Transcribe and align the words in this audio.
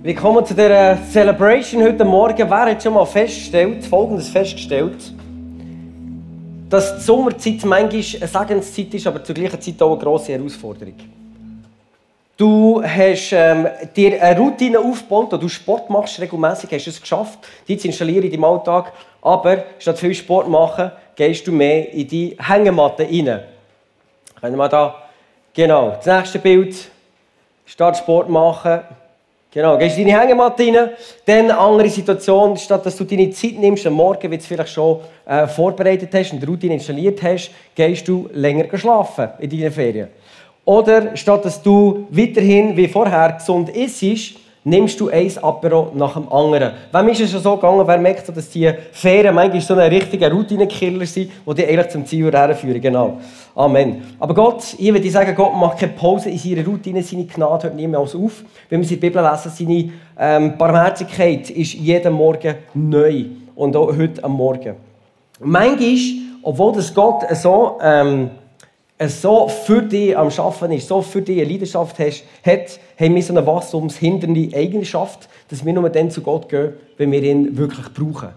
Willkommen 0.00 0.46
zu 0.46 0.54
dieser 0.54 0.96
Celebration 1.10 1.82
heute 1.82 2.04
Morgen. 2.04 2.48
Wer 2.48 2.66
hat 2.66 2.80
schon 2.80 2.94
mal 2.94 3.04
festgestellt, 3.04 3.84
Folgendes 3.84 4.28
festgestellt, 4.28 5.12
dass 6.70 6.98
die 6.98 7.02
Sommerzeit 7.02 7.64
manchmal 7.64 8.20
eine 8.20 8.28
Segenszeit 8.28 8.94
ist, 8.94 9.06
aber 9.08 9.24
zur 9.24 9.34
gleichen 9.34 9.60
Zeit 9.60 9.82
auch 9.82 9.94
eine 9.94 10.00
grosse 10.00 10.34
Herausforderung. 10.34 10.94
Du 12.36 12.80
hast 12.80 13.32
ähm, 13.32 13.66
dir 13.96 14.22
eine 14.22 14.38
Routine 14.38 14.78
aufgebaut, 14.78 15.32
du 15.32 15.48
Sport 15.48 15.90
machst 15.90 16.20
regelmäßig, 16.20 16.70
hast 16.70 16.86
es 16.86 17.00
geschafft, 17.00 17.40
die 17.66 17.76
zu 17.76 17.88
installieren 17.88 18.22
in 18.22 18.30
deinem 18.30 18.44
Alltag, 18.44 18.92
aber 19.20 19.64
statt 19.80 19.98
viel 19.98 20.14
Sport 20.14 20.48
machen, 20.48 20.92
gehst 21.16 21.44
du 21.44 21.50
mehr 21.50 21.92
in 21.92 22.06
die 22.06 22.36
Hängematte 22.38 23.02
rein. 23.02 23.40
Können 24.40 24.56
wir 24.56 24.68
da, 24.68 24.94
genau, 25.52 25.96
das 25.96 26.06
nächste 26.06 26.38
Bild, 26.38 26.88
statt 27.66 27.96
Sport 27.96 28.28
machen, 28.28 28.82
Genau, 29.58 29.76
gehst 29.76 29.98
in 29.98 30.06
deine 30.06 30.20
Hängematte 30.20 30.62
rein, 30.62 30.90
dann 31.26 31.36
eine 31.36 31.58
andere 31.58 31.88
Situation, 31.88 32.56
statt 32.56 32.86
dass 32.86 32.96
du 32.96 33.02
deine 33.02 33.28
Zeit 33.30 33.58
nimmst, 33.58 33.84
am 33.88 33.94
Morgen, 33.94 34.30
wie 34.30 34.36
du 34.36 34.40
es 34.40 34.46
vielleicht 34.46 34.72
schon 34.72 35.00
äh, 35.26 35.48
vorbereitet 35.48 36.10
hast 36.14 36.32
und 36.32 36.40
die 36.40 36.46
Routine 36.46 36.74
installiert 36.74 37.20
hast, 37.24 37.50
gehst 37.74 38.06
du 38.06 38.28
länger 38.34 38.78
schlafen 38.78 39.30
in 39.40 39.50
deinen 39.50 39.72
Ferien. 39.72 40.10
Oder 40.64 41.16
statt 41.16 41.44
dass 41.44 41.60
du 41.60 42.06
weiterhin 42.10 42.76
wie 42.76 42.86
vorher 42.86 43.32
gesund 43.32 43.70
isst, 43.70 44.36
nimmst 44.68 45.00
du 45.00 45.08
ein 45.08 45.30
Apero 45.42 45.90
nach 45.94 46.14
dem 46.14 46.30
anderen. 46.30 46.72
Wem 46.92 47.08
ist 47.08 47.20
es 47.20 47.30
schon 47.30 47.40
so 47.40 47.56
gegangen, 47.56 47.86
wer 47.86 47.98
merkt, 47.98 48.28
dass 48.36 48.50
die 48.50 48.70
Ferien 48.92 49.34
manchmal 49.34 49.60
so 49.60 49.74
ein 49.74 49.90
richtiger 49.90 50.30
Routinekiller 50.30 51.06
sind, 51.06 51.30
die 51.46 51.54
dich 51.54 51.68
eigentlich 51.68 51.88
zum 51.88 52.06
Ziel 52.06 52.30
herführen. 52.30 52.80
Genau. 52.80 53.18
Amen. 53.54 54.02
Aber 54.20 54.34
Gott, 54.34 54.74
ich 54.78 54.92
würde 54.92 55.10
sagen, 55.10 55.34
Gott 55.34 55.54
macht 55.56 55.78
keine 55.78 55.92
Pause 55.92 56.30
in 56.30 56.38
seiner 56.38 56.64
Routine, 56.64 57.02
seine 57.02 57.24
Gnade 57.24 57.64
hört 57.64 57.74
niemals 57.74 58.14
auf. 58.14 58.44
Wenn 58.68 58.80
wir 58.80 58.88
der 58.88 58.96
Bibel 58.96 59.22
lesen, 59.22 59.50
seine 59.54 59.92
ähm, 60.18 60.58
Barmherzigkeit 60.58 61.50
ist 61.50 61.74
jeden 61.74 62.12
Morgen 62.12 62.54
neu. 62.74 63.24
Und 63.54 63.74
auch 63.74 63.88
heute 63.96 64.22
am 64.22 64.32
Morgen. 64.32 64.76
Manchmal, 65.40 65.96
obwohl 66.42 66.74
das 66.74 66.94
Gott 66.94 67.24
so... 67.34 67.78
Ähm, 67.82 68.30
so 69.06 69.48
für 69.48 69.82
dich 69.82 70.16
am 70.16 70.28
Arbeiten 70.28 70.72
ist, 70.72 70.88
so 70.88 71.02
für 71.02 71.22
dich 71.22 71.40
eine 71.40 71.50
Leidenschaft 71.50 71.98
hast, 71.98 72.24
hat, 72.44 72.80
haben 72.98 73.14
wir 73.14 73.22
so 73.22 73.32
eine 73.32 73.46
wachstumshindernde 73.46 74.56
Eigenschaft, 74.56 75.28
dass 75.48 75.64
wir 75.64 75.72
nur 75.72 75.88
dann 75.88 76.10
zu 76.10 76.20
Gott 76.20 76.48
gehen, 76.48 76.72
wenn 76.96 77.12
wir 77.12 77.22
ihn 77.22 77.56
wirklich 77.56 77.86
brauchen. 77.94 78.30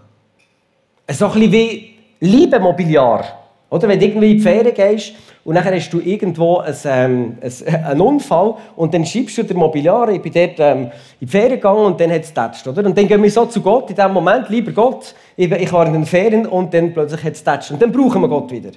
So 1.10 1.26
ein 1.26 1.32
bisschen 1.32 1.52
wie 1.52 1.92
Liebe 2.20 2.60
Mobiliar. 2.60 3.24
Oder 3.68 3.88
wenn 3.88 3.98
du 3.98 4.06
irgendwie 4.06 4.30
in 4.32 4.36
die 4.36 4.42
Ferien 4.42 4.74
gehst 4.74 5.14
und 5.44 5.56
dann 5.56 5.64
hast 5.64 5.90
du 5.90 5.98
irgendwo 5.98 6.58
einen, 6.58 6.76
ähm, 6.84 7.38
einen 7.84 8.00
Unfall 8.00 8.54
und 8.76 8.94
dann 8.94 9.04
schiebst 9.04 9.38
du 9.38 9.42
den 9.42 9.56
Mobiliar, 9.56 10.08
ich 10.10 10.22
bin 10.22 10.32
dort 10.32 10.60
ähm, 10.60 10.82
in 11.18 11.26
die 11.26 11.26
Ferien 11.26 11.52
gegangen 11.52 11.86
und 11.86 12.00
dann 12.00 12.12
hat 12.12 12.20
es 12.20 12.32
tätscht, 12.32 12.68
oder? 12.68 12.84
Und 12.84 12.96
dann 12.96 13.08
gehen 13.08 13.20
wir 13.20 13.30
so 13.30 13.46
zu 13.46 13.60
Gott 13.60 13.90
in 13.90 13.96
dem 13.96 14.12
Moment, 14.12 14.50
lieber 14.50 14.70
Gott, 14.70 15.14
ich 15.36 15.72
war 15.72 15.86
in 15.86 15.94
den 15.94 16.06
Ferien 16.06 16.46
und 16.46 16.72
dann 16.72 16.92
plötzlich 16.92 17.24
hat 17.24 17.32
es 17.32 17.42
tätscht. 17.42 17.72
Und 17.72 17.82
dann 17.82 17.90
brauchen 17.90 18.20
wir 18.20 18.28
Gott 18.28 18.52
wieder. 18.52 18.70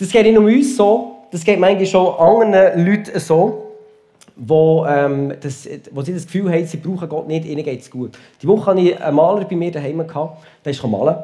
Das 0.00 0.08
geht 0.08 0.24
nicht 0.24 0.38
um 0.38 0.46
uns 0.46 0.76
so, 0.76 1.16
das 1.30 1.44
geht 1.44 1.60
manchmal 1.60 1.84
schon 1.84 2.14
anderen 2.18 2.86
Leuten 2.86 3.20
so, 3.20 3.66
wo, 4.34 4.86
ähm, 4.86 5.34
das, 5.38 5.68
wo 5.90 6.00
sie 6.00 6.14
das 6.14 6.24
Gefühl 6.24 6.50
haben, 6.50 6.64
sie 6.64 6.78
brauchen 6.78 7.06
Gott 7.06 7.28
nicht, 7.28 7.44
ihnen 7.44 7.62
geht 7.62 7.82
es 7.82 7.90
gut. 7.90 8.18
Die 8.40 8.48
Woche 8.48 8.70
hatte 8.70 8.80
ich 8.80 8.98
einen 8.98 9.14
Maler 9.14 9.44
bei 9.44 9.56
mir 9.56 9.70
daheim, 9.70 9.98
der 9.98 10.72
ist 10.72 10.82
malen. 10.86 11.16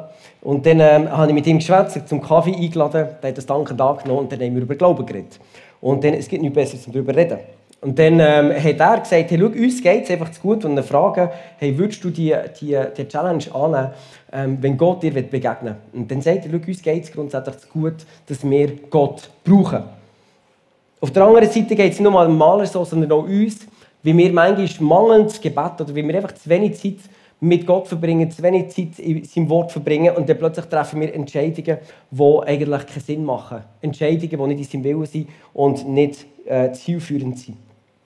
Und 0.42 0.66
dann 0.66 0.80
ähm, 0.80 1.10
habe 1.10 1.28
ich 1.28 1.34
mit 1.34 1.46
ihm 1.46 1.56
geschwätzt, 1.56 2.06
zum 2.06 2.20
Kaffee 2.20 2.54
eingeladen, 2.54 3.08
der 3.22 3.30
hat 3.30 3.38
das 3.38 3.46
dankend 3.46 3.80
angenommen 3.80 4.20
und 4.20 4.32
dann 4.32 4.40
haben 4.40 4.54
wir 4.54 4.62
über 4.62 4.74
Glauben 4.74 5.06
geredet. 5.06 5.40
Und 5.80 6.04
dann, 6.04 6.12
es 6.12 6.28
gibt 6.28 6.42
nichts 6.42 6.54
Besseres, 6.54 6.86
um 6.86 6.92
darüber 6.92 7.14
zu 7.14 7.18
reden. 7.18 7.38
Und 7.80 7.98
dann 7.98 8.18
ähm, 8.20 8.52
hat 8.52 8.80
er 8.80 9.00
gesagt, 9.00 9.30
hey, 9.30 9.38
schau, 9.38 9.46
uns 9.46 9.82
geht 9.82 10.04
es 10.04 10.10
einfach 10.10 10.30
zu 10.30 10.40
gut. 10.40 10.64
Und 10.64 10.76
dann 10.76 10.84
fragen, 10.84 11.28
hey, 11.58 11.76
würdest 11.76 12.02
du 12.02 12.10
die, 12.10 12.34
die, 12.60 12.76
die 12.96 13.08
Challenge 13.08 13.44
annehmen, 13.54 13.90
ähm, 14.32 14.58
wenn 14.60 14.76
Gott 14.76 15.02
dir 15.02 15.12
begegnen 15.12 15.76
will? 15.92 16.00
Und 16.00 16.10
dann 16.10 16.20
sagt 16.22 16.46
er, 16.46 16.50
schau, 16.50 16.66
uns 16.66 16.82
geht 16.82 17.04
es 17.04 17.12
grundsätzlich 17.12 17.58
zu 17.58 17.68
gut, 17.68 17.94
dass 18.26 18.48
wir 18.48 18.72
Gott 18.90 19.30
brauchen. 19.44 19.84
Auf 21.00 21.10
der 21.12 21.24
anderen 21.24 21.48
Seite 21.50 21.76
geht 21.76 21.92
es 21.92 21.98
nicht 21.98 22.00
nur 22.00 22.12
mal 22.12 22.28
Maler 22.28 22.66
so, 22.66 22.84
sondern 22.84 23.12
auch 23.12 23.24
uns, 23.24 23.66
wie 24.02 24.16
wir 24.16 24.32
manchmal 24.32 24.88
mangelndes 24.88 25.40
Gebet 25.40 25.80
oder 25.80 25.94
wie 25.94 26.06
wir 26.06 26.14
einfach 26.16 26.32
zu 26.32 26.48
wenig 26.48 26.80
Zeit 26.80 26.96
mit 27.40 27.66
Gott 27.66 27.86
verbringen, 27.86 28.30
zu 28.30 28.42
wenig 28.42 28.68
Zeit 28.68 28.98
in 28.98 29.24
seinem 29.24 29.48
Wort 29.50 29.70
verbringen 29.70 30.14
und 30.16 30.28
dann 30.28 30.38
plötzlich 30.38 30.66
treffen 30.66 31.00
wir 31.00 31.14
Entscheidungen, 31.14 31.78
die 32.10 32.40
eigentlich 32.46 32.86
keinen 32.86 33.00
Sinn 33.00 33.24
machen. 33.24 33.62
Entscheidungen, 33.82 34.30
die 34.30 34.54
nicht 34.54 34.74
in 34.74 34.82
seinem 34.82 34.84
Willen 34.84 35.06
sind 35.06 35.28
und 35.52 35.86
nicht 35.88 36.26
äh, 36.46 36.72
zielführend 36.72 37.38
sind. 37.38 37.58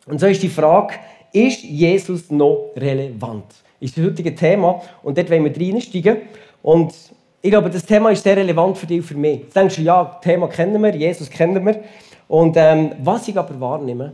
Und 0.07 0.19
so 0.19 0.27
ist 0.27 0.43
die 0.43 0.49
Frage, 0.49 0.95
ist 1.33 1.63
Jesus 1.63 2.31
noch 2.31 2.71
relevant? 2.77 3.45
Ist 3.79 3.97
das 3.97 4.05
heutige 4.05 4.35
Thema 4.35 4.83
und 5.03 5.17
dort 5.17 5.31
wollen 5.31 5.45
wir 5.45 5.57
reinsteigen. 5.57 6.19
Und 6.63 6.93
ich 7.41 7.51
glaube, 7.51 7.71
das 7.71 7.87
Thema 7.87 8.11
ist 8.11 8.23
sehr 8.23 8.37
relevant 8.37 8.77
für 8.77 8.87
dich 8.87 8.99
und 8.99 9.07
für 9.07 9.17
mich. 9.17 9.41
Du 9.41 9.61
denkst, 9.61 9.79
ja, 9.79 10.05
das 10.05 10.21
Thema 10.21 10.49
kennen 10.49 10.83
wir, 10.83 10.95
Jesus 10.95 11.31
kennen 11.31 11.65
wir. 11.65 11.83
Und 12.29 12.57
ähm, 12.57 12.93
was 13.03 13.29
ich 13.29 13.37
aber 13.37 13.59
wahrnehme, 13.59 14.13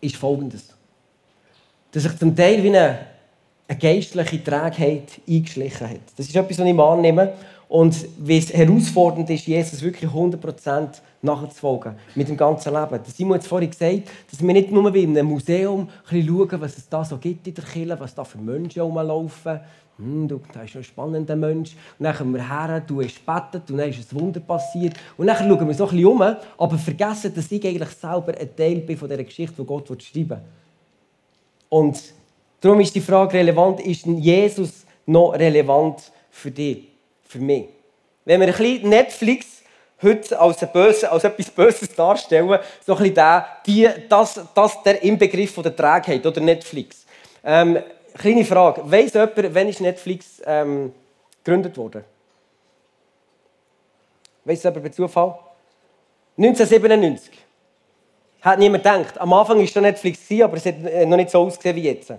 ist 0.00 0.16
Folgendes. 0.16 0.74
Dass 1.90 2.02
sich 2.04 2.16
zum 2.18 2.34
Teil 2.34 2.62
wie 2.62 2.68
eine, 2.68 2.98
eine 3.68 3.78
geistliche 3.78 4.42
Trägheit 4.42 5.20
eingeschlichen 5.28 5.88
hat. 5.88 6.00
Das 6.16 6.26
ist 6.26 6.36
etwas, 6.36 6.58
was 6.58 6.66
ich 6.66 6.76
wahrnehme. 6.76 7.32
Und 7.68 8.06
wie 8.18 8.36
es 8.36 8.52
herausfordernd 8.52 9.30
ist, 9.30 9.46
Jesus 9.46 9.80
wirklich 9.80 10.10
100% 10.10 10.88
nachzufolgen. 11.22 11.94
Mit 12.14 12.28
dem 12.28 12.36
ganzen 12.36 12.74
Leben. 12.74 13.00
Simon 13.06 13.38
hat 13.38 13.44
vorhin 13.44 13.70
gesagt, 13.70 14.10
dass 14.30 14.42
wir 14.42 14.52
nicht 14.52 14.70
nur 14.70 14.92
wie 14.92 15.04
in 15.04 15.16
einem 15.16 15.28
Museum 15.28 15.88
schauen, 16.04 16.60
was 16.60 16.76
es 16.76 16.86
da 16.90 17.02
so 17.02 17.16
gibt 17.16 17.46
in 17.46 17.54
der 17.54 17.64
Kirche, 17.64 17.98
was 17.98 18.14
da 18.14 18.24
für 18.24 18.36
Menschen 18.36 18.82
rumlaufen. 18.82 19.60
Hm, 19.96 20.28
du, 20.28 20.40
da 20.52 20.62
ist 20.62 20.76
ein 20.76 20.84
spannender 20.84 21.34
Mensch. 21.34 21.74
Und 21.98 22.04
dann 22.04 22.14
kommen 22.14 22.34
wir 22.34 22.46
her, 22.46 22.80
du 22.80 23.00
hast 23.00 23.24
gebetet 23.24 23.70
und 23.70 23.78
dann 23.78 23.88
ist 23.88 24.12
ein 24.12 24.20
Wunder 24.20 24.40
passiert. 24.40 24.94
Und 25.16 25.28
dann 25.28 25.36
schauen 25.36 25.66
wir 25.66 25.74
so 25.74 25.88
ein 25.88 26.04
um, 26.04 26.20
aber 26.20 26.76
vergessen, 26.76 27.34
dass 27.34 27.50
ich 27.50 27.66
eigentlich 27.66 27.88
selber 27.90 28.34
ein 28.38 28.54
Teil 28.54 28.80
bin 28.80 28.98
von 28.98 29.08
dieser 29.08 29.24
Geschichte, 29.24 29.54
die 29.56 29.66
Gott 29.66 29.88
schreiben 30.02 30.28
will. 30.28 30.40
Und 31.70 32.02
darum 32.62 32.80
ist 32.80 32.94
die 32.94 33.00
Frage 33.02 33.36
relevant, 33.36 33.80
ist 33.80 34.06
Jesus 34.06 34.86
noch 35.04 35.32
relevant 35.32 36.10
für 36.30 36.50
dich, 36.50 36.88
für 37.24 37.38
mich? 37.38 37.66
Wenn 38.24 38.40
wir 38.40 38.48
ein 38.48 38.54
bisschen 38.54 38.88
Netflix 38.88 39.62
heute 40.00 40.38
als, 40.38 40.72
Böse, 40.72 41.10
als 41.10 41.24
etwas 41.24 41.50
Böses 41.50 41.94
darstellen, 41.94 42.48
so 42.84 42.92
ein 42.92 42.98
bisschen 42.98 43.14
der, 43.14 43.46
die, 43.66 43.88
das, 44.08 44.40
das 44.54 44.82
der 44.82 45.02
Inbegriff 45.02 45.54
von 45.54 45.62
der 45.62 45.76
Trägheit 45.76 46.24
oder 46.24 46.40
Netflix. 46.40 47.04
Ähm, 47.44 47.78
kleine 48.16 48.44
Frage, 48.44 48.82
weiss 48.84 49.12
jemand, 49.12 49.54
wann 49.54 49.68
ist 49.68 49.80
Netflix 49.80 50.42
ähm, 50.44 50.92
gegründet 51.44 51.76
worden? 51.76 52.04
Weiss 54.44 54.62
jemand 54.62 54.82
bei 54.82 54.88
Zufall? 54.88 55.38
1997. 56.36 57.38
Hat 58.40 58.58
niemand 58.58 58.82
gedacht. 58.82 59.20
Am 59.20 59.32
Anfang 59.32 59.58
war 59.58 59.82
Netflix, 59.82 60.20
aber 60.42 60.56
es 60.56 60.66
hat 60.66 60.74
äh, 60.84 61.06
noch 61.06 61.16
nicht 61.16 61.30
so 61.30 61.42
ausgesehen 61.42 61.76
wie 61.76 61.82
jetzt. 61.82 62.12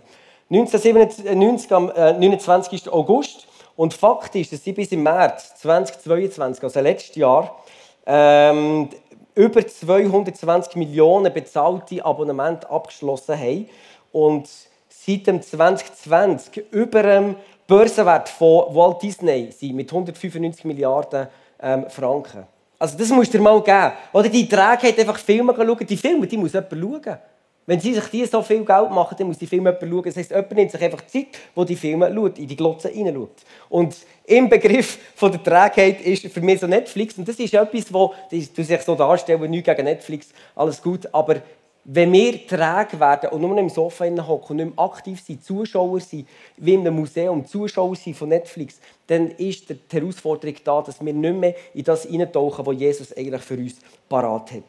1997, 0.54 1.72
am 1.72 1.88
29. 1.88 2.86
Äh, 2.86 2.90
August. 2.90 3.48
Und 3.76 3.94
Fakt 3.96 4.36
ist, 4.36 4.54
dass 4.54 4.64
sie 4.64 4.74
bis 4.74 4.92
im 4.92 5.02
März 5.02 5.56
2022, 5.56 6.64
also 6.64 6.80
letztes 6.80 7.16
Jahr, 7.16 7.58
ähm, 8.06 8.90
über 9.34 9.66
220 9.66 10.76
Millionen 10.76 11.34
bezahlte 11.34 12.06
Abonnemente 12.06 12.70
abgeschlossen 12.70 13.36
haben 13.36 13.70
und 14.12 14.48
seit 14.90 15.26
dem 15.26 15.42
2020 15.42 16.66
über 16.70 17.02
dem 17.02 17.36
Börsenwert 17.66 18.30
von 18.30 18.76
Walt 18.76 19.02
Disney 19.02 19.52
sind 19.52 19.76
mit 19.76 19.92
195 19.92 20.66
Milliarden 20.66 21.30
ähm, 21.60 21.90
Franken. 21.90 22.46
Also 22.78 22.96
das 22.96 23.10
musst 23.10 23.34
du 23.34 23.40
dir 23.40 23.44
mal 23.44 23.60
geben. 23.64 23.94
Oder 24.12 24.30
die 24.30 24.48
Trägheit 24.48 25.00
einfach 25.00 25.18
Filme 25.18 25.56
schauen. 25.56 25.88
Die 25.88 25.98
Filme, 25.98 26.28
die 26.28 26.38
muss 26.38 26.54
jemand 26.54 26.72
schauen. 26.72 27.18
Wenn 27.66 27.80
sie 27.80 27.94
sich 27.94 28.06
die 28.06 28.26
so 28.26 28.42
viel 28.42 28.66
Geld 28.66 28.92
machen, 28.92 29.16
dann 29.18 29.28
muss 29.28 29.38
die 29.38 29.48
Filme 29.48 29.72
jemand 29.72 29.90
schauen. 29.90 30.04
Das 30.04 30.18
heisst, 30.18 30.32
jemand 30.32 30.52
nimmt 30.52 30.72
sich 30.72 30.82
einfach 30.82 31.06
Zeit, 31.08 31.28
wo 31.56 31.64
die 31.64 31.76
Filme 31.76 32.14
schaut, 32.14 32.38
in 32.38 32.48
die 32.48 32.56
Glotze 32.56 32.90
hineinschaut. 32.90 33.44
Und 33.70 33.96
im 34.26 34.50
Begriff 34.50 34.98
von 35.16 35.32
der 35.32 35.42
Trägheit 35.44 36.02
ist 36.02 36.28
für 36.28 36.42
mich 36.42 36.60
so 36.60 36.68
Netflix. 36.68 37.18
Und 37.18 37.28
das 37.28 37.38
ist 37.38 37.54
etwas, 37.54 37.94
wo 37.94 38.14
du 38.30 38.64
sich 38.64 38.82
so 38.82 38.96
darstellen, 38.96 39.50
nichts 39.50 39.66
gegen 39.66 39.86
Netflix, 39.86 40.30
alles 40.56 40.82
gut. 40.82 41.08
Aber 41.14 41.42
wenn 41.86 42.14
wir 42.14 42.48
träge 42.48 43.00
werden 43.00 43.30
und 43.32 43.42
nur 43.42 43.58
im 43.58 43.70
Sofa 43.70 44.06
hocken 44.06 44.52
und 44.52 44.58
nicht 44.58 44.76
mehr 44.76 44.86
aktiv 44.86 45.22
sind, 45.22 45.44
Zuschauer 45.44 46.00
sind, 46.00 46.28
wie 46.58 46.76
in 46.76 46.82
einem 46.82 46.96
Museum, 46.96 47.46
Zuschauer 47.46 47.96
sind 47.96 48.16
von 48.16 48.30
Netflix, 48.30 48.80
dann 49.08 49.32
ist 49.32 49.70
die 49.70 49.78
Herausforderung 49.92 50.56
da, 50.64 50.82
dass 50.82 51.04
wir 51.04 51.14
nicht 51.14 51.36
mehr 51.36 51.56
in 51.74 51.84
das 51.84 52.08
eintauchen, 52.08 52.66
was 52.66 52.80
Jesus 52.80 53.16
eigentlich 53.16 53.42
für 53.42 53.58
uns 53.58 53.76
parat 54.08 54.52
hat. 54.52 54.64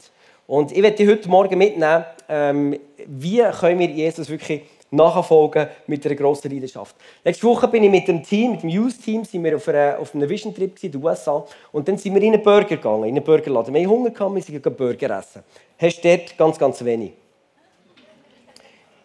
Und 0.47 0.73
ich 0.73 0.83
werde 0.83 0.97
dich 0.97 1.09
heute 1.09 1.29
Morgen 1.29 1.57
mitnehmen, 1.57 2.05
ähm, 2.29 2.79
wie 3.07 3.43
können 3.61 3.79
wir 3.79 3.89
Jesus 3.89 4.29
wirklich 4.29 4.63
nachfolgen 4.91 5.69
mit 5.87 6.05
einer 6.07 6.15
grossen 6.15 6.51
Leidenschaft. 6.51 6.95
Letzte 7.25 7.47
Woche 7.47 7.67
bin 7.69 7.83
ich 7.83 7.91
mit 7.91 8.07
dem 8.07 8.23
Team, 8.23 8.53
mit 8.53 8.63
dem 8.63 8.69
Youth-Team, 8.69 9.23
auf, 9.55 9.69
auf 9.69 10.15
einem 10.15 10.29
Vision-Trip 10.29 10.83
in 10.83 10.93
den 10.93 11.05
USA 11.05 11.45
und 11.73 11.89
dann 11.89 11.99
sind 11.99 12.15
wir 12.15 12.23
in 12.23 12.35
einen 12.35 12.43
Burger 12.43 12.77
gegangen, 12.77 13.05
in 13.05 13.17
einen 13.17 13.25
Burgerladen. 13.25 13.75
Wir 13.75 13.81
hatten 13.81 13.91
Hunger, 13.91 14.11
gehabt, 14.11 14.35
wir 14.35 14.43
sind 14.43 14.77
Burger 14.77 15.19
essen. 15.19 15.43
Hast 15.79 16.05
du 16.05 16.09
dort 16.09 16.39
ganz, 16.39 16.59
ganz 16.59 16.85
wenig. 16.85 17.13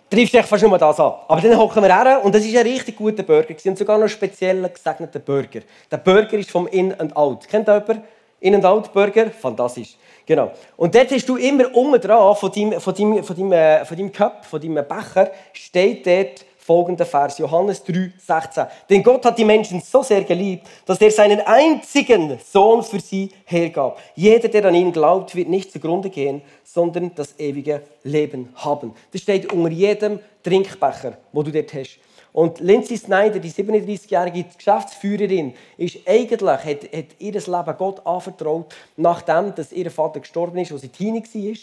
triffst 0.10 0.34
dich 0.34 0.46
fast 0.46 0.64
nur 0.64 0.78
das 0.78 1.00
an. 1.00 1.14
Aber 1.28 1.42
dann 1.42 1.58
hocken 1.58 1.84
wir 1.84 1.96
her 1.96 2.22
und 2.24 2.34
das 2.36 2.46
ist 2.46 2.56
ein 2.56 2.68
richtig 2.68 2.96
guter 2.96 3.24
Burger. 3.24 3.56
Und 3.66 3.78
sogar 3.78 3.98
noch 3.98 4.04
einen 4.04 4.10
speziellen, 4.10 4.72
gesegneten 4.72 5.22
Burger. 5.22 5.62
Der 5.90 5.98
Burger 5.98 6.38
ist 6.38 6.52
vom 6.52 6.68
In 6.68 6.94
and 7.00 7.16
Out. 7.16 7.48
Kennt 7.48 7.68
ihr 7.68 7.76
jemanden? 7.76 8.04
In 8.40 8.56
and 8.56 8.66
Out 8.66 8.94
Burger? 8.94 9.32
Fantastisch. 9.32 9.98
Genau. 10.26 10.52
Und 10.78 10.94
dort 10.94 11.12
hast 11.12 11.28
du 11.28 11.38
immer 11.38 11.76
unten 11.76 12.00
dran, 12.00 12.36
von 12.36 12.52
deinem, 12.52 12.80
von 12.80 12.94
deinem, 12.94 13.24
von 13.24 13.36
deinem, 13.36 13.52
äh, 13.52 13.86
von 13.86 13.98
deinem 13.98 14.12
Cup, 14.12 14.46
von 14.46 14.62
deinem 14.62 14.86
Becher, 14.88 15.32
steht 15.54 16.06
dort 16.06 16.46
folgender 16.70 17.08
Vers, 17.08 17.40
Johannes 17.40 17.84
3, 17.84 18.12
16. 18.16 18.66
Denn 18.92 19.02
Gott 19.02 19.26
hat 19.26 19.40
die 19.40 19.44
Menschen 19.44 19.82
so 19.82 20.04
sehr 20.04 20.24
geliebt, 20.24 20.68
dass 20.86 21.02
er 21.02 21.10
seinen 21.10 21.42
einzigen 21.42 22.38
Sohn 22.46 22.84
für 22.84 23.00
sie 23.00 23.32
hergab. 23.46 24.00
Jeder, 24.14 24.50
der 24.50 24.66
an 24.66 24.76
ihn 24.76 24.92
glaubt, 24.92 25.34
wird 25.34 25.50
nicht 25.50 25.72
zugrunde 25.72 26.12
gehen, 26.12 26.44
sondern 26.64 27.12
das 27.16 27.40
ewige 27.40 27.82
Leben 28.04 28.50
haben. 28.54 28.94
Das 29.12 29.22
steht 29.22 29.52
unter 29.52 29.72
jedem 29.72 30.20
Trinkbecher, 30.44 31.18
wo 31.34 31.42
du 31.42 31.52
dort 31.52 31.74
hast. 31.74 31.98
Und 32.40 32.62
Lindsay 32.62 32.96
Snyder, 32.96 33.38
die 33.38 33.52
37-jährige 33.52 34.46
Geschäftsführerin, 34.58 35.54
ist 35.76 35.98
eigentlich, 36.08 36.42
hat, 36.42 36.84
hat 36.84 37.06
ihr 37.20 37.34
Leben 37.34 37.78
Gott 37.78 38.06
anvertraut, 38.08 38.74
nachdem 38.96 39.54
dass 39.56 39.74
ihr 39.74 39.92
Vater 39.92 40.22
gestorben 40.22 40.58
ist, 40.60 40.72
als 40.72 40.80
sie 40.80 40.88
Teenie 40.88 41.22
war. 41.22 41.58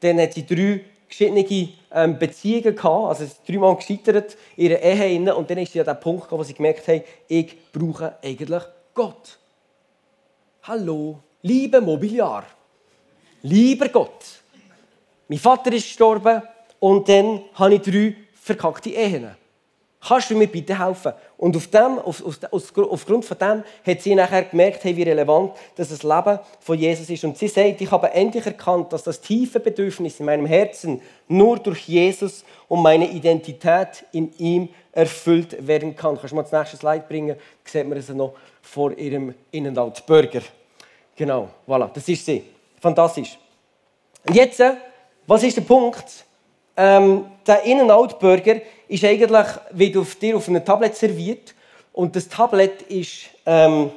Dann 0.00 0.18
hat 0.18 0.32
sie 0.32 0.46
drei 0.46 0.80
verschiedene 1.06 1.68
ähm, 1.92 2.18
Beziehungen 2.18 2.74
gehabt, 2.74 3.20
also 3.20 3.26
dreimal 3.46 3.76
gescheitert, 3.76 4.38
ihre 4.56 4.76
Ehe 4.76 5.34
und 5.34 5.50
dann 5.50 5.58
ist 5.58 5.74
sie 5.74 5.80
an 5.80 5.84
den 5.84 6.00
Punkt 6.00 6.22
gekommen, 6.22 6.40
wo 6.40 6.44
sie 6.44 6.54
gemerkt 6.54 6.88
haben, 6.88 7.02
ich 7.28 7.54
brauche 7.70 8.16
eigentlich 8.22 8.62
Gott. 8.94 9.38
Hallo, 10.62 11.18
liebe 11.42 11.78
Mobiliar, 11.82 12.46
lieber 13.42 13.90
Gott. 13.90 14.40
Mein 15.28 15.38
Vater 15.38 15.70
ist 15.74 15.84
gestorben 15.84 16.40
und 16.80 17.06
dann 17.06 17.42
habe 17.52 17.74
ich 17.74 17.82
drei 17.82 18.16
verkackte 18.32 18.88
Ehen. 18.88 19.41
Kannst 20.06 20.30
du 20.30 20.34
mir 20.34 20.48
bitte 20.48 20.84
helfen? 20.84 21.12
Und 21.36 21.56
auf 21.56 21.68
dem, 21.68 21.98
auf, 22.00 22.24
auf, 22.24 22.76
aufgrund 22.76 23.24
von 23.24 23.38
dem 23.38 23.62
hat 23.86 24.02
sie 24.02 24.16
nachher 24.16 24.42
gemerkt, 24.42 24.82
hey, 24.82 24.96
wie 24.96 25.04
relevant 25.04 25.52
dass 25.76 25.90
das 25.90 26.02
Leben 26.02 26.40
von 26.58 26.76
Jesus 26.76 27.08
ist. 27.08 27.22
Und 27.22 27.38
sie 27.38 27.46
sagt, 27.46 27.80
ich 27.80 27.90
habe 27.90 28.10
endlich 28.12 28.44
erkannt, 28.44 28.92
dass 28.92 29.04
das 29.04 29.20
tiefe 29.20 29.60
Bedürfnis 29.60 30.18
in 30.18 30.26
meinem 30.26 30.46
Herzen 30.46 31.00
nur 31.28 31.56
durch 31.58 31.86
Jesus 31.86 32.44
und 32.66 32.82
meine 32.82 33.08
Identität 33.08 34.04
in 34.10 34.32
ihm 34.38 34.68
erfüllt 34.90 35.66
werden 35.66 35.94
kann. 35.94 36.16
Kannst 36.16 36.32
du 36.32 36.36
mal 36.36 36.42
das 36.42 36.52
nächste 36.52 36.76
Slide 36.78 37.04
bringen? 37.08 37.36
Da 37.64 37.70
sieht 37.70 37.88
man 37.88 37.96
es 37.96 38.08
noch 38.08 38.34
vor 38.60 38.90
ihrem 38.98 39.34
Innenlaut 39.52 40.04
Burger. 40.04 40.42
Genau, 41.14 41.48
voilà, 41.66 41.88
das 41.92 42.08
ist 42.08 42.26
sie. 42.26 42.42
Fantastisch. 42.80 43.38
Und 44.26 44.34
jetzt, 44.34 44.58
äh, 44.58 44.74
was 45.28 45.44
ist 45.44 45.56
der 45.56 45.62
Punkt? 45.62 46.24
Ähm, 46.76 47.26
der 47.46 47.62
In-N-Out-Burger 47.64 48.60
ist 48.88 49.04
eigentlich, 49.04 49.46
wird 49.70 49.96
auf 49.96 50.14
dir 50.16 50.36
auf 50.36 50.48
einem 50.48 50.64
Tablet 50.64 50.96
serviert. 50.96 51.54
Und 51.92 52.16
das 52.16 52.28
Tablet 52.28 52.82
ist, 52.82 53.28
ähm, 53.44 53.90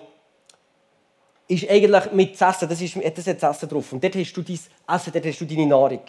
ist 1.47 1.69
eigentlich 1.69 2.11
mit 2.11 2.41
Essen, 2.41 2.67
das, 2.67 2.81
ist, 2.81 2.95
das 2.95 3.27
hat 3.27 3.43
Essen 3.43 3.69
drauf. 3.69 3.93
Und 3.93 4.03
dort 4.03 4.15
hast 4.15 4.33
du 4.33 4.41
dein 4.41 4.59
Essen, 4.95 5.13
dort 5.13 5.25
hast 5.25 5.39
du 5.39 5.45
deine 5.45 5.65
Nahrung. 5.65 6.01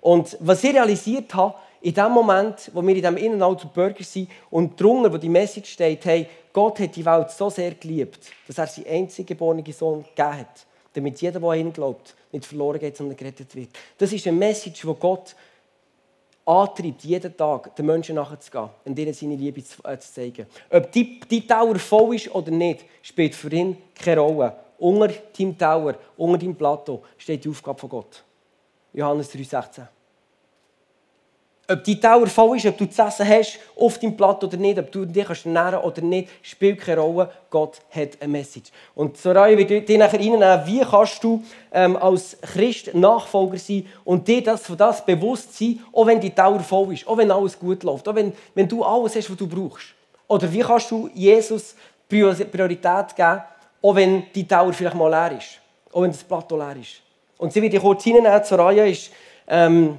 Und 0.00 0.36
was 0.40 0.64
ich 0.64 0.74
realisiert 0.74 1.34
habe, 1.34 1.54
in 1.82 1.94
dem 1.94 2.12
Moment, 2.12 2.70
wo 2.74 2.82
wir 2.82 2.90
in 2.90 2.96
diesem 2.96 3.16
In-N-Out-Burger 3.16 4.04
sind 4.04 4.28
und 4.50 4.78
drunter, 4.78 5.12
wo 5.12 5.16
die 5.16 5.28
Message 5.28 5.72
steht, 5.72 6.04
hey, 6.04 6.26
Gott 6.52 6.78
hat 6.78 6.94
die 6.94 7.04
Welt 7.04 7.30
so 7.30 7.48
sehr 7.48 7.72
geliebt, 7.72 8.18
dass 8.46 8.58
er 8.58 8.66
seinen 8.66 8.88
einzigen 8.88 9.26
geborenen 9.26 9.72
Sohn 9.72 10.04
gegeben 10.04 10.38
hat, 10.38 10.66
damit 10.92 11.20
jeder, 11.22 11.40
der 11.40 11.54
ihn 11.54 11.72
glaubt, 11.72 12.14
nicht 12.32 12.44
verloren 12.44 12.80
geht, 12.80 12.96
sondern 12.96 13.16
gerettet 13.16 13.54
wird. 13.54 13.70
Das 13.96 14.12
ist 14.12 14.26
eine 14.26 14.36
Message, 14.36 14.82
die 14.82 14.94
Gott 14.98 15.34
antreibt, 16.44 17.04
jeden 17.04 17.36
Tag 17.36 17.74
den 17.76 17.86
Menschen 17.86 18.16
nachzugehen 18.16 18.70
und 18.84 18.98
ihnen 18.98 19.14
seine 19.14 19.36
Liebe 19.36 19.60
äh, 19.60 19.98
zu 19.98 20.12
zeigen. 20.12 20.46
Ob 20.70 20.90
die, 20.92 21.20
die 21.20 21.46
Tower 21.46 21.78
voll 21.78 22.16
ist 22.16 22.34
oder 22.34 22.50
nicht, 22.50 22.84
spielt 23.02 23.34
für 23.34 23.52
ihn 23.52 23.76
keine 23.94 24.20
Rolle. 24.20 24.56
Unter 24.78 25.08
deinem 25.08 25.56
Tower, 25.56 25.94
unter 26.16 26.38
deinem 26.38 26.56
Plateau 26.56 27.02
steht 27.18 27.44
die 27.44 27.48
Aufgabe 27.48 27.78
von 27.78 27.90
Gott. 27.90 28.24
Johannes 28.92 29.32
3,16 29.34 29.86
ob 31.70 31.84
die 31.84 32.00
Tower 32.00 32.26
voll 32.26 32.56
ist, 32.56 32.66
ob 32.66 32.76
du 32.76 32.88
zu 32.88 33.02
essen 33.02 33.28
hast 33.28 33.58
auf 33.76 33.98
deinem 33.98 34.16
Platt 34.16 34.42
oder 34.42 34.56
nicht, 34.56 34.78
ob 34.78 34.90
du 34.90 35.04
dich 35.04 35.24
kannst 35.24 35.46
oder 35.46 36.02
nicht, 36.02 36.28
spielt 36.42 36.80
keine 36.80 37.00
Rolle. 37.00 37.30
Gott 37.48 37.78
hat 37.90 38.20
eine 38.20 38.32
Message. 38.32 38.70
Und 38.94 39.16
Soraya 39.16 39.56
wird 39.56 39.88
dich 39.88 39.98
nachher 39.98 40.18
reinnehmen, 40.18 40.66
wie 40.66 40.80
kannst 40.80 41.22
du 41.22 41.42
ähm, 41.72 41.96
als 41.96 42.36
Christ 42.40 42.94
Nachfolger 42.94 43.58
sein 43.58 43.86
und 44.04 44.26
dir 44.26 44.42
das, 44.42 44.62
von 44.62 44.76
das 44.76 45.04
bewusst 45.04 45.56
sein, 45.56 45.80
auch 45.92 46.06
wenn 46.06 46.20
die 46.20 46.30
Tower 46.30 46.60
voll 46.60 46.94
ist, 46.94 47.06
auch 47.06 47.16
wenn 47.16 47.30
alles 47.30 47.58
gut 47.58 47.82
läuft, 47.84 48.08
auch 48.08 48.14
wenn, 48.14 48.32
wenn 48.54 48.66
du 48.66 48.82
alles 48.82 49.14
hast, 49.14 49.30
was 49.30 49.36
du 49.36 49.46
brauchst. 49.46 49.86
Oder 50.26 50.52
wie 50.52 50.60
kannst 50.60 50.90
du 50.90 51.08
Jesus 51.14 51.76
Priorität 52.08 53.16
geben, 53.16 53.42
auch 53.82 53.94
wenn 53.94 54.24
die 54.34 54.46
Tower 54.46 54.72
vielleicht 54.72 54.96
mal 54.96 55.08
leer 55.08 55.38
ist, 55.38 55.60
auch 55.92 56.02
wenn 56.02 56.10
das 56.10 56.24
Plateau 56.24 56.56
leer 56.56 56.76
ist. 56.80 57.02
Und 57.38 57.52
sie 57.52 57.62
wird 57.62 57.72
dich 57.72 57.80
kurz 57.80 58.04
reinnehmen, 58.06 58.44
Soraya 58.44 58.84
ist... 58.84 59.12
Ähm, 59.46 59.98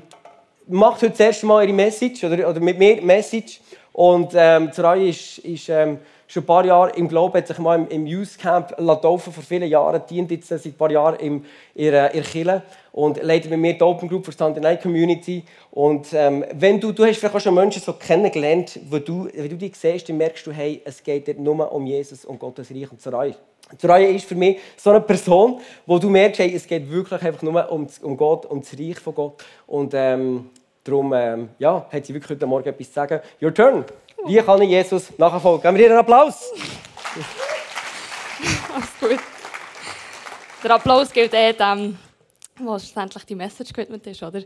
macht 0.71 1.01
heute 1.01 1.11
das 1.11 1.19
erste 1.19 1.45
Mal 1.45 1.65
ihre 1.65 1.73
Message, 1.73 2.23
oder, 2.23 2.49
oder 2.49 2.59
mit 2.59 2.77
mir 2.77 3.01
Message. 3.01 3.59
Und 3.93 4.31
ähm, 4.35 4.71
Zorai 4.71 5.09
ist, 5.09 5.39
ist 5.39 5.69
ähm, 5.69 5.99
schon 6.27 6.43
ein 6.43 6.45
paar 6.45 6.65
Jahre 6.65 6.91
im 6.91 7.09
Glauben, 7.09 7.33
hat 7.33 7.47
sich 7.47 7.57
mal 7.57 7.77
im, 7.77 7.87
im 7.89 8.07
Youth 8.07 8.37
Camp 8.37 8.75
taufen 8.77 9.33
vor 9.33 9.43
vielen 9.43 9.67
Jahren, 9.67 10.01
dient 10.09 10.31
jetzt 10.31 10.47
seit 10.47 10.65
ein 10.65 10.73
paar 10.73 10.89
Jahren 10.89 11.19
in 11.19 11.45
ihrer 11.75 12.07
Kirche 12.09 12.63
und 12.93 13.21
leitet 13.21 13.51
mit 13.51 13.59
mir 13.59 13.73
die 13.73 13.81
Open 13.81 14.07
Group 14.07 14.25
für 14.25 14.31
Stand 14.31 14.57
Community. 14.81 15.43
Und 15.71 16.07
ähm, 16.13 16.45
wenn 16.53 16.79
du, 16.79 16.93
du 16.93 17.05
hast 17.05 17.17
vielleicht 17.17 17.35
auch 17.35 17.41
schon 17.41 17.53
Menschen 17.53 17.81
so 17.81 17.93
kennengelernt, 17.93 18.79
wo 18.89 18.99
du, 18.99 19.27
wenn 19.33 19.49
du 19.49 19.57
die 19.57 19.71
siehst, 19.75 20.07
dann 20.07 20.17
merkst 20.17 20.47
du, 20.47 20.51
hey, 20.51 20.81
es 20.85 21.03
geht 21.03 21.27
dort 21.27 21.39
nur 21.39 21.71
um 21.71 21.85
Jesus 21.85 22.23
und 22.23 22.39
Gottes 22.39 22.71
Reich 22.71 22.89
und 22.91 23.01
Zorai. 23.01 23.35
Zorai 23.77 24.05
ist 24.05 24.25
für 24.25 24.35
mich 24.35 24.59
so 24.77 24.89
eine 24.89 25.01
Person, 25.01 25.59
wo 25.85 25.97
du 25.97 26.09
merkst, 26.09 26.39
hey, 26.39 26.53
es 26.55 26.65
geht 26.67 26.89
wirklich 26.89 27.21
einfach 27.21 27.41
nur 27.41 27.69
um, 27.71 27.87
um 28.01 28.17
Gott, 28.17 28.45
um 28.45 28.61
das 28.61 28.77
Reich 28.77 28.99
von 28.99 29.15
Gott. 29.15 29.43
Und 29.67 29.93
ähm, 29.95 30.49
Darum 30.83 31.13
ähm, 31.13 31.49
ja, 31.59 31.85
hat 31.91 32.05
sie 32.05 32.13
wirklich 32.13 32.31
heute 32.31 32.47
Morgen 32.47 32.67
etwas 32.67 32.87
zu 32.87 32.93
sagen. 32.93 33.19
Your 33.41 33.53
turn. 33.53 33.85
Wie 34.25 34.37
kann 34.37 34.61
ich 34.61 34.69
Jesus 34.69 35.17
nachfolgen? 35.17 35.61
Geben 35.61 35.77
wir 35.77 35.83
ihr 35.83 35.89
einen 35.91 35.99
Applaus. 35.99 36.51
Alles 38.73 38.99
gut. 38.99 39.19
Der 40.63 40.71
Applaus 40.71 41.11
gilt 41.11 41.33
eh 41.33 41.53
dem, 41.53 41.97
was 42.59 42.83
schlussendlich 42.83 43.25
die 43.25 43.35
Message 43.35 43.73
gewidmet 43.73 44.07
ist, 44.07 44.23
oder? 44.23 44.41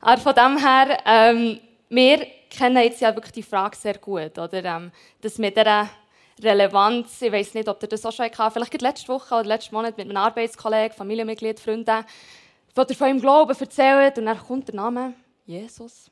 Aber 0.00 0.20
von 0.20 0.34
dem 0.34 0.58
her, 0.58 0.98
ähm, 1.04 1.60
wir 1.88 2.26
kennen 2.50 2.82
jetzt 2.82 3.00
ja 3.00 3.14
wirklich 3.14 3.32
die 3.32 3.42
Frage 3.42 3.76
sehr 3.76 3.98
gut, 3.98 4.38
oder? 4.38 4.64
Ähm, 4.64 4.92
dass 5.20 5.38
mit 5.38 5.56
dieser 5.56 5.88
Relevanz, 6.42 7.22
ich 7.22 7.32
weiß 7.32 7.54
nicht, 7.54 7.68
ob 7.68 7.82
ihr 7.82 7.88
das 7.88 8.04
auch 8.04 8.12
schon 8.12 8.26
habt, 8.26 8.52
vielleicht 8.52 8.82
letzte 8.82 9.08
Woche 9.08 9.34
oder 9.34 9.44
letzten 9.44 9.74
Monat 9.74 9.96
mit 9.96 10.08
einem 10.08 10.16
Arbeitskollegen, 10.16 10.96
Familienmitglied, 10.96 11.60
Freunden, 11.60 12.04
wo 12.74 12.82
er 12.82 12.94
von 12.94 13.08
ihrem 13.08 13.20
Glauben 13.20 13.56
erzählt 13.58 14.18
und 14.18 14.26
dann 14.26 14.38
kommt 14.38 14.68
der 14.68 14.74
Name 14.74 15.14
Jesus. 15.46 16.10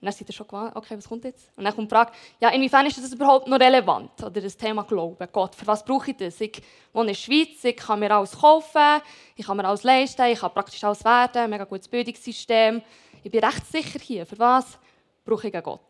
Und 0.00 0.06
dann 0.06 0.12
seid 0.12 0.28
ihr 0.28 0.34
schon 0.34 0.46
gewarnt, 0.46 0.76
okay, 0.76 0.96
was 0.96 1.08
kommt 1.08 1.24
jetzt? 1.24 1.50
Und 1.56 1.64
dann 1.64 1.74
kommt 1.74 1.90
die 1.90 1.94
Frage, 1.94 2.12
ja, 2.40 2.50
inwiefern 2.50 2.84
ist 2.84 2.98
das 2.98 3.12
überhaupt 3.12 3.48
noch 3.48 3.58
relevant? 3.58 4.10
Oder 4.22 4.40
das 4.40 4.56
Thema 4.56 4.82
Glauben, 4.82 5.28
Gott, 5.32 5.54
für 5.54 5.66
was 5.66 5.84
brauche 5.84 6.10
ich 6.10 6.16
das? 6.16 6.40
Ich 6.40 6.60
wohne 6.92 7.04
in 7.04 7.08
der 7.08 7.14
Schweiz, 7.14 7.64
ich 7.64 7.76
kann 7.76 8.00
mir 8.00 8.14
alles 8.14 8.32
kaufen, 8.32 9.00
ich 9.36 9.46
kann 9.46 9.56
mir 9.56 9.64
alles 9.64 9.82
leisten, 9.82 10.26
ich 10.26 10.38
kann 10.38 10.52
praktisch 10.52 10.82
alles 10.84 11.04
werden, 11.04 11.42
ein 11.42 11.50
mega 11.50 11.64
gutes 11.64 11.88
Bildungssystem. 11.88 12.82
Ich 13.22 13.30
bin 13.30 13.42
recht 13.42 13.66
sicher 13.66 13.98
hier, 13.98 14.26
für 14.26 14.38
was 14.38 14.78
brauche 15.24 15.48
ich 15.48 15.62
Gott? 15.62 15.88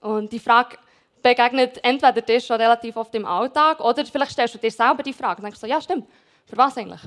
Und 0.00 0.32
die 0.32 0.40
Frage 0.40 0.76
begegnet 1.22 1.78
entweder 1.84 2.20
dir 2.20 2.40
schon 2.40 2.60
relativ 2.60 2.96
oft 2.96 3.14
im 3.14 3.24
Alltag 3.24 3.78
oder 3.78 4.04
vielleicht 4.04 4.32
stellst 4.32 4.54
du 4.54 4.58
dir 4.58 4.72
selber 4.72 5.04
die 5.04 5.12
Frage 5.12 5.36
und 5.36 5.44
denkst 5.44 5.60
so, 5.60 5.68
ja 5.68 5.80
stimmt, 5.80 6.08
für 6.46 6.56
was 6.56 6.76
eigentlich? 6.76 7.00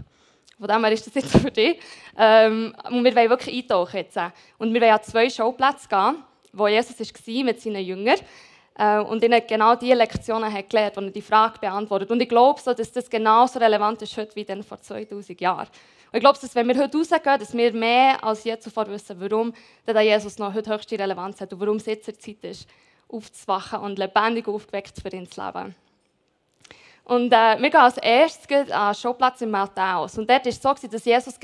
Von 0.57 0.67
dem 0.67 0.83
her 0.83 0.91
ist 0.93 1.07
das 1.07 1.15
jetzt 1.15 1.37
für 1.37 1.51
dich. 1.51 1.79
Ähm, 2.17 2.75
und 2.89 3.03
wir 3.03 3.15
wollen 3.15 3.29
wirklich 3.29 3.55
eintauchen 3.55 3.97
jetzt. 3.97 4.17
Und 4.57 4.73
wir 4.73 4.81
wollen 4.81 4.93
an 4.93 5.03
zwei 5.03 5.29
Schauplätze 5.29 5.87
gehen, 5.87 6.23
wo 6.53 6.67
Jesus 6.67 6.99
war 6.99 7.43
mit 7.43 7.61
seinen 7.61 7.83
Jüngern 7.83 8.19
äh, 8.77 8.99
und 8.99 9.23
ihnen 9.23 9.41
genau 9.47 9.75
diese 9.75 9.95
Lektionen 9.95 10.51
hat 10.51 10.69
gelernt, 10.69 10.97
und 10.97 11.05
er 11.05 11.11
die 11.11 11.21
Frage 11.21 11.59
beantwortet. 11.59 12.11
Und 12.11 12.21
ich 12.21 12.29
glaube, 12.29 12.59
so, 12.61 12.73
dass 12.73 12.91
das 12.91 13.09
genauso 13.09 13.59
relevant 13.59 14.01
ist 14.01 14.15
heute 14.17 14.35
wie 14.35 14.45
dann 14.45 14.63
vor 14.63 14.79
2000 14.79 15.39
Jahren. 15.39 15.67
Und 16.11 16.17
ich 16.17 16.21
glaube, 16.21 16.39
dass 16.39 16.55
wenn 16.55 16.67
wir 16.67 16.77
heute 16.77 16.97
rausgehen, 16.97 17.39
dass 17.39 17.53
wir 17.53 17.73
mehr 17.73 18.23
als 18.23 18.43
je 18.43 18.57
zuvor 18.57 18.87
wissen, 18.87 19.19
warum 19.19 19.53
der 19.85 20.01
Jesus 20.01 20.37
noch 20.37 20.53
heute 20.53 20.73
höchste 20.73 20.97
Relevanz 20.97 21.41
hat 21.41 21.51
und 21.51 21.59
warum 21.59 21.77
es 21.77 21.85
jetzt 21.85 22.05
Zeit 22.21 22.43
ist, 22.43 22.69
aufzuwachen 23.09 23.79
und 23.79 23.99
lebendig 23.99 24.47
aufgeweckt 24.47 25.01
für 25.01 25.09
ihn 25.09 25.29
zu 25.29 25.45
leben. 25.45 25.75
Und 27.05 27.31
äh, 27.31 27.61
wir 27.61 27.69
gehen 27.69 27.79
als 27.79 27.97
erstes 27.97 28.71
an 28.71 28.91
den 28.93 28.95
Showplatz 28.95 29.41
in 29.41 29.51
Matthäus. 29.51 30.17
Und 30.17 30.29
dort 30.29 30.43
war 30.43 30.49
es 30.49 30.61
so, 30.61 30.87
dass 30.87 31.05
Jesus 31.05 31.35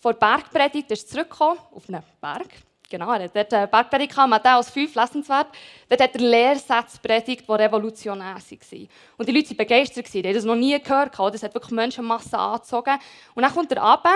vor 0.00 0.14
der 0.14 0.18
Bergpredigt 0.18 0.90
ist 0.90 1.10
zurückgekommen, 1.10 1.58
auf 1.70 1.88
einen 1.88 2.02
Berg. 2.20 2.48
Genau, 2.88 3.12
er 3.12 3.24
hat 3.24 3.36
dort 3.36 3.54
eine 3.54 3.68
Bergpredigt 3.68 4.10
gehabt, 4.10 4.30
Matthäus 4.30 4.70
5, 4.70 4.94
lesenswert. 4.94 5.48
Dort 5.88 6.00
hat 6.00 6.14
er 6.14 6.20
Lehrsätze 6.20 6.98
predigt, 7.02 7.46
die 7.46 7.52
revolutionär 7.52 8.36
waren. 8.36 8.88
Und 9.18 9.28
die 9.28 9.32
Leute 9.32 9.50
waren 9.50 9.56
begeistert, 9.58 10.12
die 10.12 10.22
haben 10.22 10.34
das 10.34 10.44
noch 10.44 10.56
nie 10.56 10.80
gehört. 10.80 11.18
Das 11.18 11.42
hat 11.42 11.54
wirklich 11.54 11.72
Menschenmassen 11.72 12.34
angezogen. 12.34 12.98
Und 13.34 13.42
dann 13.42 13.52
kommt 13.52 13.70
er 13.72 13.82
runter 13.82 14.10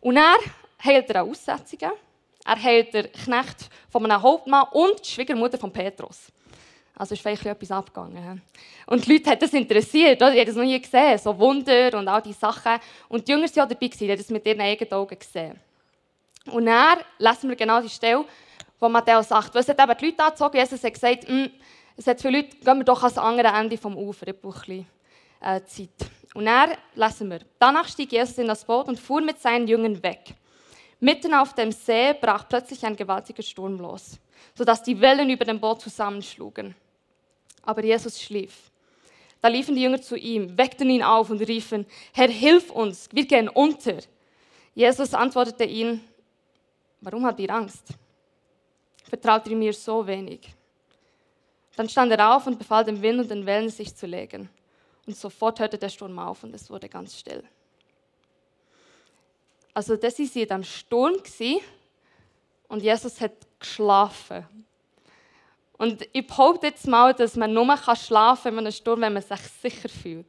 und 0.00 0.16
er 0.16 0.36
heilt 0.84 1.10
er 1.10 1.24
Aussetzungen. 1.24 1.92
er 2.44 2.62
heilt 2.62 2.94
den 2.94 3.12
Knecht 3.12 3.70
von 3.90 4.04
einem 4.04 4.22
Hauptmann 4.22 4.66
und 4.70 5.04
die 5.04 5.10
Schwiegermutter 5.10 5.58
von 5.58 5.72
Petrus. 5.72 6.32
Also 6.98 7.14
ist 7.14 7.20
vielleicht 7.20 7.46
etwas 7.46 7.70
abgegangen. 7.70 8.42
Und 8.86 9.06
die 9.06 9.12
Leute 9.12 9.30
hat 9.30 9.40
das 9.40 9.52
interessiert, 9.52 10.20
oder? 10.20 10.32
die 10.32 10.40
haben 10.40 10.46
das 10.46 10.56
noch 10.56 10.64
nie 10.64 10.80
gesehen, 10.80 11.16
so 11.16 11.38
Wunder 11.38 11.96
und 11.96 12.08
all 12.08 12.20
diese 12.20 12.40
Sachen. 12.40 12.72
Und 13.08 13.26
die 13.26 13.32
Jünger 13.32 13.44
waren 13.44 13.64
auch 13.64 13.68
dabei, 13.68 13.88
die 13.88 14.10
haben 14.10 14.18
das 14.18 14.28
mit 14.30 14.44
ihren 14.44 14.60
eigenen 14.60 14.92
Augen 14.92 15.16
gesehen. 15.16 15.60
Und 16.46 16.66
dann 16.66 16.98
lesen 17.18 17.48
wir 17.48 17.56
genau 17.56 17.80
die 17.80 17.88
Stelle, 17.88 18.24
wo 18.80 18.88
Matthäus 18.88 19.28
sagt, 19.28 19.54
was 19.54 19.68
hat 19.68 19.80
eben 19.80 19.96
die 19.96 20.06
Leute 20.06 20.24
angezogen? 20.24 20.56
Jesus 20.56 20.82
hat 20.82 20.92
gesagt, 20.92 21.28
hm, 21.28 21.50
es 21.96 22.06
hat 22.06 22.20
viele 22.20 22.38
Leute, 22.38 22.56
gehen 22.56 22.78
wir 22.78 22.84
doch 22.84 23.02
ans 23.02 23.18
andere 23.18 23.48
Ende 23.48 23.78
vom 23.78 23.96
Ufer, 23.96 24.26
ein 24.26 24.34
bisschen, 24.34 24.86
äh, 25.40 25.60
Zeit. 25.66 26.10
Und 26.34 26.46
dann 26.46 26.70
lesen 26.94 27.30
wir, 27.30 27.40
danach 27.60 27.88
stieg 27.88 28.10
Jesus 28.10 28.38
in 28.38 28.48
das 28.48 28.64
Boot 28.64 28.88
und 28.88 28.98
fuhr 28.98 29.20
mit 29.20 29.40
seinen 29.40 29.68
Jüngern 29.68 30.02
weg. 30.02 30.34
Mitten 31.00 31.32
auf 31.32 31.54
dem 31.54 31.70
See 31.70 32.12
brach 32.12 32.48
plötzlich 32.48 32.84
ein 32.84 32.96
gewaltiger 32.96 33.42
Sturm 33.42 33.78
los, 33.78 34.18
sodass 34.54 34.82
die 34.82 35.00
Wellen 35.00 35.30
über 35.30 35.44
dem 35.44 35.60
Boot 35.60 35.80
zusammenschlugen 35.80 36.74
aber 37.68 37.84
Jesus 37.84 38.18
schlief. 38.18 38.70
Da 39.42 39.48
liefen 39.48 39.74
die 39.74 39.82
Jünger 39.82 40.00
zu 40.00 40.16
ihm, 40.16 40.56
weckten 40.56 40.88
ihn 40.88 41.02
auf 41.02 41.28
und 41.28 41.40
riefen, 41.46 41.84
Herr, 42.14 42.28
hilf 42.28 42.70
uns, 42.70 43.10
wir 43.12 43.26
gehen 43.26 43.46
unter. 43.50 43.98
Jesus 44.74 45.12
antwortete 45.12 45.64
ihnen, 45.64 46.02
warum 47.02 47.26
habt 47.26 47.38
ihr 47.40 47.50
Angst? 47.50 47.88
Vertraut 49.04 49.46
ihr 49.48 49.56
mir 49.56 49.74
so 49.74 50.06
wenig? 50.06 50.48
Dann 51.76 51.90
stand 51.90 52.10
er 52.10 52.34
auf 52.34 52.46
und 52.46 52.58
befahl 52.58 52.86
dem 52.86 53.02
Wind 53.02 53.20
und 53.20 53.30
den 53.30 53.44
Wellen, 53.44 53.68
sich 53.68 53.94
zu 53.94 54.06
legen. 54.06 54.48
Und 55.06 55.14
sofort 55.14 55.60
hörte 55.60 55.76
der 55.76 55.90
Sturm 55.90 56.18
auf 56.18 56.42
und 56.44 56.54
es 56.54 56.70
wurde 56.70 56.88
ganz 56.88 57.18
still. 57.18 57.44
Also 59.74 59.94
das 59.96 60.18
war 60.18 60.46
dann 60.46 60.64
Sturm 60.64 61.16
und 62.68 62.82
Jesus 62.82 63.20
hat 63.20 63.32
geschlafen. 63.60 64.46
Und 65.78 66.06
ich 66.12 66.26
behaupte 66.26 66.66
jetzt 66.66 66.86
mal, 66.88 67.14
dass 67.14 67.36
man 67.36 67.52
nur 67.52 67.76
schlafen 67.76 68.42
kann 68.42 68.52
in 68.52 68.58
einem 68.58 68.72
Sturm, 68.72 69.00
wenn 69.00 69.12
man 69.12 69.22
sich 69.22 69.40
sicher 69.62 69.88
fühlt. 69.88 70.26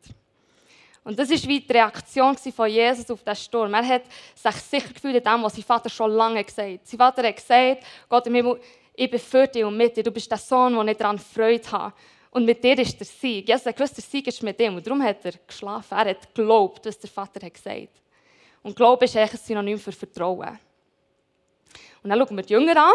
Und 1.03 1.17
das 1.17 1.31
ist 1.31 1.47
wie 1.47 1.59
die 1.59 1.71
Reaktion 1.71 2.37
von 2.37 2.69
Jesus 2.69 3.09
auf 3.09 3.23
den 3.23 3.35
Sturm. 3.35 3.73
Er 3.73 3.87
hat 3.87 4.03
sich 4.35 4.55
sicher 4.55 4.93
gefühlt 4.93 5.15
in 5.15 5.23
dem, 5.23 5.41
was 5.41 5.55
sein 5.55 5.63
Vater 5.63 5.89
schon 5.89 6.11
lange 6.11 6.43
gesagt 6.43 6.71
hat. 6.71 6.87
Sein 6.87 6.99
Vater 6.99 7.27
hat 7.27 7.35
gesagt, 7.35 7.83
Gott 8.07 8.27
im 8.27 8.35
Himmel, 8.35 8.59
ich 8.93 9.09
bin 9.09 9.19
für 9.19 9.47
dich 9.47 9.63
und 9.63 9.75
mit 9.75 9.97
dir. 9.97 10.03
Du 10.03 10.11
bist 10.11 10.29
der 10.29 10.37
Sohn, 10.37 10.73
der 10.73 10.83
nicht 10.83 11.01
daran 11.01 11.17
Freude 11.17 11.71
hat. 11.71 11.93
Und 12.31 12.45
mit 12.45 12.63
dir 12.63 12.77
ist 12.77 12.99
der 12.99 13.07
Sieg. 13.07 13.47
Jesus 13.47 13.65
hat 13.65 13.75
gewusst, 13.75 13.97
der 13.97 14.03
Sieg 14.03 14.27
ist 14.27 14.43
mit 14.43 14.59
ihm. 14.59 14.75
Und 14.75 14.85
darum 14.85 15.01
hat 15.01 15.25
er 15.25 15.33
geschlafen. 15.47 15.97
Er 15.97 16.09
hat 16.11 16.35
geglaubt, 16.35 16.85
was 16.85 16.99
der 16.99 17.09
Vater 17.09 17.43
hat 17.43 17.53
gesagt 17.53 17.75
hat. 17.75 17.89
Und 18.61 18.75
Glaube 18.75 19.05
ist 19.05 19.15
eigentlich 19.15 19.33
ein 19.33 19.45
Synonym 19.45 19.79
für 19.79 19.93
Vertrauen. 19.93 20.59
Und 22.03 22.09
dann 22.09 22.19
schauen 22.19 22.37
wir 22.37 22.43
die 22.43 22.53
Jünger 22.53 22.77
an. 22.77 22.91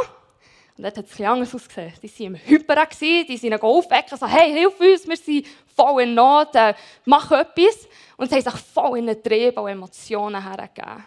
Und 0.77 0.83
dort 0.83 0.99
hat 0.99 1.05
es 1.07 1.13
etwas 1.13 1.27
anders 1.27 1.55
ausgesehen. 1.55 1.93
Die 2.03 2.21
waren 2.21 2.35
im 2.35 2.41
Hyper, 2.47 2.87
die 3.01 3.37
sind 3.37 3.63
aufwecken, 3.63 4.19
so, 4.19 4.27
hey, 4.27 4.53
hilf 4.53 4.81
uns, 4.81 5.07
wir 5.07 5.17
sind 5.17 5.47
voll 5.75 6.03
in 6.03 6.15
Not, 6.15 6.55
äh, 6.55 6.75
mach 7.05 7.31
etwas. 7.31 7.89
Und 8.17 8.29
sie 8.29 8.37
haben 8.37 8.43
sich 8.43 8.61
voll 8.61 8.99
in 8.99 9.07
den 9.07 9.23
Trieb 9.23 9.59
und 9.59 9.69
Emotionen 9.69 10.43
hergegeben. 10.43 11.05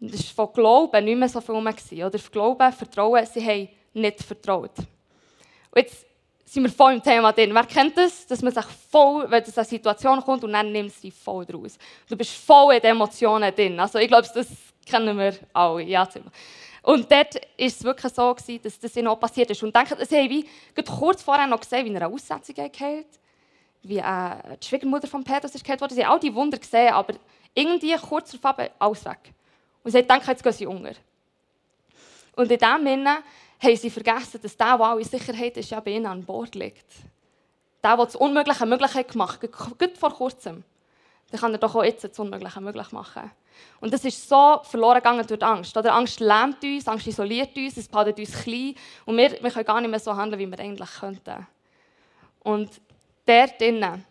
Und 0.00 0.14
das 0.14 0.36
war 0.36 0.46
von 0.46 0.54
Glauben 0.54 1.04
nicht 1.04 1.18
mehr 1.18 1.28
so 1.28 1.40
viel 1.40 1.60
mehr. 1.60 1.74
Oder 2.06 2.18
Glauben, 2.30 2.72
Vertrauen, 2.72 3.26
sie 3.26 3.44
haben 3.44 3.68
nicht 3.94 4.22
vertraut. 4.22 4.78
Und 4.78 5.82
jetzt 5.82 6.06
sind 6.44 6.62
wir 6.62 6.70
voll 6.70 6.94
im 6.94 7.02
Thema 7.02 7.32
drin. 7.32 7.52
Wer 7.52 7.64
kennt 7.64 7.96
das? 7.96 8.26
Dass 8.26 8.40
man 8.40 8.52
sich 8.52 8.64
voll, 8.90 9.28
wenn 9.28 9.42
es 9.42 9.58
eine 9.58 9.64
Situation 9.64 10.22
kommt 10.22 10.44
und 10.44 10.52
dann 10.52 10.70
nimmt 10.70 10.92
sie 10.92 11.10
voll 11.10 11.44
draus. 11.44 11.76
Du 12.08 12.16
bist 12.16 12.32
voll 12.32 12.74
in 12.74 12.80
den 12.80 12.92
Emotionen 12.92 13.52
drin. 13.54 13.80
Also 13.80 13.98
ich 13.98 14.06
glaube, 14.06 14.28
das 14.32 14.46
kennen 14.84 15.18
wir 15.18 15.34
alle. 15.52 15.82
Ja, 15.82 16.08
und 16.86 17.10
dort 17.10 17.34
war 17.34 17.42
es 17.58 17.82
wirklich 17.82 18.12
so, 18.14 18.32
gewesen, 18.32 18.62
dass 18.62 18.78
das 18.78 18.96
ihnen 18.96 19.08
auch 19.08 19.18
passiert 19.18 19.50
ist. 19.50 19.60
Und 19.60 19.74
denke, 19.74 19.96
sie 20.06 20.16
haben 20.16 20.30
wie 20.30 20.46
kurz 20.84 21.20
vorher 21.20 21.48
noch 21.48 21.58
gesehen, 21.58 21.84
wie 21.84 21.96
eine 21.96 22.06
Aussetzung 22.06 22.54
geheilt 22.54 23.08
wie 23.82 23.98
äh, 23.98 24.56
die 24.62 24.66
Schwiegermutter 24.66 25.08
von 25.08 25.24
Petrus 25.24 25.54
ist 25.54 25.64
geheilt 25.64 25.80
worden. 25.80 25.94
Sie 25.94 26.04
haben 26.04 26.12
all 26.12 26.20
die 26.20 26.34
Wunder 26.34 26.58
gesehen, 26.58 26.92
aber 26.92 27.14
irgendwie 27.54 27.94
kurz 27.96 28.38
darauf 28.38 28.70
alles 28.78 29.04
weg. 29.04 29.32
Und 29.82 29.90
sie 29.90 30.02
denken, 30.02 30.28
jetzt 30.28 30.42
gehen 30.44 30.52
sie 30.52 30.66
unter. 30.66 30.92
Und 32.36 32.50
in 32.50 32.58
dem 32.58 32.86
Sinne 32.86 33.18
haben 33.60 33.76
sie 33.76 33.90
vergessen, 33.90 34.40
dass 34.40 34.56
der, 34.56 34.76
der 34.78 34.86
alle 34.86 35.04
Sicherheit 35.04 35.56
ist, 35.56 35.70
ja 35.70 35.80
bei 35.80 35.92
ihnen 35.92 36.06
an 36.06 36.24
Bord 36.24 36.54
liegt. 36.54 36.86
Der, 37.82 37.96
der 37.96 38.04
das 38.04 38.16
Unmögliche 38.16 38.64
möglich 38.64 38.94
hat 38.94 39.08
gemacht, 39.08 39.40
gerade 39.40 39.96
vor 39.96 40.12
kurzem, 40.14 40.64
dann 41.30 41.40
kann 41.40 41.52
er 41.52 41.58
doch 41.58 41.74
auch 41.74 41.84
jetzt 41.84 42.04
das 42.04 42.18
Unmögliche 42.18 42.60
möglich 42.60 42.92
machen. 42.92 43.30
Und 43.80 43.92
das 43.92 44.04
ist 44.04 44.28
so 44.28 44.60
verloren 44.62 44.96
gegangen 44.96 45.26
durch 45.26 45.38
die 45.38 45.44
Angst. 45.44 45.76
Oder 45.76 45.94
Angst 45.94 46.20
lähmt 46.20 46.62
uns, 46.62 46.88
Angst 46.88 47.06
isoliert 47.06 47.56
uns, 47.56 47.76
es 47.76 47.88
behaltet 47.88 48.18
uns 48.18 48.42
klein. 48.42 48.74
Und 49.04 49.16
wir, 49.16 49.32
wir 49.42 49.50
können 49.50 49.64
gar 49.64 49.80
nicht 49.80 49.90
mehr 49.90 50.00
so 50.00 50.14
handeln, 50.14 50.38
wie 50.38 50.50
wir 50.50 50.58
eigentlich 50.58 50.90
könnten. 51.00 51.46
Und 52.40 52.70
dort 53.24 53.60
drinnen 53.60 54.04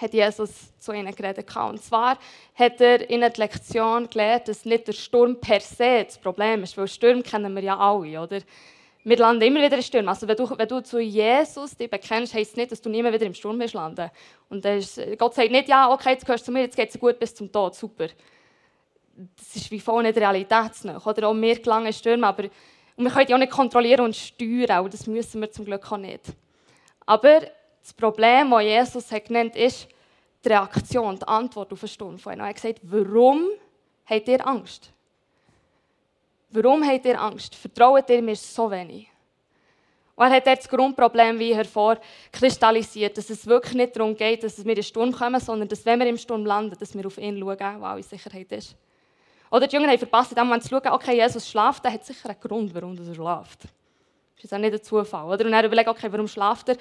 hat 0.00 0.14
Jesus 0.14 0.76
zu 0.78 0.92
ihnen 0.92 1.14
geredet. 1.14 1.54
Und 1.54 1.82
zwar 1.82 2.18
hat 2.54 2.80
er 2.80 3.08
ihnen 3.10 3.32
die 3.32 3.40
Lektion 3.40 4.08
gelernt, 4.08 4.48
dass 4.48 4.64
nicht 4.64 4.88
der 4.88 4.92
Sturm 4.92 5.38
per 5.38 5.60
se 5.60 6.04
das 6.04 6.18
Problem 6.18 6.62
ist. 6.62 6.76
Weil 6.76 6.88
Stürme 6.88 7.22
kennen 7.22 7.54
wir 7.54 7.62
ja 7.62 7.78
alle, 7.78 8.20
oder? 8.20 8.40
Wir 9.04 9.16
landen 9.16 9.42
immer 9.42 9.60
wieder 9.60 9.76
in 9.76 9.82
Stürmen. 9.82 10.08
Also 10.08 10.28
wenn 10.28 10.36
du, 10.36 10.48
wenn 10.56 10.68
du 10.68 10.80
zu 10.82 11.00
Jesus 11.00 11.76
dich 11.76 11.90
bekennst, 11.90 12.34
heisst 12.34 12.52
es 12.52 12.56
nicht, 12.56 12.70
dass 12.70 12.80
du 12.80 12.88
nie 12.88 13.02
mehr 13.02 13.12
wieder 13.12 13.26
im 13.26 13.34
Sturm 13.34 13.58
wirst 13.58 13.74
landen. 13.74 14.10
Und 14.48 14.64
ist, 14.64 15.00
Gott 15.18 15.34
sagt 15.34 15.50
nicht, 15.50 15.68
ja, 15.68 15.90
okay, 15.90 16.10
jetzt 16.10 16.24
gehörst 16.24 16.44
du 16.44 16.46
zu 16.46 16.52
mir, 16.52 16.60
jetzt 16.60 16.76
geht 16.76 16.90
es 16.90 16.98
gut 16.98 17.18
bis 17.18 17.34
zum 17.34 17.50
Tod, 17.50 17.74
super 17.74 18.08
das 19.36 19.56
ist 19.56 19.70
wie 19.70 19.80
voll 19.80 20.02
nicht 20.02 20.16
realitätsnah. 20.16 21.00
Oder 21.04 21.28
auch 21.28 21.34
mir 21.34 21.58
gelangen 21.58 21.92
Stürme, 21.92 22.26
aber 22.26 22.44
und 22.94 23.04
wir 23.04 23.10
können 23.10 23.26
die 23.26 23.34
auch 23.34 23.38
nicht 23.38 23.52
kontrollieren 23.52 24.04
und 24.04 24.14
steuern, 24.14 24.84
und 24.84 24.92
das 24.92 25.06
müssen 25.06 25.40
wir 25.40 25.50
zum 25.50 25.64
Glück 25.64 25.90
auch 25.90 25.96
nicht. 25.96 26.26
Aber 27.06 27.40
das 27.80 27.92
Problem, 27.94 28.50
das 28.50 28.62
Jesus 28.62 29.10
hat 29.10 29.24
genannt 29.24 29.56
ist 29.56 29.88
die 30.44 30.48
Reaktion, 30.48 31.18
die 31.18 31.26
Antwort 31.26 31.72
auf 31.72 31.80
den 31.80 31.88
Sturm 31.88 32.18
Er 32.26 32.46
hat 32.46 32.54
gesagt, 32.54 32.80
warum 32.82 33.48
habt 34.04 34.28
ihr 34.28 34.46
Angst? 34.46 34.92
Warum 36.52 36.86
habt 36.86 37.06
ihr 37.06 37.20
Angst? 37.20 37.54
Vertraut 37.54 38.08
ihr 38.10 38.22
mir 38.22 38.36
so 38.36 38.70
wenig? 38.70 39.08
Und 40.14 40.26
er 40.26 40.36
hat 40.36 40.46
das 40.46 40.68
Grundproblem 40.68 41.38
wie 41.38 41.54
hervorkristallisiert, 41.54 43.16
dass 43.16 43.30
es 43.30 43.46
wirklich 43.46 43.74
nicht 43.74 43.96
darum 43.96 44.14
geht, 44.14 44.44
dass 44.44 44.62
wir 44.62 44.70
in 44.70 44.74
den 44.74 44.84
Sturm 44.84 45.12
kommen, 45.12 45.40
sondern 45.40 45.66
dass, 45.66 45.86
wenn 45.86 45.98
wir 45.98 46.06
im 46.06 46.18
Sturm 46.18 46.44
landen, 46.44 46.76
dass 46.78 46.94
wir 46.94 47.06
auf 47.06 47.16
ihn 47.16 47.38
schauen, 47.38 47.80
wo 47.80 47.84
alle 47.84 48.02
Sicherheit 48.02 48.52
ist. 48.52 48.76
Oder 49.50 49.66
die 49.66 49.76
Jünger 49.76 49.88
haben 49.88 49.98
verpasst, 49.98 50.32
in 50.32 50.36
dem 50.36 50.60
zu 50.60 50.68
schauen, 50.68 50.92
okay, 50.92 51.16
Jesus 51.16 51.48
schläft, 51.48 51.84
der 51.84 51.92
hat 51.92 52.04
sicher 52.04 52.28
einen 52.28 52.40
Grund, 52.40 52.74
warum 52.74 52.96
er 52.96 53.14
schläft. 53.14 53.62
Das 54.36 54.44
ist 54.44 54.54
auch 54.54 54.58
nicht 54.58 54.74
ein 54.74 54.82
Zufall. 54.82 55.24
Oder? 55.24 55.46
Und 55.46 55.52
dann 55.52 55.64
überlegt, 55.64 55.88
okay, 55.88 56.08
warum 56.10 56.28
schläft 56.28 56.68
er? 56.68 56.76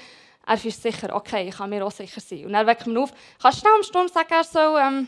Er 0.46 0.66
ist 0.66 0.82
sicher, 0.82 1.16
okay, 1.16 1.48
ich 1.48 1.56
kann 1.56 1.70
mir 1.70 1.86
auch 1.86 1.92
sicher 1.92 2.20
sein. 2.20 2.46
Und 2.46 2.54
dann 2.54 2.68
weckt 2.68 2.86
man 2.88 2.98
auf, 2.98 3.13
kannst 3.42 3.60
du 3.60 3.62
schnell 3.62 3.74
am 3.75 3.84
Sturm 3.84 4.08
sagen, 4.10 4.34
er 4.34 4.44
soll, 4.44 4.80
ähm, 4.82 5.08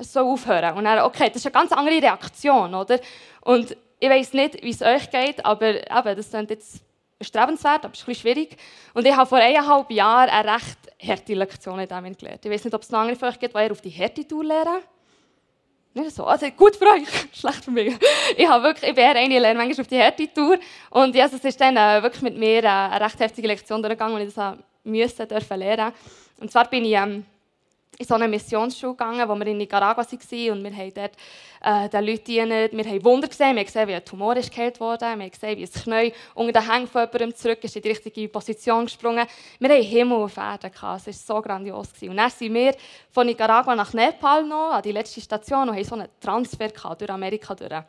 soll 0.00 0.24
aufhören? 0.24 0.76
Und 0.76 0.84
dann, 0.84 1.00
okay, 1.00 1.28
das 1.28 1.36
ist 1.36 1.46
eine 1.46 1.52
ganz 1.52 1.72
andere 1.72 2.00
Reaktion, 2.00 2.74
oder? 2.74 2.98
Und 3.40 3.76
ich 4.00 4.10
weiß 4.10 4.32
nicht, 4.32 4.62
wie 4.62 4.70
es 4.70 4.82
euch 4.82 5.10
geht, 5.10 5.44
aber 5.44 5.74
eben, 5.74 6.16
das 6.16 6.30
klingt 6.30 6.50
jetzt 6.50 6.82
strebenswert, 7.20 7.84
aber 7.84 7.92
es 7.92 8.00
ist 8.00 8.04
ein 8.04 8.12
bisschen 8.12 8.34
schwierig. 8.34 8.56
Und 8.92 9.06
ich 9.06 9.16
habe 9.16 9.28
vor 9.28 9.38
eineinhalb 9.38 9.90
Jahren 9.90 10.28
eine 10.28 10.54
recht 10.54 10.78
harte 11.00 11.34
Lektion 11.34 11.78
in 11.78 11.88
dem 11.88 12.16
gelernt. 12.16 12.44
Ich 12.44 12.50
weiß 12.50 12.64
nicht, 12.64 12.74
ob 12.74 12.82
es 12.82 12.90
noch 12.90 13.00
andere 13.00 13.16
von 13.16 13.28
euch 13.28 13.38
gibt, 13.38 13.54
die 13.54 13.70
auf 13.70 13.80
die 13.80 13.90
Härte 13.90 14.26
Tour 14.26 14.44
lernen. 14.44 14.82
Nicht 15.94 16.10
so, 16.10 16.24
also 16.24 16.50
gut 16.50 16.74
für 16.74 16.86
euch, 16.86 17.06
schlecht 17.32 17.64
für 17.64 17.70
mich. 17.70 17.94
Ich, 18.36 18.48
habe 18.48 18.64
wirklich, 18.64 18.90
ich 18.90 18.96
bin 18.96 19.04
eher 19.04 19.14
eine, 19.14 19.38
lerne 19.38 19.58
manchmal 19.58 19.80
auf 19.80 19.86
die 19.86 19.96
Härte-Tour. 19.96 20.58
Und 20.90 21.14
Jesus 21.14 21.38
ist 21.44 21.60
dann 21.60 21.76
äh, 21.76 22.02
wirklich 22.02 22.22
mit 22.22 22.36
mir 22.36 22.64
äh, 22.64 22.66
eine 22.66 23.04
recht 23.04 23.20
heftige 23.20 23.46
Lektion 23.46 23.80
durchgegangen, 23.80 24.18
die 24.18 24.24
ich 24.24 24.34
das 24.34 24.58
müssen, 24.82 25.28
dürfen 25.28 25.56
lernen. 25.56 25.92
Und 26.40 26.50
zwar 26.50 26.68
bin 26.68 26.84
ich 26.84 26.94
ähm, 26.94 27.24
in 27.98 28.06
so 28.06 28.14
eine 28.14 28.28
Missionsschule 28.28 28.92
gegangen, 28.92 29.28
wo 29.28 29.34
wir 29.34 29.46
in 29.46 29.58
Nicaragua 29.58 30.04
waren 30.04 30.50
und 30.50 30.64
wir 30.64 30.76
haben 30.76 30.94
dort 30.94 31.12
äh, 31.62 31.88
den 31.88 32.04
Leuten 32.04 32.24
dienen. 32.24 32.68
Wir 32.72 32.84
haben 32.84 33.04
Wunder 33.04 33.28
gesehen, 33.28 33.54
wir 33.54 33.60
haben 33.60 33.66
gesehen, 33.66 33.88
wie 33.88 33.94
ein 33.94 34.04
Tumor 34.04 34.36
ist 34.36 34.50
geheilt 34.50 34.80
wurde, 34.80 35.00
wir 35.02 35.10
haben 35.10 35.30
gesehen, 35.30 35.58
wie 35.58 35.64
ein 35.64 35.72
Knie 35.72 36.12
unter 36.34 36.60
den 36.60 36.70
Hängen 36.70 36.86
von 36.88 37.02
jemandem 37.02 37.34
zurück 37.34 37.62
ist, 37.62 37.76
in 37.76 37.82
die 37.82 37.88
richtige 37.88 38.28
Position 38.28 38.84
gesprungen. 38.84 39.26
Wir 39.58 39.68
haben 39.68 39.82
Himmel 39.82 40.18
auf 40.18 40.36
Erden 40.36 40.70
es 40.74 40.82
war 40.82 40.98
so 41.36 41.42
grandios. 41.42 41.92
Gewesen. 41.92 42.10
Und 42.10 42.16
dann 42.16 42.30
sind 42.30 42.52
wir 42.52 42.74
von 43.10 43.26
Nicaragua 43.26 43.74
nach 43.74 43.92
Nepal 43.92 44.44
noch, 44.44 44.72
an 44.72 44.82
die 44.82 44.92
letzte 44.92 45.20
Station, 45.20 45.68
und 45.68 45.76
haben 45.76 45.84
so 45.84 45.94
einen 45.94 46.08
Transfer 46.20 46.68
gehabt, 46.68 47.00
durch 47.00 47.10
Amerika 47.10 47.54
durch. 47.54 47.82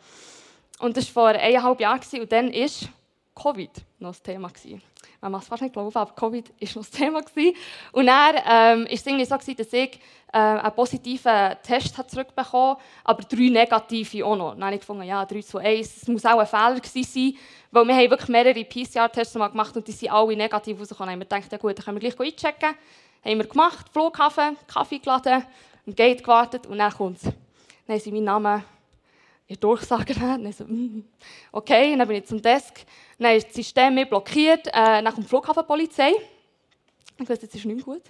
Und 0.79 0.97
das 0.97 1.15
war 1.15 1.33
vor 1.33 1.41
eineinhalb 1.41 1.79
Jahren 1.79 2.01
und 2.19 2.31
dann 2.31 2.51
war 2.53 2.89
Covid 3.35 3.71
noch 3.99 4.09
das 4.09 4.21
Thema. 4.21 4.49
Gewesen 4.49 4.81
man 5.25 5.31
mag 5.31 5.41
es 5.41 5.47
fast 5.47 5.61
nicht 5.61 5.73
glauben, 5.73 5.95
aber 5.95 6.11
Covid 6.13 6.49
war 6.49 6.67
noch 6.67 6.73
das 6.75 6.91
Thema. 6.91 7.21
Gewesen. 7.21 7.55
Und 7.91 8.07
dann 8.07 8.35
ähm, 8.47 8.87
es 8.89 9.05
irgendwie 9.05 9.25
so, 9.25 9.35
gewesen, 9.35 9.57
dass 9.57 9.73
ich 9.73 9.99
äh, 10.31 10.37
einen 10.37 10.75
positiven 10.75 11.55
Test 11.63 11.95
zurückbekommen 12.11 12.75
habe, 12.75 12.81
aber 13.03 13.23
drei 13.23 13.49
negative 13.49 14.25
auch 14.25 14.35
noch. 14.35 14.53
Dann 14.53 14.65
habe 14.65 14.75
ich 14.75 14.81
gefunden, 14.81 15.03
ja, 15.03 15.25
3 15.25 15.41
zu 15.41 15.57
1, 15.57 16.03
es 16.03 16.07
muss 16.07 16.25
auch 16.25 16.39
ein 16.39 16.47
Fehler 16.47 16.79
gewesen 16.79 17.03
sein, 17.03 17.33
weil 17.71 17.87
wir 17.87 17.95
haben 17.95 18.09
wirklich 18.11 18.29
mehrere 18.29 18.63
PCR-Tests 18.63 19.33
gemacht 19.33 19.75
und 19.75 19.87
die 19.87 19.91
sind 19.91 20.11
alle 20.11 20.35
negativ 20.35 20.79
rausgekommen. 20.79 21.11
Dann 21.11 21.19
wir 21.19 21.25
gedacht, 21.25 21.51
ja 21.51 21.57
gut, 21.57 21.77
dann 21.77 21.85
können 21.85 22.01
wir 22.01 22.11
gleich 22.11 22.19
einchecken. 22.19 22.75
Haben 23.23 23.37
wir 23.37 23.47
gemacht, 23.47 23.87
Flughafen, 23.91 24.57
Kaffee 24.67 24.99
geladen, 24.99 25.43
am 25.87 25.95
Gate 25.95 26.23
gewartet 26.23 26.67
und 26.67 26.77
dann 26.77 26.91
kommt 26.91 27.17
es. 27.17 27.23
Dann 27.23 27.33
haben 27.95 27.99
sie 27.99 28.11
meinen 28.11 28.25
Namen 28.25 28.63
ihr 29.47 29.57
Durchsager 29.57 30.15
haben. 30.19 30.51
So, 30.51 30.65
mm, 30.65 31.03
okay, 31.51 31.93
und 31.93 31.99
dann 31.99 32.07
bin 32.07 32.17
ich 32.17 32.25
zum 32.25 32.41
Desk. 32.41 32.85
Dann 33.17 33.35
ist 33.35 33.47
das 33.47 33.55
System 33.55 33.95
mir 33.95 34.05
blockiert. 34.05 34.67
Äh, 34.67 35.03
dann 35.03 35.13
kommt 35.13 35.27
Flughafenpolizei. 35.27 36.11
Ich 37.17 37.29
wusste, 37.29 37.47
das 37.47 37.55
ist 37.55 37.65
nicht 37.65 37.85
gut. 37.85 38.03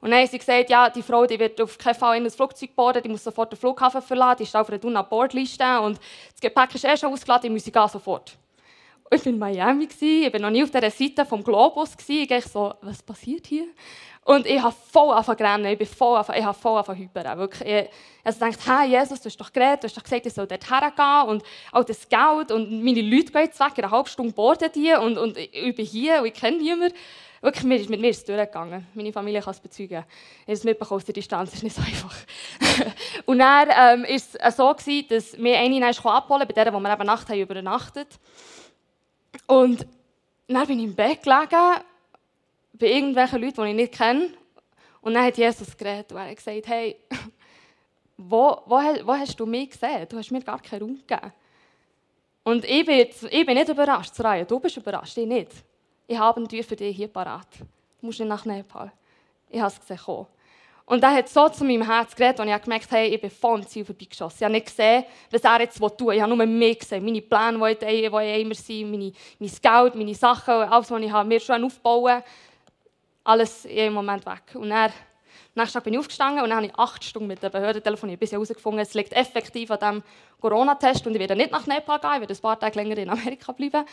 Und 0.00 0.10
dann 0.10 0.20
haben 0.20 0.26
sie 0.26 0.38
gesagt, 0.38 0.70
ja, 0.70 0.88
die 0.88 1.02
Frau 1.02 1.26
die 1.26 1.38
wird 1.38 1.60
auf 1.60 1.76
keinen 1.76 1.94
Fall 1.94 2.16
in 2.16 2.24
das 2.24 2.34
Flugzeug 2.34 2.74
boarden, 2.74 3.02
die 3.02 3.10
muss 3.10 3.22
sofort 3.22 3.52
den 3.52 3.58
Flughafen 3.58 4.00
verlassen, 4.00 4.38
die 4.38 4.42
ist 4.44 4.56
auf 4.56 4.68
einer 4.68 4.78
Duna-Bordliste 4.78 5.80
und 5.80 5.98
das 6.32 6.40
Gepäck 6.40 6.74
ist 6.74 6.84
eh 6.84 6.96
schon 6.96 7.12
ausgeladen, 7.12 7.42
die 7.42 7.50
muss 7.50 7.64
gehen 7.64 7.88
sofort. 7.88 8.38
Und 9.10 9.18
ich 9.18 9.26
war 9.26 9.32
in 9.32 9.38
Miami, 9.38 9.88
ich 10.00 10.32
war 10.32 10.40
noch 10.40 10.50
nie 10.50 10.62
auf 10.62 10.70
dieser 10.70 10.90
Seite 10.90 11.26
vom 11.26 11.44
Globus. 11.44 11.90
Ich 12.06 12.28
dachte 12.28 12.48
so, 12.48 12.74
was 12.80 13.02
passiert 13.02 13.46
hier? 13.46 13.66
Und 14.24 14.46
ich 14.46 14.60
habe 14.60 14.74
voll 14.92 15.14
angefangen 15.14 15.64
ich 15.64 15.78
bin 15.78 15.86
voll 15.86 16.16
angefangen, 16.16 16.38
ich 16.38 16.44
habe 16.44 16.58
voll 16.58 16.76
angefangen 16.76 16.98
hypern. 16.98 17.38
Wirklich, 17.38 17.68
ich 17.68 17.90
also 18.22 18.40
dachte, 18.40 18.58
hey 18.66 18.90
Jesus, 18.90 19.20
du 19.20 19.26
hast 19.26 19.40
doch 19.40 19.52
geredet, 19.52 19.82
du 19.82 19.88
hast 19.88 19.96
doch 19.96 20.02
gesagt, 20.02 20.26
ich 20.26 20.34
soll 20.34 20.46
dort 20.46 20.70
hergehen 20.70 21.28
und 21.28 21.42
all 21.72 21.84
das 21.84 22.08
Geld 22.08 22.52
und 22.52 22.84
meine 22.84 23.00
Leute 23.00 23.32
gehen 23.32 23.42
jetzt 23.42 23.58
weg, 23.58 23.72
in 23.76 23.84
einer 23.84 23.92
halben 23.92 24.08
Stunde 24.08 24.32
boarden 24.32 24.70
die 24.74 24.92
und, 24.92 25.16
und 25.16 25.38
ich 25.38 25.74
bin 25.74 25.86
hier 25.86 26.20
und 26.20 26.26
ich 26.26 26.34
kenne 26.34 26.58
niemanden. 26.58 26.94
Wirklich, 27.42 27.88
mit 27.88 28.00
mir 28.00 28.10
ist 28.10 28.18
es 28.18 28.24
durchgegangen. 28.26 28.86
Meine 28.92 29.14
Familie 29.14 29.40
kann 29.40 29.54
es 29.54 29.60
bezeugen. 29.60 30.04
Ich 30.40 30.42
habe 30.42 30.52
es 30.52 30.64
mitbekommen 30.64 30.98
aus 30.98 31.06
der 31.06 31.14
Distanz, 31.14 31.54
ist 31.54 31.62
nicht 31.62 31.74
so 31.74 31.80
einfach. 31.80 32.14
und 33.24 33.38
dann 33.38 33.68
ähm, 33.74 34.04
es 34.06 34.32
so, 34.54 34.74
gewesen, 34.74 35.06
dass 35.08 35.38
wir 35.38 35.58
eine 35.58 35.86
abholen 35.86 36.46
bei 36.46 36.52
der, 36.52 36.70
wo 36.74 36.78
wir 36.78 36.92
eben 36.92 37.06
Nacht 37.06 37.30
haben 37.30 37.40
übernachtet 37.40 38.08
Und 39.46 39.86
dann 40.48 40.66
bin 40.66 40.80
ich 40.80 40.84
im 40.84 40.94
Bett 40.94 41.22
gelegen 41.22 41.80
bei 42.80 42.86
irgendwelchen 42.86 43.40
Leuten, 43.40 43.62
die 43.62 43.68
ich 43.68 43.76
nicht 43.76 43.94
kenne. 43.94 44.30
Und 45.02 45.14
dann 45.14 45.24
hat 45.24 45.36
Jesus 45.36 45.76
geredet 45.76 46.10
und 46.12 46.18
er 46.18 46.30
hat 46.30 46.36
gesagt, 46.36 46.66
hey, 46.66 46.96
wo, 48.16 48.62
wo, 48.66 48.76
wo 48.76 49.12
hast 49.12 49.38
du 49.38 49.46
mich 49.46 49.70
gesehen? 49.70 50.06
Du 50.08 50.16
hast 50.16 50.30
mir 50.30 50.42
gar 50.42 50.60
keinen 50.60 50.82
Raum 50.82 50.96
gegeben. 50.96 51.32
Und 52.42 52.64
ich 52.64 52.84
bin, 52.84 53.06
ich 53.30 53.46
bin 53.46 53.54
nicht 53.54 53.68
überrascht, 53.68 54.14
Soraya, 54.14 54.44
du 54.44 54.58
bist 54.58 54.76
überrascht, 54.76 55.16
ich 55.18 55.26
nicht. 55.26 55.52
Ich 56.06 56.18
habe 56.18 56.38
eine 56.38 56.48
Tür 56.48 56.64
für 56.64 56.76
dich 56.76 56.96
hier 56.96 57.08
parat. 57.08 57.46
Du 58.00 58.06
musst 58.06 58.18
nicht 58.18 58.28
nach 58.28 58.44
Nepal. 58.44 58.90
Ich 59.48 59.60
habe 59.60 59.72
es 59.72 59.78
gesehen. 59.78 59.98
Kommen. 59.98 60.26
Und 60.86 61.04
er 61.04 61.12
hat 61.12 61.28
so 61.28 61.48
zu 61.48 61.64
meinem 61.64 61.82
Herz 61.82 62.16
geredet, 62.16 62.40
und 62.40 62.48
ich 62.48 62.52
habe 62.52 62.64
gemerkt, 62.64 62.90
hey, 62.90 63.14
ich 63.14 63.20
bin 63.20 63.30
voll 63.30 63.64
Ziel 63.64 63.84
vorbeigeschossen. 63.84 64.38
Ich 64.38 64.44
habe 64.44 64.54
nicht 64.54 64.66
gesehen, 64.66 65.04
was 65.30 65.42
er 65.42 65.60
jetzt 65.60 65.78
tun 65.78 65.92
will. 66.00 66.16
Ich 66.16 66.20
habe 66.20 66.34
nur 66.34 66.44
mich 66.44 66.80
gesehen, 66.80 67.04
meine 67.04 67.22
Pläne, 67.22 67.76
die, 67.76 67.86
ich, 67.86 68.40
immer 68.40 68.54
sind, 68.54 68.90
meine, 68.90 69.12
mein 69.38 69.50
Geld, 69.62 69.94
meine 69.94 70.14
Sachen, 70.16 70.54
alles, 70.54 70.90
was 70.90 71.00
ich 71.00 71.12
habe, 71.12 71.28
mir 71.28 71.38
schon 71.38 71.62
aufbauen 71.62 72.22
alles 73.24 73.64
im 73.64 73.92
Moment 73.92 74.26
weg. 74.26 74.54
Und 74.54 74.70
dann, 74.70 74.90
am 74.90 74.92
nächsten 75.54 75.74
Tag 75.74 75.84
bin 75.84 75.94
ich 75.94 76.00
aufgestanden 76.00 76.42
und 76.42 76.50
dann 76.50 76.58
habe 76.58 76.66
ich 76.66 76.74
acht 76.78 77.04
Stunden 77.04 77.28
mit 77.28 77.42
der 77.42 77.50
Behörde 77.50 77.82
telefoniert, 77.82 78.20
bis 78.20 78.30
ich 78.30 78.34
herausgefunden 78.34 78.80
es 78.80 78.94
liegt 78.94 79.12
effektiv 79.12 79.70
an 79.70 79.78
diesem 79.78 80.02
Corona-Test 80.40 81.06
und 81.06 81.14
ich 81.14 81.20
werde 81.20 81.36
nicht 81.36 81.50
nach 81.50 81.66
Nepal 81.66 81.98
gehen, 81.98 82.14
ich 82.14 82.20
werde 82.20 82.34
ein 82.34 82.40
paar 82.40 82.58
Tage 82.58 82.78
länger 82.78 82.98
in 82.98 83.10
Amerika 83.10 83.52
bleiben. 83.52 83.84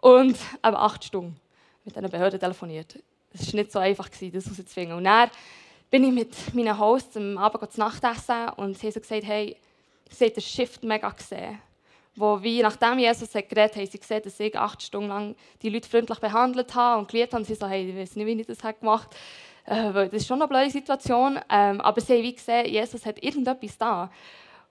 Und 0.00 0.36
aber 0.62 0.80
acht 0.80 1.04
Stunden 1.04 1.36
mit 1.84 1.96
einer 1.96 2.08
Behörde 2.08 2.38
telefoniert. 2.38 2.98
Es 3.32 3.52
war 3.52 3.60
nicht 3.60 3.72
so 3.72 3.78
einfach, 3.78 4.08
das 4.08 4.20
herauszufinden. 4.20 4.96
Und 4.96 5.04
dann 5.04 5.30
bin 5.90 6.04
ich 6.04 6.12
mit 6.12 6.54
meinen 6.54 6.78
Hosts 6.78 7.16
am 7.16 7.38
Abend 7.38 7.72
zu 7.72 7.80
Nacht 7.80 8.02
essen 8.02 8.48
und 8.56 8.76
sie 8.76 8.86
haben 8.86 8.92
so 8.92 9.00
gesagt, 9.00 9.24
hey, 9.24 9.56
sie 10.10 10.24
haben 10.24 10.34
den 10.34 10.42
Shift 10.42 10.82
mega 10.82 11.08
gesehen. 11.10 11.60
Wo 12.16 12.42
wie, 12.42 12.62
nachdem 12.62 12.98
Jesus 12.98 13.34
hat 13.34 13.48
geredet 13.48 13.72
hat, 13.72 13.82
haben 13.82 13.90
sie 13.90 13.98
gesehen, 13.98 14.22
dass 14.22 14.38
ich 14.38 14.56
acht 14.56 14.82
Stunden 14.82 15.08
lang 15.08 15.34
die 15.62 15.70
Leute 15.70 15.88
freundlich 15.88 16.20
behandelt 16.20 16.74
habe 16.74 17.00
und 17.00 17.10
geliebt 17.10 17.32
habe. 17.32 17.40
Und 17.40 17.46
sie 17.46 17.54
so, 17.54 17.66
hey, 17.66 17.90
ich 17.90 17.96
weiß 17.96 18.16
nicht, 18.16 18.26
wie 18.26 18.40
ich 18.40 18.46
das 18.46 18.58
gemacht 18.58 19.08
habe. 19.66 19.98
Äh, 20.00 20.10
das 20.10 20.12
ist 20.12 20.26
schon 20.26 20.40
eine 20.40 20.48
blöde 20.48 20.70
Situation. 20.70 21.40
Ähm, 21.50 21.80
aber 21.80 22.00
sie 22.00 22.14
haben 22.14 22.22
wie 22.22 22.34
gesehen, 22.34 22.66
Jesus 22.66 23.04
hat 23.04 23.22
irgendetwas 23.22 23.78
da. 23.78 24.10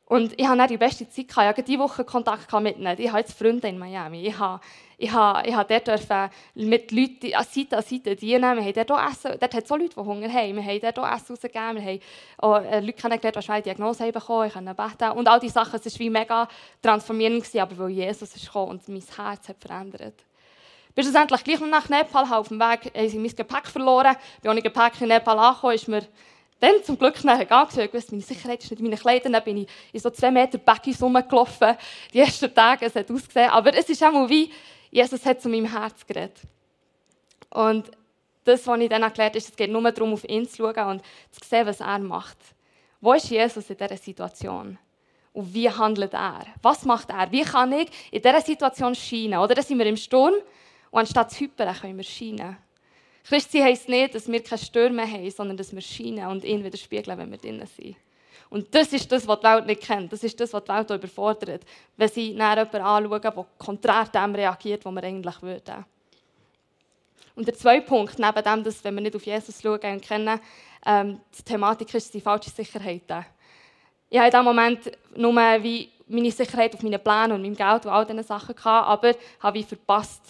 Und 0.06 0.40
ich 0.40 0.48
hatte 0.48 0.68
die 0.68 0.78
beste 0.78 1.10
Zeit. 1.10 1.26
Ich 1.30 1.36
hatte 1.36 1.64
diese 1.64 1.80
Woche 1.80 2.04
Kontakt 2.04 2.52
mit 2.62 2.78
ihnen. 2.78 3.00
Ich 3.00 3.10
habe 3.10 3.20
jetzt 3.20 3.38
Freunde 3.38 3.68
in 3.68 3.78
Miami. 3.78 4.28
Ich 4.28 4.38
habe, 4.38 4.62
ich 4.98 5.12
habe, 5.12 5.48
ich 5.48 5.56
habe 5.56 6.30
mit 6.56 6.92
Leuten 6.92 7.34
an 7.34 7.46
Seite 7.46 7.78
an 7.78 7.84
Seite 7.84 8.16
dienen. 8.16 8.42
Wir 8.42 8.64
haben 8.64 8.74
dort 8.74 8.92
auch 8.92 9.12
Essen. 9.12 9.32
Dort 9.40 9.54
hat 9.54 9.64
es 9.64 9.72
auch 9.72 9.78
Leute, 9.78 9.96
die 9.96 10.02
Hunger 10.02 10.32
haben. 10.32 10.56
Wir 10.56 10.64
haben 10.64 10.80
dort 10.82 11.00
auch 11.00 11.16
Essen 11.16 11.34
rausgegeben. 11.34 11.76
Wir 11.76 11.84
haben 11.84 12.00
auch 12.38 12.56
äh, 12.62 12.80
Leute 12.80 12.94
kennengelernt, 12.94 13.36
die 13.36 13.42
schwere 13.42 13.62
Diagnose 13.62 14.12
bekommen 14.12 14.48
Ich 14.48 14.54
konnte 14.54 14.74
beten. 14.74 15.12
Und 15.18 15.28
all 15.28 15.40
diese 15.40 15.54
Sachen, 15.54 15.80
es 15.84 15.94
war 15.94 16.00
wie 16.00 16.10
mega 16.10 16.48
transformierend, 16.82 17.56
aber 17.56 17.78
weil 17.78 17.90
Jesus 17.90 18.34
gekommen 18.34 18.72
und 18.72 18.88
mein 18.88 19.04
Herz 19.16 19.50
hat 19.50 19.58
verändert. 19.60 20.16
Bis 20.96 21.06
schlussendlich 21.06 21.44
gleich 21.44 21.60
noch 21.60 21.68
nach 21.68 21.90
Nepal 21.90 22.32
auf 22.32 22.50
dem 22.50 22.60
Weg 22.60 22.92
haben 22.96 23.10
sie 23.10 23.18
mein 23.18 23.36
Gepäck 23.36 23.66
verloren. 23.68 24.16
Bin 24.42 24.52
ohne 24.52 24.62
Gepäck 24.62 25.02
in 25.02 25.08
Nepal 25.08 25.40
angekommen, 25.40 25.74
ist 25.74 25.88
mir 25.88 26.08
dann 26.60 26.84
zum 26.84 26.98
Glück 26.98 27.22
nachher 27.26 27.52
angeschaut, 27.52 27.86
ich 27.86 27.94
wusste, 27.94 28.12
meine 28.12 28.22
Sicherheit 28.22 28.64
ist 28.64 28.72
nicht 28.72 28.80
in 28.80 28.86
meinen 28.86 28.98
Kleidern. 28.98 29.34
Dann 29.34 29.44
bin 29.44 29.58
ich 29.58 29.68
in 29.92 30.00
so 30.00 30.10
zwei 30.12 30.32
Meter 30.32 30.58
Backies 30.60 31.02
rumgelaufen. 31.02 31.76
Die 32.14 32.20
ersten 32.20 32.54
Tage, 32.54 32.86
es 32.86 32.96
hat 32.96 33.12
ausgesehen. 33.12 33.50
Aber 33.50 33.74
es 33.74 33.90
ist 33.90 34.02
auch 34.02 34.14
mal 34.14 34.30
wie, 34.30 34.50
Jesus 34.94 35.26
hat 35.26 35.42
zu 35.42 35.50
meinem 35.50 35.66
Herz 35.66 36.06
geredet. 36.06 36.40
Und 37.50 37.90
das, 38.44 38.68
was 38.68 38.80
ich 38.80 38.90
dann 38.90 39.04
habe, 39.04 39.38
ist, 39.38 39.50
es 39.50 39.56
geht 39.56 39.72
nur 39.72 39.92
darum, 39.92 40.14
auf 40.14 40.24
ihn 40.30 40.48
zu 40.48 40.58
schauen 40.58 40.88
und 40.88 41.02
zu 41.32 41.48
sehen, 41.48 41.66
was 41.66 41.80
er 41.80 41.98
macht. 41.98 42.38
Wo 43.02 43.14
ist 43.14 43.30
Jesus 43.30 43.70
in 43.72 43.78
dieser 43.78 43.98
Situation? 43.98 44.78
Und 45.34 45.52
wie 45.52 45.68
handelt 45.68 46.14
er? 46.14 46.46
Was 46.62 46.86
macht 46.86 47.10
er? 47.10 47.32
Wie 47.32 47.42
kann 47.42 47.72
ich 47.72 47.90
in 48.12 48.22
dieser 48.22 48.42
Situation 48.42 48.94
scheinen? 48.94 49.40
Oder 49.40 49.60
sind 49.64 49.80
wir 49.80 49.88
im 49.88 49.98
Sturm 49.98 50.36
und 50.92 51.00
anstatt 51.00 51.32
zu 51.32 51.40
hypern, 51.40 51.76
können 51.76 51.98
wir 51.98 52.04
scheinen. 52.04 52.56
Christi 53.24 53.62
heisst 53.62 53.90
nicht, 53.90 54.14
dass 54.14 54.32
wir 54.32 54.44
keine 54.44 54.60
Stürme 54.60 55.10
haben, 55.10 55.32
sondern 55.32 55.58
dass 55.58 55.74
wir 55.74 55.82
scheinen 55.82 56.28
und 56.28 56.44
ihn 56.44 56.64
widerspiegeln, 56.64 57.18
wenn 57.18 57.32
wir 57.32 57.40
drinnen 57.40 57.66
sind. 57.66 57.96
Und 58.50 58.74
das 58.74 58.94
ist 58.94 59.12
das, 59.12 59.28
was 59.28 59.40
die 59.40 59.46
Welt 59.46 59.66
nicht 59.66 59.82
kennt. 59.82 60.12
Das 60.14 60.24
ist 60.24 60.40
das, 60.40 60.54
was 60.54 60.64
die 60.64 60.72
Welt 60.72 60.90
überfordert, 60.90 61.64
wenn 61.98 62.10
sie 62.10 62.34
nach 62.34 62.56
jemanden 62.56 62.82
anschauen, 62.82 63.22
der 63.22 63.46
konträr 63.58 64.06
dem 64.06 64.36
reagiert, 64.36 64.86
was 64.86 64.94
wir 64.94 65.04
eigentlich 65.04 65.42
würden. 65.42 65.86
Und 67.36 67.48
der 67.48 67.56
zweite 67.56 67.86
Punkt, 67.86 68.20
neben 68.20 68.44
dem, 68.44 68.64
dass, 68.64 68.84
wenn 68.84 68.96
wir 68.96 69.02
nicht 69.02 69.16
auf 69.16 69.26
Jesus 69.26 69.62
schauen 69.62 69.80
und 69.82 70.02
kennen, 70.02 70.40
ähm, 70.86 71.20
die 71.36 71.44
Thematik 71.44 71.94
ist 71.94 72.14
die 72.14 72.22
falsche 72.22 72.52
Sicherheit. 72.52 73.04
Ich 74.10 74.18
habe 74.20 74.28
in 74.28 74.32
diesem 74.32 74.46
Moment 74.46 74.92
nur 75.16 75.36
wie 75.64 75.90
meine 76.08 76.32
Sicherheit 76.32 76.76
auf 76.76 76.84
meinen 76.84 77.04
Plänen 77.04 77.32
und 77.32 77.42
meinem 77.42 77.56
Geld 77.56 77.86
und 77.86 77.92
all 77.92 78.06
diesen 78.06 78.24
Sachen 78.24 78.56
gehabt, 78.56 78.88
aber 78.88 79.16
habe 79.40 79.58
ich 79.58 79.66
verpasst, 79.66 80.22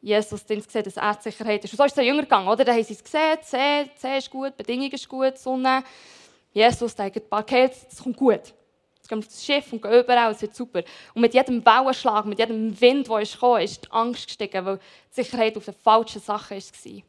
Jesus 0.00 0.46
dann 0.46 0.62
gesehen, 0.62 0.84
dass 0.84 0.96
er 0.96 1.14
Sicherheit 1.20 1.64
ist. 1.64 1.72
Und 1.72 1.78
so 1.78 1.84
ist 1.84 1.90
es 1.90 1.96
den 1.96 2.04
Jünger 2.04 2.22
gegangen, 2.22 2.46
oder? 2.46 2.64
Da 2.64 2.72
haben 2.72 2.84
sie 2.84 2.92
es 2.92 3.02
gesehen, 3.02 3.38
See, 3.42 3.90
See 3.96 4.18
ist 4.18 4.30
gut, 4.30 4.56
Bedingungen 4.56 4.92
ist 4.92 5.08
gut, 5.08 5.36
Sonne. 5.36 5.82
Jesus 6.52 6.94
paar 6.94 7.42
Kälte, 7.44 7.76
es 7.90 8.02
kommt 8.02 8.16
gut. 8.16 8.54
Jetzt 8.96 9.08
gehen 9.08 9.18
wir 9.18 9.18
auf 9.18 9.26
das 9.26 9.44
Schiff 9.44 9.72
und 9.72 9.82
gehen 9.82 9.92
überall, 9.92 10.32
es 10.32 10.42
wird 10.42 10.54
super. 10.54 10.82
Und 11.14 11.22
mit 11.22 11.34
jedem 11.34 11.64
Wellenschlag, 11.64 12.26
mit 12.26 12.38
jedem 12.38 12.78
Wind, 12.80 13.08
der 13.08 13.22
gekommen, 13.22 13.62
ist 13.62 13.84
die 13.84 13.90
Angst 13.90 14.26
gestiegen, 14.26 14.64
weil 14.64 14.78
die 14.78 15.22
Sicherheit 15.22 15.56
auf 15.56 15.64
den 15.64 15.74
falschen 15.74 16.20
Sachen 16.20 16.58
war. 16.58 17.02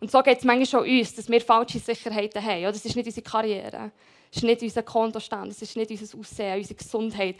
Und 0.00 0.10
so 0.10 0.22
geht 0.22 0.38
es 0.38 0.44
manchmal 0.44 0.66
schon 0.66 0.98
uns, 0.98 1.14
dass 1.14 1.28
wir 1.28 1.40
falsche 1.40 1.78
Sicherheiten 1.78 2.42
haben. 2.42 2.64
Das 2.64 2.84
ist 2.84 2.96
nicht 2.96 3.06
unsere 3.06 3.22
Karriere, 3.22 3.92
das 4.30 4.36
ist 4.36 4.42
nicht 4.42 4.62
unser 4.62 4.82
Kontostand, 4.82 5.50
das 5.50 5.62
ist 5.62 5.76
nicht 5.76 5.90
unser 5.90 6.18
Aussehen, 6.18 6.58
unsere 6.58 6.74
Gesundheit. 6.74 7.36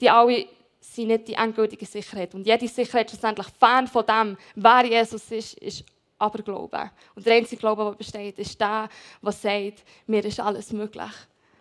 Die 0.00 0.10
alle 0.10 0.46
sind 0.80 1.08
nicht 1.08 1.28
die 1.28 1.34
endgültige 1.34 1.86
Sicherheit. 1.86 2.34
Und 2.34 2.46
jede 2.46 2.68
Sicherheit 2.68 3.10
schlussendlich 3.10 3.48
fern 3.58 3.86
von 3.86 4.06
dem, 4.06 4.36
wer 4.54 4.84
Jesus 4.84 5.30
ist, 5.30 5.58
ist 5.58 5.84
aber 6.18 6.42
Glaube. 6.42 6.90
Und 7.14 7.26
der 7.26 7.34
einzige 7.36 7.60
Glaube, 7.60 7.84
der 7.84 7.92
besteht, 7.92 8.38
ist 8.38 8.60
der, 8.60 8.88
der 9.22 9.32
sagt, 9.32 9.84
mir 10.06 10.24
ist 10.24 10.40
alles 10.40 10.72
möglich. 10.72 11.12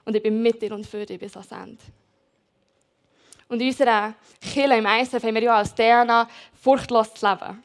Und 0.06 0.16
ich 0.16 0.24
bin 0.24 0.42
mit 0.42 0.62
dir 0.62 0.74
und 0.74 0.86
für 0.86 1.06
dich 1.06 1.20
bis 1.20 1.36
ans 1.36 1.52
Ende. 1.52 1.84
Und 3.50 3.62
in 3.62 3.68
unserer 3.68 4.14
Kirche 4.42 4.76
im 4.76 4.86
ISF 4.86 5.24
haben 5.24 5.36
wir 5.36 5.44
ja 5.44 5.56
als 5.56 5.74
DNA 5.74 6.28
furchtlos 6.54 7.14
zu 7.14 7.28
leben. 7.28 7.64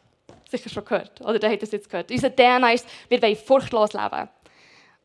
Sicher 0.49 0.69
schon 0.69 0.85
gehört, 0.85 1.21
oder? 1.23 1.39
Da 1.39 1.49
habt 1.49 1.63
ihr 1.63 1.67
es 1.67 1.73
jetzt 1.73 1.91
gehört. 1.91 2.11
Unser 2.11 2.35
DNA 2.35 2.73
ist, 2.73 2.87
wir 3.09 3.21
wollen 3.21 3.37
furchtlos 3.37 3.93
leben. 3.93 4.29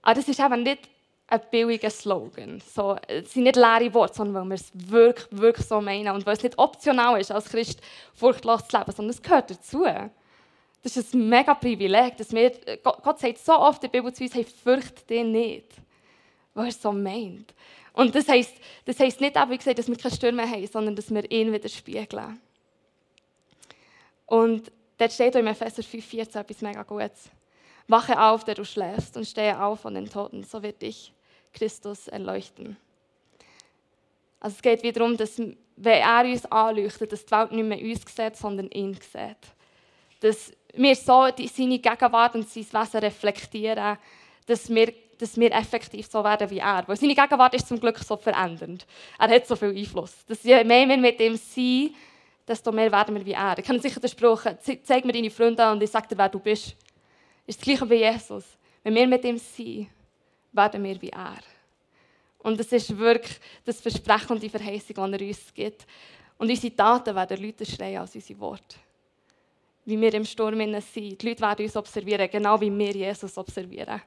Aber 0.01 0.13
das 0.13 0.27
ist 0.27 0.39
eben 0.39 0.63
nicht 0.63 0.89
ein 1.27 1.41
billiger 1.51 1.89
Slogan. 1.89 2.61
So, 2.61 2.95
es 3.07 3.33
sind 3.33 3.43
nicht 3.43 3.55
leere 3.55 3.93
Worte, 3.93 4.15
sondern 4.15 4.43
weil 4.43 4.49
wir 4.49 4.55
es 4.55 4.71
wirklich, 4.73 5.27
wirklich 5.31 5.67
so 5.67 5.81
meinen. 5.81 6.13
Und 6.13 6.25
weil 6.25 6.35
es 6.35 6.43
nicht 6.43 6.57
optional 6.57 7.19
ist, 7.19 7.31
als 7.31 7.49
Christ 7.49 7.81
furchtlos 8.13 8.67
zu 8.67 8.77
leben, 8.77 8.91
sondern 8.91 9.09
es 9.11 9.21
gehört 9.21 9.49
dazu. 9.49 9.85
Das 10.87 10.95
ist 10.95 11.13
ein 11.13 11.27
mega 11.27 11.53
Privileg, 11.53 12.15
dass 12.15 12.31
wir, 12.31 12.49
Gott 12.81 13.19
sagt 13.19 13.39
so 13.39 13.51
oft 13.59 13.83
in 13.83 13.91
der 13.91 13.99
Bibel 13.99 14.13
zu 14.13 14.23
uns, 14.23 14.33
hey, 14.33 14.45
fürcht 14.45 15.09
dich 15.09 15.21
nicht. 15.21 15.73
Weil 16.53 16.67
er 16.67 16.71
so 16.71 16.93
meint. 16.93 17.53
Und 17.91 18.15
das 18.15 18.29
heisst, 18.29 18.55
das 18.85 18.97
heisst 18.97 19.19
nicht, 19.19 19.35
wie 19.35 19.57
gesagt, 19.57 19.79
dass 19.79 19.89
wir 19.89 19.97
keine 19.97 20.15
Stürme 20.15 20.49
haben, 20.49 20.65
sondern 20.65 20.95
dass 20.95 21.13
wir 21.13 21.29
ihn 21.29 21.51
widerspiegeln. 21.51 22.39
Und 24.27 24.71
dort 24.97 25.11
steht 25.11 25.35
auch 25.35 25.41
im 25.41 25.47
Epheser 25.47 25.81
5,14 25.83 26.39
etwas 26.39 26.61
mega 26.61 26.83
Gutes. 26.83 27.31
Wache 27.89 28.21
auf, 28.21 28.45
der 28.45 28.55
du 28.55 28.63
schläfst, 28.63 29.17
und 29.17 29.25
stehe 29.27 29.61
auf 29.61 29.81
von 29.81 29.93
den 29.93 30.09
Toten, 30.09 30.45
so 30.45 30.63
wird 30.63 30.81
dich 30.81 31.11
Christus 31.53 32.07
erleuchten. 32.07 32.77
Also 34.39 34.55
es 34.55 34.61
geht 34.61 34.83
wiederum, 34.83 35.17
dass 35.17 35.37
wenn 35.37 36.01
er 36.01 36.23
uns 36.23 36.45
anleuchtet, 36.45 37.11
dass 37.11 37.25
die 37.25 37.31
Welt 37.31 37.51
nicht 37.51 37.65
mehr 37.65 37.81
uns 37.81 38.15
sieht, 38.15 38.37
sondern 38.37 38.69
ihn 38.69 38.93
sieht. 38.93 39.35
Dass 40.21 40.53
wir 40.77 40.95
so 40.95 41.27
seine 41.53 41.79
Gegenwart 41.79 42.35
und 42.35 42.49
sein 42.49 42.65
Wesen 42.65 42.99
reflektieren, 42.99 43.97
dass 44.45 44.69
wir 44.69 44.93
dass 45.17 45.35
wir 45.35 45.51
effektiv 45.51 46.05
so 46.05 46.23
werden 46.23 46.49
wie 46.49 46.59
er. 46.59 46.83
Weil 46.87 46.95
seine 46.95 47.15
Gegenwart 47.15 47.55
ist 47.55 47.67
zum 47.67 47.79
Glück 47.79 47.97
so 47.97 48.17
verändernd. 48.17 48.85
Er 49.17 49.29
hat 49.29 49.47
so 49.47 49.55
viel 49.55 49.75
Einfluss. 49.75 50.13
Dass 50.27 50.43
je 50.43 50.63
mehr 50.63 50.87
wir 50.87 50.97
mit 50.97 51.19
ihm 51.19 51.35
sind, 51.35 51.95
desto 52.47 52.71
mehr 52.71 52.91
werden 52.91 53.15
wir 53.15 53.25
wie 53.25 53.33
er. 53.33 53.57
Ich 53.57 53.65
kann 53.65 53.79
sicher 53.79 53.99
den 53.99 54.09
Spruch, 54.09 54.43
zeig 54.83 55.05
mir 55.05 55.13
deine 55.13 55.29
Freunde 55.29 55.69
und 55.71 55.81
ich 55.81 55.89
sage 55.89 56.07
dir, 56.07 56.17
wer 56.17 56.29
du 56.29 56.39
bist. 56.39 56.75
Ist 57.45 57.59
das 57.59 57.65
Gleiche 57.65 57.89
wie 57.89 57.95
Jesus. 57.95 58.45
Wenn 58.83 58.95
wir 58.95 59.07
mit 59.07 59.23
ihm 59.25 59.37
sind, 59.37 59.89
werden 60.51 60.83
wir 60.83 61.01
wie 61.01 61.09
er. 61.09 61.39
Und 62.39 62.59
es 62.59 62.71
ist 62.71 62.97
wirklich 62.97 63.37
das 63.65 63.81
Versprechen 63.81 64.33
und 64.33 64.43
die 64.43 64.49
Verheißung, 64.49 64.95
die 64.95 65.23
er 65.23 65.27
uns 65.27 65.53
gibt. 65.53 65.85
Und 66.37 66.49
unsere 66.49 66.75
Taten 66.75 67.15
werden 67.15 67.43
Leute 67.43 67.65
schreien 67.65 67.99
als 67.99 68.15
unsere 68.15 68.39
Worte. 68.39 68.77
Wie 69.87 69.99
wir 69.99 70.13
im 70.13 70.25
Sturm 70.25 70.59
sind. 70.59 71.21
Die 71.21 71.27
Leute 71.27 71.41
werden 71.41 71.65
uns 71.65 71.77
observieren, 71.77 72.29
genau 72.29 72.59
wie 72.59 72.77
wir 72.77 72.91
Jesus 72.91 73.37
observieren. 73.37 74.01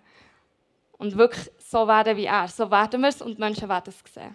Und 0.99 1.17
wirklich 1.17 1.51
so 1.59 1.89
werden 1.89 2.17
wie 2.19 2.27
er. 2.27 2.47
So 2.49 2.71
werden 2.71 3.01
wir 3.01 3.09
es 3.09 3.23
und 3.23 3.39
Menschen 3.39 3.67
werden 3.67 3.89
es 3.89 4.13
sehen. 4.13 4.35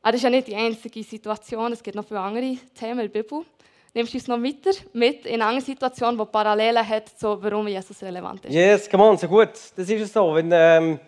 Aber 0.00 0.12
das 0.12 0.20
ist 0.20 0.22
ja 0.22 0.30
nicht 0.30 0.46
die 0.46 0.54
einzige 0.54 1.02
Situation. 1.02 1.72
Es 1.72 1.82
gibt 1.82 1.96
noch 1.96 2.06
viele 2.06 2.20
andere 2.20 2.56
Themen 2.78 3.00
in 3.00 3.12
der 3.12 3.22
Bibel. 3.22 3.44
Nimmst 3.92 4.14
du 4.14 4.18
uns 4.18 4.28
noch 4.28 4.40
weiter 4.40 4.70
mit 4.92 5.26
in 5.26 5.42
eine 5.42 5.60
Situation, 5.60 6.16
die 6.16 6.24
Parallelen 6.24 6.88
hat, 6.88 7.08
zu 7.08 7.42
warum 7.42 7.66
Jesus 7.66 8.00
relevant 8.02 8.44
ist? 8.44 8.54
Yes, 8.54 8.88
come 8.88 9.02
on, 9.02 9.18
so 9.18 9.26
gut. 9.26 9.50
Das 9.76 9.88
ist 9.88 10.00
es 10.00 10.12
so. 10.12 10.34
Wenn, 10.34 10.50
ähm 10.52 11.00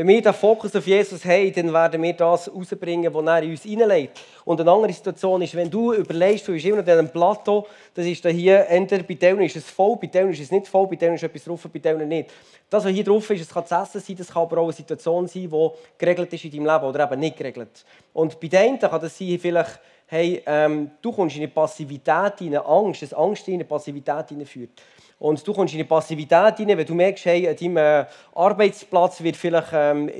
wenn 0.00 0.08
wir 0.08 0.22
den 0.22 0.32
Fokus 0.32 0.74
auf 0.74 0.86
Jesus 0.86 1.22
haben, 1.26 1.52
dann 1.52 1.74
werden 1.74 2.02
wir 2.02 2.14
das 2.14 2.50
rausbringen, 2.50 3.12
was 3.12 3.26
er 3.26 3.42
in 3.42 3.50
uns 3.50 3.64
hineinlegt. 3.64 4.18
Und 4.46 4.58
eine 4.58 4.70
andere 4.70 4.94
Situation 4.94 5.42
ist, 5.42 5.54
wenn 5.54 5.70
du 5.70 5.92
überlegst, 5.92 6.48
du 6.48 6.52
bist 6.52 6.64
immer 6.64 6.78
auf 6.78 6.86
diesem 6.86 7.10
Plateau, 7.10 7.66
das 7.92 8.06
ist 8.06 8.24
da 8.24 8.30
hier, 8.30 8.66
entweder 8.66 9.02
bei 9.02 9.12
denen 9.12 9.42
ist 9.42 9.56
es 9.56 9.64
voll, 9.64 9.98
bei 10.00 10.06
denen 10.06 10.32
ist 10.32 10.40
es 10.40 10.50
nicht 10.50 10.68
voll, 10.68 10.86
bei 10.86 10.96
denen 10.96 11.16
ist 11.16 11.22
etwas 11.22 11.44
drauf, 11.44 11.68
bei 11.70 11.80
denen 11.80 12.08
nicht. 12.08 12.30
Das, 12.70 12.82
was 12.82 12.92
hier 12.92 13.04
drauf 13.04 13.28
ist, 13.28 13.42
das 13.42 13.52
kann 13.52 13.66
zu 13.66 13.74
essen 13.74 14.00
sein, 14.00 14.16
das 14.16 14.28
kann 14.28 14.42
aber 14.42 14.56
auch 14.56 14.64
eine 14.64 14.72
Situation 14.72 15.28
sein, 15.28 15.50
die 15.50 15.68
geregelt 15.98 16.32
ist 16.32 16.44
in 16.46 16.50
deinem 16.50 16.64
Leben 16.64 16.84
oder 16.86 17.04
eben 17.04 17.20
nicht 17.20 17.36
geregelt. 17.36 17.84
Und 18.14 18.40
bei 18.40 18.48
denen 18.48 18.78
kann 18.78 19.02
das 19.02 19.18
sein, 19.18 19.38
vielleicht, 19.38 19.80
hey, 20.06 20.42
ähm, 20.46 20.92
du 21.02 21.12
kommst 21.12 21.36
in 21.36 21.42
eine 21.42 21.52
Passivität, 21.52 22.40
in 22.40 22.46
eine 22.46 22.64
Angst, 22.64 23.02
dass 23.02 23.12
Angst 23.12 23.46
in 23.48 23.54
eine 23.54 23.64
Passivität 23.66 24.30
hineinführt. 24.30 24.80
Und 25.20 25.46
du 25.46 25.52
kommst 25.52 25.74
in 25.74 25.80
eine 25.80 25.86
Passivität 25.86 26.56
hinein, 26.56 26.78
wenn 26.78 26.86
du 26.86 26.94
merkst, 26.94 27.26
hey, 27.26 27.46
an 27.46 27.54
deinem 27.54 27.76
äh, 27.76 28.06
Arbeitsplatz 28.34 29.22
wird 29.22 29.36
vielleicht, 29.36 29.68
ähm, 29.74 30.10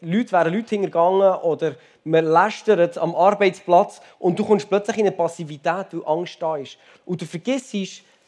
Leute, 0.00 0.32
werden 0.32 0.54
Leute 0.54 0.70
hingegangen 0.70 1.34
oder 1.42 1.74
man 2.04 2.24
lästert 2.24 2.96
am 2.96 3.16
Arbeitsplatz 3.16 4.00
und 4.20 4.38
du 4.38 4.44
kommst 4.44 4.68
plötzlich 4.68 4.98
in 4.98 5.06
eine 5.08 5.16
Passivität, 5.16 5.86
weil 5.90 6.02
Angst 6.06 6.40
da 6.40 6.56
ist. 6.56 6.78
Und 7.04 7.20
du 7.20 7.26
vergisst, 7.26 7.74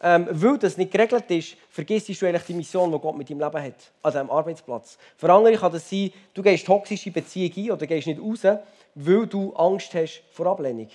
ähm, 0.02 0.26
weil 0.32 0.58
das 0.58 0.76
nicht 0.76 0.90
geregelt 0.90 1.30
ist, 1.30 1.56
vergisst 1.70 2.08
du 2.08 2.26
eigentlich 2.26 2.44
die 2.46 2.54
Mission, 2.54 2.90
die 2.90 2.98
Gott 2.98 3.16
mit 3.16 3.30
deinem 3.30 3.38
Leben 3.38 3.62
hat, 3.62 3.92
an 4.02 4.12
diesem 4.12 4.30
Arbeitsplatz. 4.30 4.98
Für 5.16 5.32
andere 5.32 5.56
kann 5.56 5.70
das 5.70 5.88
sein, 5.88 6.10
du 6.34 6.42
gehst 6.42 6.66
toxische 6.66 7.12
Beziehungen 7.12 7.52
ein 7.56 7.70
oder 7.70 7.86
gehst 7.86 8.08
nicht 8.08 8.20
raus, 8.20 8.58
weil 8.96 9.26
du 9.28 9.52
Angst 9.54 9.94
hast 9.94 10.22
vor 10.32 10.46
Ablehnung. 10.46 10.88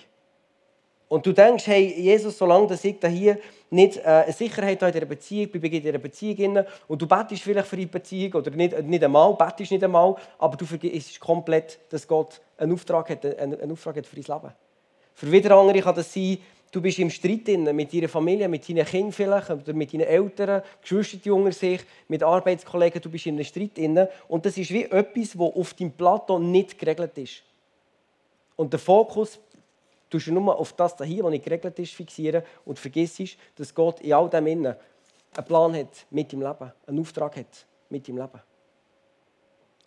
Und 1.14 1.24
du 1.24 1.32
denkst, 1.32 1.68
hey, 1.68 1.94
Jesus, 1.96 2.36
solange 2.36 2.66
dass 2.66 2.84
ich 2.84 2.98
da 2.98 3.06
hier 3.06 3.38
nicht 3.70 3.98
äh, 3.98 4.02
eine 4.02 4.32
Sicherheit 4.32 4.82
habe 4.82 4.88
in 4.88 4.94
dieser 4.94 5.06
Beziehung, 5.06 5.48
bleibe 5.48 5.68
ich 5.68 5.74
in 5.74 5.82
dieser 5.82 5.98
Beziehung 5.98 6.64
und 6.88 7.00
du 7.00 7.06
betest 7.06 7.40
vielleicht 7.40 7.68
für 7.68 7.76
die 7.76 7.86
Beziehung 7.86 8.32
oder 8.34 8.50
nicht, 8.50 8.82
nicht 8.82 9.04
einmal, 9.04 9.32
betest 9.34 9.70
nicht 9.70 9.84
einmal, 9.84 10.16
aber 10.40 10.56
du 10.56 10.66
vergisst 10.66 11.20
komplett, 11.20 11.78
dass 11.88 12.08
Gott 12.08 12.40
einen 12.58 12.72
Auftrag 12.72 13.10
hat, 13.10 13.24
einen, 13.24 13.60
einen 13.60 13.70
Auftrag 13.70 13.96
hat 13.96 14.08
für 14.08 14.20
dein 14.20 14.24
Leben. 14.24 14.54
Für 15.14 15.30
wieder 15.30 15.56
andere 15.56 15.82
kann 15.82 15.94
das 15.94 16.12
sein, 16.12 16.38
du 16.72 16.82
bist 16.82 16.98
im 16.98 17.10
Streit 17.10 17.46
mit 17.46 17.94
deiner 17.94 18.08
Familie, 18.08 18.48
mit 18.48 18.68
deinen 18.68 18.84
Kindern 18.84 19.12
vielleicht, 19.12 19.50
oder 19.50 19.72
mit 19.72 19.94
deinen 19.94 20.08
Eltern, 20.08 20.62
Geschwister 20.82 21.32
unter 21.32 21.52
sich, 21.52 21.82
mit 22.08 22.24
Arbeitskollegen, 22.24 23.00
du 23.00 23.08
bist 23.08 23.26
in 23.26 23.36
einem 23.36 23.44
Streit 23.44 23.78
und 24.26 24.44
das 24.44 24.58
ist 24.58 24.72
wie 24.72 24.82
etwas, 24.82 25.30
das 25.30 25.40
auf 25.40 25.74
deinem 25.74 25.92
Plateau 25.92 26.40
nicht 26.40 26.76
geregelt 26.76 27.16
ist. 27.18 27.44
Und 28.56 28.72
der 28.72 28.80
Fokus 28.80 29.38
du 30.18 30.32
nur 30.32 30.58
auf 30.58 30.72
das 30.72 30.96
hier, 31.02 31.24
was 31.24 31.30
nicht 31.30 31.44
geregelt 31.44 31.78
ist, 31.78 31.92
fixieren 31.92 32.42
und 32.64 32.78
vergisst, 32.78 33.36
dass 33.56 33.74
Gott 33.74 34.00
in 34.00 34.12
all 34.12 34.28
dem 34.28 34.46
innen 34.46 34.76
einen 35.36 35.46
Plan 35.46 35.74
hat 35.74 36.06
mit 36.10 36.32
dem 36.32 36.42
Leben, 36.42 36.72
einen 36.86 37.00
Auftrag 37.00 37.36
hat 37.36 37.66
mit 37.88 38.06
dem 38.06 38.16
Leben. 38.16 38.40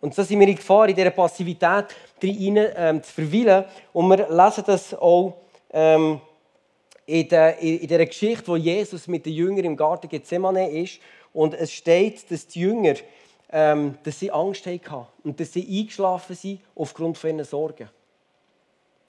Und 0.00 0.14
so 0.14 0.22
sind 0.22 0.38
wir 0.38 0.46
in 0.46 0.56
Gefahr, 0.56 0.88
in 0.88 0.94
dieser 0.94 1.10
Passivität 1.10 1.86
rein, 2.22 2.68
ähm, 2.76 3.02
zu 3.02 3.12
verweilen. 3.12 3.64
Und 3.92 4.08
wir 4.08 4.28
lesen 4.28 4.64
das 4.66 4.94
auch 4.94 5.34
ähm, 5.70 6.20
in, 7.04 7.28
der, 7.28 7.58
in 7.58 7.88
der 7.88 8.06
Geschichte, 8.06 8.46
wo 8.46 8.56
Jesus 8.56 9.08
mit 9.08 9.26
den 9.26 9.32
Jüngern 9.32 9.64
im 9.64 9.76
Garten 9.76 10.08
Gethsemane 10.08 10.70
ist. 10.70 11.00
Und 11.32 11.54
es 11.54 11.72
steht, 11.72 12.30
dass 12.30 12.46
die 12.46 12.60
Jünger 12.60 12.94
ähm, 13.50 13.98
dass 14.02 14.20
sie 14.20 14.30
Angst 14.30 14.66
hatten 14.66 15.06
und 15.24 15.40
dass 15.40 15.52
sie 15.52 15.66
eingeschlafen 15.66 16.36
sind 16.36 16.60
aufgrund 16.74 17.18
von 17.18 17.30
ihren 17.30 17.44
Sorgen. 17.44 17.88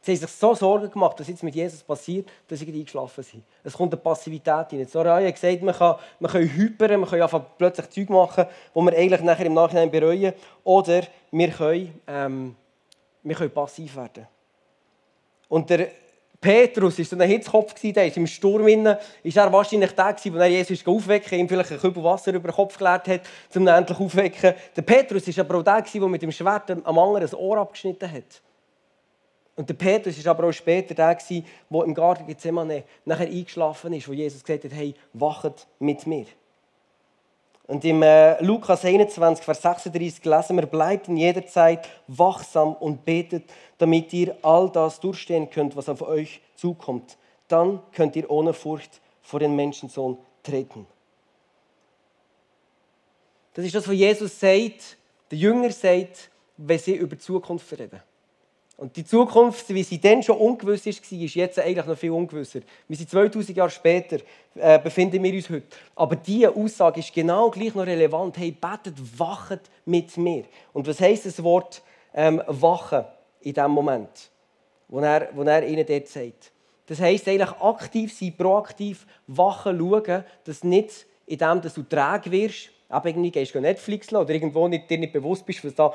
Sie 0.01 0.11
haben 0.11 0.19
sich 0.19 0.29
so 0.29 0.55
Sorgen 0.55 0.89
gemacht, 0.89 1.19
was 1.19 1.27
jetzt 1.27 1.43
mit 1.43 1.55
Jesus 1.55 1.83
passiert, 1.83 2.29
dass 2.47 2.59
sie 2.59 2.67
eingeschlafen 2.67 3.23
sind. 3.23 3.43
Es 3.63 3.73
kommt 3.73 3.93
eine 3.93 4.01
Passivität 4.01 4.47
rein. 4.71 4.87
Soraya 4.87 5.27
hat 5.27 5.35
gesagt, 5.35 5.61
man 5.61 5.75
kann, 5.75 5.95
man 6.19 6.31
kann 6.31 6.41
hypern, 6.41 7.01
man 7.01 7.09
kann 7.09 7.45
plötzlich 7.57 7.89
Zeug 7.89 8.09
machen, 8.09 8.45
die 8.73 8.79
wir 8.79 8.97
eigentlich 8.97 9.21
nachher 9.21 9.45
im 9.45 9.53
Nachhinein 9.53 9.91
bereuen. 9.91 10.33
Oder 10.63 11.03
wir 11.31 11.49
können, 11.49 12.01
ähm, 12.07 12.55
wir 13.23 13.35
können 13.35 13.51
passiv 13.51 13.95
werden. 13.97 14.25
Und 15.49 15.69
der 15.69 15.89
Petrus 16.39 16.97
war 16.97 17.05
so 17.05 17.17
ein 17.17 17.27
Hitzkopf, 17.27 17.73
der 17.81 18.07
ist 18.07 18.15
im 18.15 18.25
Sturm 18.25 18.67
innen, 18.69 18.95
ist 19.23 19.35
er 19.35 19.51
wahrscheinlich 19.51 19.91
der, 19.91 20.13
der 20.13 20.47
Jesus 20.47 20.87
aufwecken 20.87 21.37
ihm 21.37 21.49
vielleicht 21.49 21.73
ein 21.73 21.79
Kübel 21.79 22.01
Wasser 22.01 22.33
über 22.33 22.47
den 22.47 22.55
Kopf 22.55 22.77
geleert 22.77 23.09
hat, 23.09 23.21
um 23.53 23.63
ihn 23.63 23.67
endlich 23.67 23.99
aufzuwecken. 23.99 24.53
Der 24.75 24.81
Petrus 24.81 25.27
war 25.27 25.43
aber 25.43 25.57
auch 25.57 25.63
der, 25.63 25.81
der 25.81 26.07
mit 26.07 26.21
dem 26.21 26.31
Schwert 26.31 26.71
am 26.71 26.97
anderen 26.97 27.21
das 27.21 27.33
Ohr 27.33 27.57
abgeschnitten 27.57 28.09
hat. 28.09 28.41
Und 29.59 29.67
der 29.67 29.73
Petrus 29.73 30.23
war 30.23 30.31
aber 30.31 30.47
auch 30.47 30.53
später 30.53 30.93
der, 30.93 31.17
der 31.17 31.83
im 31.83 31.93
Garten 31.93 32.25
Gethsemane 32.25 32.85
nachher 33.03 33.27
eingeschlafen 33.27 33.91
ist, 33.91 34.07
wo 34.07 34.13
Jesus 34.13 34.41
gesagt 34.41 34.63
hat, 34.63 34.71
hey, 34.71 34.93
wachet 35.11 35.67
mit 35.79 36.07
mir. 36.07 36.27
Und 37.67 37.83
im 37.83 38.01
äh, 38.01 38.41
Lukas 38.41 38.85
21, 38.85 39.43
Vers 39.43 39.61
36 39.61 40.23
lesen 40.23 40.55
wir, 40.55 40.65
bleibt 40.65 41.09
in 41.09 41.17
jeder 41.17 41.45
Zeit 41.45 41.89
wachsam 42.07 42.73
und 42.73 43.03
betet, 43.03 43.51
damit 43.77 44.13
ihr 44.13 44.37
all 44.43 44.69
das 44.69 45.01
durchstehen 45.01 45.49
könnt, 45.49 45.75
was 45.75 45.89
auf 45.89 46.03
euch 46.03 46.39
zukommt. 46.55 47.17
Dann 47.49 47.81
könnt 47.91 48.15
ihr 48.15 48.31
ohne 48.31 48.53
Furcht 48.53 49.01
vor 49.21 49.41
den 49.41 49.57
Menschensohn 49.57 50.17
treten. 50.41 50.87
Das 53.55 53.65
ist 53.65 53.75
das, 53.75 53.85
was 53.85 53.93
Jesus 53.93 54.39
sagt, 54.39 54.95
der 55.29 55.37
Jünger 55.37 55.71
sagt, 55.71 56.31
wenn 56.55 56.79
sie 56.79 56.95
über 56.95 57.17
die 57.17 57.21
Zukunft 57.21 57.69
reden. 57.77 58.01
Und 58.79 58.95
die 58.95 59.03
Zukunft, 59.03 59.67
wie 59.73 59.83
sie 59.83 59.99
dann 59.99 60.23
schon 60.23 60.37
ungewiss 60.37 60.85
war, 60.85 61.21
ist 61.21 61.35
jetzt 61.35 61.59
eigentlich 61.59 61.85
noch 61.85 61.97
viel 61.97 62.11
ungewisser. 62.11 62.61
Wir 62.87 62.95
sind 62.95 63.09
2000 63.09 63.57
Jahre 63.57 63.69
später, 63.69 64.19
äh, 64.55 64.79
befinden 64.79 65.21
wir 65.21 65.33
uns 65.33 65.49
heute. 65.49 65.67
Aber 65.97 66.15
diese 66.15 66.55
Aussage 66.55 67.01
ist 67.01 67.13
genau 67.13 67.49
gleich 67.49 67.75
noch 67.75 67.85
relevant. 67.85 68.37
Hey, 68.37 68.51
betet, 68.51 68.95
wachet 69.19 69.59
mit 69.83 70.15
mir. 70.15 70.45
Und 70.71 70.87
was 70.87 71.01
heisst 71.01 71.25
das 71.25 71.43
Wort 71.43 71.81
ähm, 72.13 72.41
wachen 72.47 73.03
in 73.41 73.53
diesem 73.53 73.71
Moment, 73.71 74.31
wo 74.87 75.01
er, 75.01 75.27
wo 75.33 75.43
er 75.43 75.67
ihnen 75.67 75.85
dort 75.85 76.07
sagt? 76.07 76.53
Das 76.85 77.01
heisst 77.01 77.27
eigentlich 77.27 77.51
aktiv 77.59 78.17
sein, 78.17 78.33
proaktiv 78.37 79.05
wachen, 79.27 79.77
schauen, 79.77 80.23
dass 80.45 80.63
nicht 80.63 81.05
in 81.25 81.37
dem, 81.37 81.61
dass 81.61 81.73
du 81.73 81.83
träge 81.83 82.31
wirst, 82.31 82.69
irgendwie 82.89 83.31
gehst 83.31 83.53
du 83.53 83.59
Netflix 83.59 84.11
oder 84.13 84.33
irgendwo 84.33 84.67
nicht, 84.67 84.89
dir 84.89 84.97
nicht 84.97 85.13
bewusst 85.13 85.45
bist, 85.45 85.63
was 85.63 85.75
da 85.75 85.93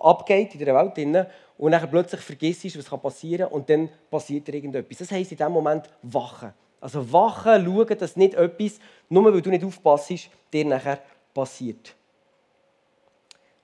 abgeht 0.00 0.54
in 0.54 0.64
der 0.64 0.74
Welt. 0.74 1.26
Und 1.58 1.70
dann 1.72 1.90
plötzlich 1.90 2.20
vergisst, 2.20 2.76
was 2.76 3.00
passieren 3.00 3.48
kann 3.48 3.52
und 3.52 3.70
dann 3.70 3.88
passiert 4.10 4.48
dir 4.48 4.54
irgendetwas. 4.54 4.98
Das 4.98 5.10
heisst 5.12 5.32
in 5.32 5.38
diesem 5.38 5.52
Moment 5.52 5.88
wachen. 6.02 6.52
Also 6.80 7.12
wachen, 7.12 7.64
schauen, 7.64 7.98
dass 7.98 8.16
nicht 8.16 8.34
etwas, 8.34 8.80
nur 9.08 9.32
weil 9.32 9.40
du 9.40 9.50
nicht 9.50 9.64
aufpasst, 9.64 10.28
dir 10.52 10.64
nachher 10.64 10.98
passiert. 11.32 11.94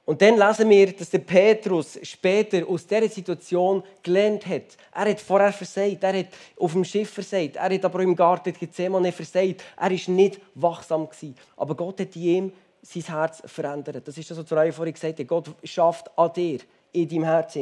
Und 0.08 0.22
dann 0.22 0.38
lesen 0.38 0.70
wir, 0.70 0.90
dass 0.92 1.10
der 1.10 1.18
Petrus 1.18 1.98
später 2.02 2.66
aus 2.66 2.86
dieser 2.86 3.10
Situation 3.10 3.82
gelernt 4.02 4.46
hat. 4.46 4.78
Er 4.94 5.10
hat 5.10 5.20
vorher 5.20 5.52
versagt, 5.52 6.02
er 6.02 6.20
hat 6.20 6.28
auf 6.56 6.72
dem 6.72 6.82
Schiff 6.82 7.10
versagt, 7.10 7.56
er 7.56 7.74
hat 7.74 7.84
aber 7.84 8.00
im 8.00 8.16
Garten 8.16 8.54
Gethsemane 8.54 9.12
versagt. 9.12 9.62
Er 9.76 9.90
war 9.90 10.14
nicht 10.14 10.40
wachsam. 10.54 11.10
Gewesen. 11.10 11.34
Aber 11.58 11.74
Gott 11.74 12.00
hat 12.00 12.16
in 12.16 12.22
ihm 12.22 12.52
sein 12.82 13.02
Herz 13.02 13.42
verändert. 13.44 14.06
Das 14.06 14.16
ist 14.16 14.30
das, 14.30 14.38
was 14.38 14.46
Zoraia 14.46 14.72
vorhin 14.72 14.94
gesagt 14.94 15.18
hat. 15.18 15.28
Gott 15.28 15.54
schafft 15.64 16.10
an 16.18 16.32
dir, 16.32 16.60
in 16.92 17.08
deinem 17.08 17.24
Herz. 17.24 17.56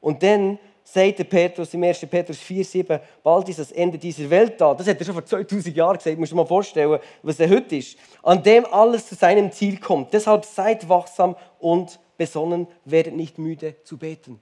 Und 0.00 0.22
dann 0.22 0.58
sagt 0.84 1.18
der 1.18 1.24
Petrus 1.24 1.74
im 1.74 1.82
1. 1.82 2.00
Petrus 2.06 2.38
4,7, 2.38 3.00
bald 3.22 3.48
ist 3.48 3.58
das 3.58 3.72
Ende 3.72 3.98
dieser 3.98 4.30
Welt 4.30 4.60
da. 4.60 4.72
Das 4.74 4.86
hat 4.86 4.98
er 4.98 5.04
schon 5.04 5.14
vor 5.14 5.24
2000 5.24 5.76
Jahren 5.76 5.96
gesagt. 5.96 6.16
Du 6.16 6.24
dir 6.24 6.34
mal 6.34 6.46
vorstellen, 6.46 6.98
was 7.22 7.40
er 7.40 7.50
heute 7.50 7.76
ist. 7.76 7.98
An 8.22 8.42
dem 8.42 8.64
alles 8.66 9.08
zu 9.08 9.14
seinem 9.14 9.50
Ziel 9.50 9.78
kommt. 9.78 10.12
Deshalb 10.12 10.44
seid 10.44 10.88
wachsam 10.88 11.34
und 11.58 11.98
besonnen, 12.16 12.66
werdet 12.84 13.14
nicht 13.14 13.38
müde 13.38 13.74
zu 13.82 13.98
beten. 13.98 14.40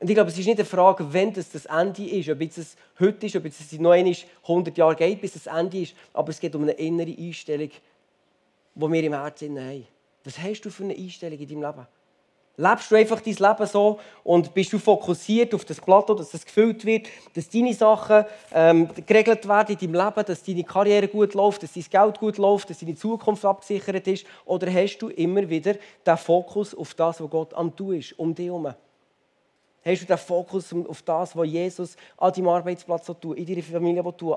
Und 0.00 0.08
ich 0.08 0.14
glaube, 0.14 0.30
es 0.30 0.38
ist 0.38 0.46
nicht 0.46 0.58
eine 0.58 0.64
Frage, 0.64 1.12
wenn 1.12 1.32
das 1.32 1.50
das 1.50 1.66
Ende 1.66 2.04
ist, 2.04 2.28
ob 2.28 2.40
es 2.40 2.76
heute 3.00 3.26
ist, 3.26 3.34
ob 3.34 3.44
es 3.44 3.72
noch 3.72 3.92
100 3.92 4.78
Jahre 4.78 4.94
geht, 4.94 5.20
bis 5.20 5.32
das 5.32 5.46
Ende 5.46 5.80
ist, 5.80 5.94
aber 6.12 6.30
es 6.30 6.38
geht 6.38 6.54
um 6.54 6.62
eine 6.62 6.72
innere 6.72 7.14
Einstellung, 7.18 7.70
die 8.74 8.92
wir 8.92 9.02
im 9.02 9.12
Herzen 9.12 9.58
haben. 9.58 9.86
Was 10.22 10.38
hast 10.38 10.60
du 10.60 10.70
für 10.70 10.84
eine 10.84 10.94
Einstellung 10.94 11.38
in 11.38 11.48
deinem 11.48 11.62
Leben? 11.62 11.86
Lebst 12.60 12.90
du 12.90 12.96
einfach 12.96 13.20
dein 13.20 13.34
Leben 13.34 13.66
so 13.66 14.00
und 14.24 14.52
bist 14.52 14.72
du 14.72 14.78
fokussiert 14.80 15.54
auf 15.54 15.64
das 15.64 15.80
Plateau, 15.80 16.14
dass 16.14 16.34
es 16.34 16.44
gefüllt 16.44 16.84
wird, 16.84 17.06
dass 17.34 17.48
deine 17.48 17.72
Sachen 17.72 18.24
ähm, 18.52 18.88
geregelt 19.06 19.46
werden 19.48 19.76
in 19.78 19.92
deinem 19.92 20.06
Leben, 20.06 20.26
dass 20.26 20.42
deine 20.42 20.64
Karriere 20.64 21.06
gut 21.06 21.34
läuft, 21.34 21.62
dass 21.62 21.72
dein 21.72 21.84
Geld 21.88 22.18
gut 22.18 22.36
läuft, 22.36 22.68
dass 22.70 22.80
deine 22.80 22.96
Zukunft 22.96 23.44
abgesichert 23.44 24.08
ist? 24.08 24.26
Oder 24.44 24.72
hast 24.72 24.98
du 24.98 25.08
immer 25.08 25.48
wieder 25.48 25.74
den 26.04 26.16
Fokus 26.16 26.74
auf 26.74 26.94
das, 26.94 27.20
was 27.20 27.30
Gott 27.30 27.54
am 27.54 27.74
Tun 27.74 27.94
ist, 27.94 28.18
um 28.18 28.34
dich 28.34 28.46
herum? 28.46 28.74
Hast 29.88 30.02
du 30.02 30.06
den 30.06 30.18
Fokus 30.18 30.74
auf 30.86 31.00
das, 31.00 31.34
was 31.34 31.48
Jesus 31.48 31.96
an 32.18 32.32
deinem 32.32 32.48
Arbeitsplatz 32.48 33.06
tut, 33.06 33.38
in 33.38 33.46
deiner 33.46 33.62
Familie 33.62 34.02
tut, 34.16 34.36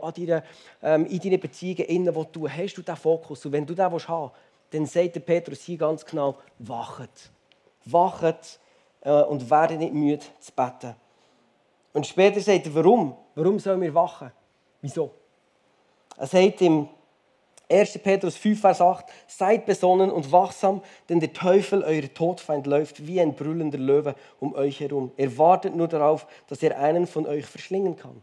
ähm, 0.81 1.05
in 1.05 1.19
deinen 1.19 1.39
Beziehungen 1.39 1.85
innen? 1.89 2.15
Hast 2.15 2.77
du 2.77 2.81
den 2.81 2.95
Fokus? 2.95 3.45
Und 3.45 3.51
wenn 3.51 3.65
du 3.65 3.75
den 3.75 3.91
willst, 3.91 4.07
dann 4.07 4.85
sagt 4.85 5.15
der 5.15 5.19
Petrus 5.19 5.61
hier 5.63 5.77
ganz 5.77 6.05
genau, 6.05 6.37
wachet. 6.59 7.31
Wachet 7.83 8.59
äh, 9.01 9.11
und 9.11 9.49
werdet 9.49 9.79
nicht 9.79 9.93
müde 9.93 10.23
zu 10.39 10.53
beten. 10.53 10.95
Und 11.91 12.07
später 12.07 12.39
sagt 12.39 12.67
er, 12.67 12.75
warum? 12.75 13.17
Warum 13.35 13.59
sollen 13.59 13.81
wir 13.81 13.93
wachen? 13.93 14.31
Wieso? 14.81 15.11
Er 16.15 16.27
sagt 16.27 16.61
im 16.61 16.87
1. 17.71 17.99
Petrus 17.99 18.35
5, 18.35 18.59
Vers 18.59 18.81
8, 18.81 19.05
seid 19.27 19.65
besonnen 19.65 20.11
und 20.11 20.31
wachsam, 20.31 20.81
denn 21.09 21.19
der 21.19 21.33
Teufel, 21.33 21.83
euer 21.83 22.13
Todfeind, 22.13 22.67
läuft 22.67 23.07
wie 23.07 23.21
ein 23.21 23.33
brüllender 23.33 23.77
Löwe 23.77 24.15
um 24.39 24.53
euch 24.53 24.79
herum. 24.79 25.11
Er 25.17 25.37
wartet 25.37 25.75
nur 25.75 25.87
darauf, 25.87 26.27
dass 26.47 26.61
er 26.61 26.77
einen 26.79 27.07
von 27.07 27.25
euch 27.25 27.45
verschlingen 27.45 27.95
kann. 27.95 28.21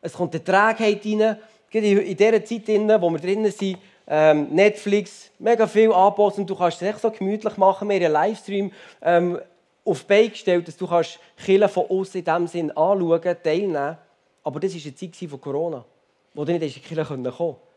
Es 0.00 0.14
kommt 0.14 0.34
eine 0.34 0.44
Trägheit 0.44 1.04
rein, 1.04 1.38
in 1.70 2.16
dieser 2.16 2.44
Zeit, 2.44 2.68
wo 2.68 3.10
wir 3.10 3.18
drinnen 3.18 3.50
sind, 3.50 3.78
ähm, 4.06 4.48
Netflix, 4.50 5.30
mega 5.38 5.66
viel 5.66 5.92
Angebote 5.92 6.40
und 6.40 6.50
du 6.50 6.54
kannst 6.54 6.82
es 6.82 6.88
echt 6.88 7.00
so 7.00 7.10
gemütlich 7.10 7.56
machen. 7.56 7.88
Wir 7.88 7.96
haben 7.96 8.04
einen 8.04 8.12
Livestream 8.12 8.72
ähm, 9.02 9.40
auf 9.84 10.00
die 10.00 10.06
Beine 10.06 10.28
gestellt, 10.28 10.68
dass 10.68 10.76
du 10.76 10.86
kannst 10.86 11.18
Kirche 11.36 11.68
von 11.68 11.86
außen 11.88 12.18
in 12.18 12.24
diesem 12.24 12.46
Sinn 12.46 12.70
anschauen, 12.70 13.36
teilnehmen. 13.42 13.96
Aber 14.42 14.60
das 14.60 14.74
war 14.74 14.82
eine 14.84 14.94
Zeit 14.94 15.30
von 15.30 15.40
Corona, 15.40 15.84
wo 16.34 16.44
du 16.44 16.52
nicht 16.52 16.62
in 16.62 16.82
die 16.82 16.88
Kirche 16.88 17.04
kommen 17.04 17.24
konntest. 17.24 17.73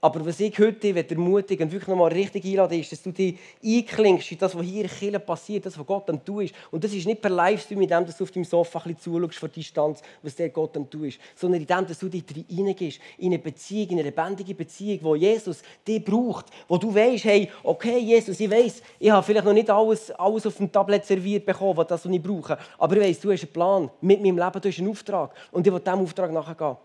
Aber 0.00 0.24
was 0.26 0.40
ich 0.40 0.58
heute 0.58 0.94
ermutige 0.94 1.64
und 1.64 1.72
wirklich 1.72 1.88
nochmal 1.88 2.12
richtig 2.12 2.44
einlade, 2.44 2.76
ist, 2.76 2.92
dass 2.92 3.02
du 3.02 3.12
dich 3.12 3.38
einklingst 3.64 4.30
in 4.32 4.38
das, 4.38 4.54
was 4.54 4.64
hier 4.64 4.82
in 4.82 4.90
Kirche 4.90 5.18
passiert, 5.18 5.64
das, 5.64 5.78
was 5.78 5.86
Gott 5.86 6.10
am 6.10 6.22
tun 6.22 6.42
ist. 6.42 6.54
Und 6.70 6.84
das 6.84 6.92
ist 6.92 7.06
nicht 7.06 7.22
per 7.22 7.30
Livestream, 7.30 7.80
in 7.80 7.88
dem 7.88 8.04
dass 8.04 8.16
du 8.16 8.24
auf 8.24 8.30
deinem 8.30 8.44
Sofa 8.44 8.78
ein 8.80 8.94
bisschen 8.94 9.14
zuschaust 9.14 9.38
von 9.38 9.50
Distanz, 9.50 10.02
was 10.22 10.36
der 10.36 10.50
Gott 10.50 10.76
am 10.76 10.88
tun 10.88 11.04
ist, 11.04 11.18
sondern 11.34 11.62
in 11.62 11.66
dem, 11.66 11.86
dass 11.86 11.98
du 11.98 12.08
dich 12.08 12.24
reingehst, 12.50 13.00
in 13.18 13.28
eine 13.28 13.38
Beziehung, 13.38 13.88
in 13.90 13.98
eine 13.98 14.02
lebendige 14.10 14.54
Beziehung, 14.54 14.98
wo 15.02 15.14
Jesus 15.14 15.62
dich 15.86 16.04
braucht, 16.04 16.46
wo 16.68 16.76
du 16.76 16.94
weißt, 16.94 17.24
hey, 17.24 17.50
okay, 17.62 17.98
Jesus, 17.98 18.38
ich 18.38 18.50
weiß, 18.50 18.82
ich 18.98 19.10
habe 19.10 19.24
vielleicht 19.24 19.46
noch 19.46 19.54
nicht 19.54 19.70
alles, 19.70 20.10
alles 20.10 20.46
auf 20.46 20.56
dem 20.56 20.70
Tablet 20.70 21.06
serviert 21.06 21.46
bekommen, 21.46 21.76
was 21.76 22.04
ich 22.04 22.22
brauche, 22.22 22.58
aber 22.78 22.96
ich 22.96 23.02
weiß, 23.02 23.20
du 23.20 23.32
hast 23.32 23.44
einen 23.44 23.52
Plan 23.52 23.90
mit 24.02 24.20
meinem 24.20 24.38
Leben, 24.38 24.60
du 24.60 24.68
hast 24.68 24.78
einen 24.78 24.90
Auftrag 24.90 25.34
und 25.52 25.66
ich 25.66 25.72
will 25.72 25.80
diesem 25.80 26.00
Auftrag 26.00 26.32
nachgehen. 26.32 26.76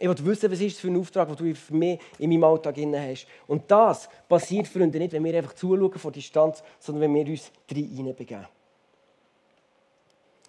Ich 0.00 0.08
will 0.08 0.26
wissen, 0.26 0.50
was 0.50 0.60
ist 0.60 0.78
für 0.78 0.88
ein 0.88 0.96
Auftrag, 0.96 1.28
den 1.28 1.36
du 1.36 1.54
für 1.56 1.74
mich 1.74 1.98
in 2.18 2.30
meinem 2.30 2.44
Alltag 2.44 2.76
hast. 2.76 3.26
Und 3.48 3.68
das 3.68 4.08
passiert, 4.28 4.68
Freunde, 4.68 4.98
nicht, 4.98 5.12
wenn 5.12 5.24
wir 5.24 5.36
einfach 5.36 5.54
zuschauen 5.54 5.98
von 5.98 6.12
Distanz, 6.12 6.62
sondern 6.78 7.02
wenn 7.02 7.14
wir 7.14 7.32
uns 7.32 7.50
hineinbegeben. 7.68 8.46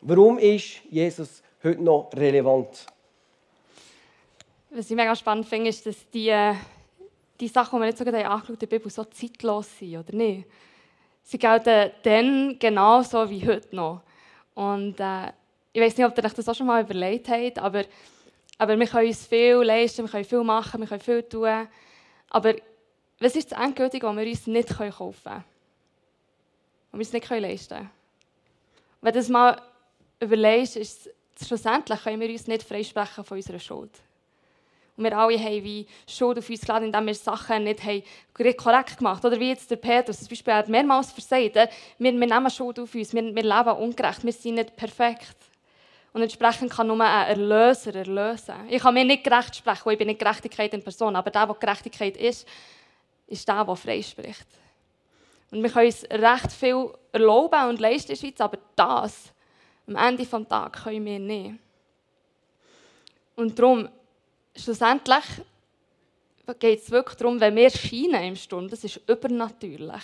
Warum 0.01 0.37
ist 0.37 0.81
Jesus 0.89 1.41
heute 1.63 1.81
noch 1.81 2.09
relevant? 2.15 2.85
Was 4.69 4.89
ich 4.89 4.95
mega 4.95 5.15
spannend 5.15 5.47
finde, 5.47 5.69
ist, 5.69 5.83
dass 5.85 6.07
die, 6.13 6.53
die 7.39 7.47
Sachen, 7.47 7.77
die 7.77 7.81
wir 7.81 7.87
jetzt 7.89 7.97
sogar 7.97 8.13
angeschaut 8.13 8.49
haben, 8.49 8.59
der 8.59 8.67
Bibel 8.67 8.91
so 8.91 9.03
zeitlos 9.05 9.67
sind, 9.79 9.97
oder 9.97 10.15
nicht? 10.15 10.45
Sie 11.23 11.39
gelten 11.39 11.91
dann 12.03 12.57
genauso 12.59 13.29
wie 13.29 13.45
heute 13.47 13.75
noch. 13.75 14.01
Und 14.53 14.99
äh, 14.99 15.31
ich 15.73 15.81
weiß 15.81 15.97
nicht, 15.97 16.05
ob 16.05 16.17
ihr 16.17 16.23
euch 16.23 16.33
das 16.33 16.47
auch 16.47 16.55
schon 16.55 16.67
mal 16.67 16.83
überlegt 16.83 17.29
habt, 17.29 17.59
aber 17.59 17.83
aber 18.59 18.77
wir 18.77 18.87
können 18.87 19.07
uns 19.07 19.25
viel 19.25 19.55
leisten, 19.55 20.03
wir 20.03 20.11
können 20.11 20.25
viel 20.25 20.43
machen, 20.43 20.81
wir 20.81 20.87
können 20.87 20.99
viel 20.99 21.23
tun. 21.23 21.67
Aber 22.29 22.53
was 23.19 23.35
ist 23.35 23.51
das 23.51 23.59
Endgültige, 23.59 24.05
was 24.05 24.15
wir 24.17 24.27
uns 24.27 24.47
nicht 24.47 24.69
kaufen 24.69 25.13
können? 25.23 25.43
Was 26.91 26.93
wir 26.93 26.99
uns 26.99 27.13
nicht 27.13 27.29
leisten 27.29 27.75
können? 27.77 27.89
Wenn 29.01 29.13
du 29.13 29.19
das 29.19 29.29
mal 29.29 29.61
überlegst, 30.19 30.75
ist 30.75 31.09
es, 31.35 31.47
schlussendlich 31.47 32.03
können 32.03 32.19
wir 32.19 32.29
uns 32.29 32.47
nicht 32.47 32.63
freisprechen 32.63 33.23
von 33.23 33.37
unserer 33.37 33.59
Schuld. 33.59 33.91
Und 34.97 35.05
wir 35.05 35.17
alle 35.17 35.39
haben 35.39 35.63
wie 35.63 35.87
Schuld 36.05 36.37
auf 36.37 36.49
uns 36.49 36.59
geladen, 36.59 36.87
indem 36.87 37.05
wir 37.07 37.15
Sachen 37.15 37.63
nicht 37.63 37.81
korrekt 38.33 38.97
gemacht 38.97 39.23
haben. 39.23 39.31
Oder 39.31 39.39
wie 39.39 39.51
jetzt 39.51 39.71
der 39.71 39.77
Petrus, 39.77 40.19
zum 40.19 40.27
Beispiel, 40.27 40.53
hat 40.53 40.67
mehrmals 40.67 41.13
versagt, 41.13 41.55
wir, 41.55 41.69
wir 41.97 42.11
nehmen 42.11 42.49
Schuld 42.49 42.77
auf 42.77 42.93
uns, 42.93 43.13
wir, 43.13 43.23
wir 43.23 43.43
leben 43.43 43.77
ungerecht, 43.77 44.25
wir 44.25 44.33
sind 44.33 44.55
nicht 44.55 44.75
perfekt. 44.75 45.48
Und 46.19 46.23
entsprechend 46.23 46.69
kann 46.69 46.87
nur 46.87 46.99
ein 46.99 47.27
Erlöser 47.29 47.95
erlösen. 47.95 48.53
Ich 48.67 48.81
kann 48.81 48.93
mir 48.93 49.05
nicht 49.05 49.23
gerecht 49.23 49.55
sprechen, 49.55 49.85
weil 49.85 49.93
ich 49.93 49.99
bin 49.99 50.07
nicht 50.09 50.19
Gerechtigkeit 50.19 50.73
in 50.73 50.83
Person. 50.83 51.15
Aber 51.15 51.31
der, 51.31 51.47
der 51.47 51.55
Gerechtigkeit 51.55 52.17
ist, 52.17 52.45
ist 53.27 53.47
der, 53.47 53.63
der 53.63 53.75
frei 53.77 54.01
spricht. 54.01 54.45
Und 55.49 55.63
wir 55.63 55.69
können 55.69 55.85
uns 55.85 56.03
recht 56.11 56.51
viel 56.51 56.91
erlauben 57.13 57.69
und 57.69 57.79
leisten 57.79 58.11
in 58.11 58.17
der 58.17 58.27
Schweiz, 58.27 58.41
aber 58.41 58.57
das, 58.75 59.31
am 59.87 59.95
Ende 59.95 60.25
des 60.25 60.47
Tages, 60.49 60.83
können 60.83 61.05
wir 61.05 61.19
nicht. 61.19 61.55
Und 63.37 63.57
darum, 63.57 63.87
schlussendlich 64.53 65.23
geht 66.59 66.83
es 66.83 66.91
wirklich 66.91 67.17
darum, 67.17 67.39
wenn 67.39 67.55
wir 67.55 67.69
scheinen 67.69 68.23
im 68.23 68.35
Sturm, 68.35 68.67
das 68.67 68.83
ist 68.83 68.99
übernatürlich. 69.07 70.03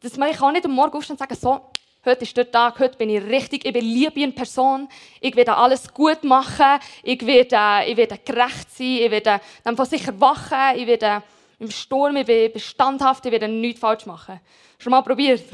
Das 0.00 0.14
ich 0.14 0.36
kann 0.36 0.54
nicht 0.54 0.64
am 0.64 0.72
Morgen 0.72 0.96
aufstehen 0.96 1.14
und 1.14 1.20
sagen, 1.20 1.36
so, 1.36 1.70
Heute 2.04 2.24
ist 2.24 2.36
der 2.36 2.50
Tag, 2.50 2.80
heute 2.80 2.98
bin 2.98 3.10
ich 3.10 3.22
richtig, 3.22 3.64
ich 3.64 3.72
bin 3.72 3.84
liebe 3.84 4.20
in 4.20 4.34
Person. 4.34 4.88
Ich 5.20 5.36
werde 5.36 5.56
alles 5.56 5.94
gut 5.94 6.24
machen. 6.24 6.80
Ich 7.04 7.24
werde, 7.24 7.88
ich 7.88 7.96
werde 7.96 8.18
gerecht 8.18 8.72
sein. 8.76 8.98
Ich 9.02 9.08
werde 9.08 9.40
dann 9.62 9.76
von 9.76 9.86
sicher 9.86 10.12
wachen. 10.20 10.80
Ich 10.80 10.88
werde 10.88 11.22
im 11.60 11.70
Sturm, 11.70 12.16
ich 12.16 12.26
bin 12.26 12.58
standhaft. 12.58 13.24
Ich 13.24 13.30
werde 13.30 13.46
nichts 13.46 13.78
falsch 13.78 14.04
machen. 14.06 14.40
Schon 14.80 14.90
mal 14.90 15.02
probiert? 15.02 15.44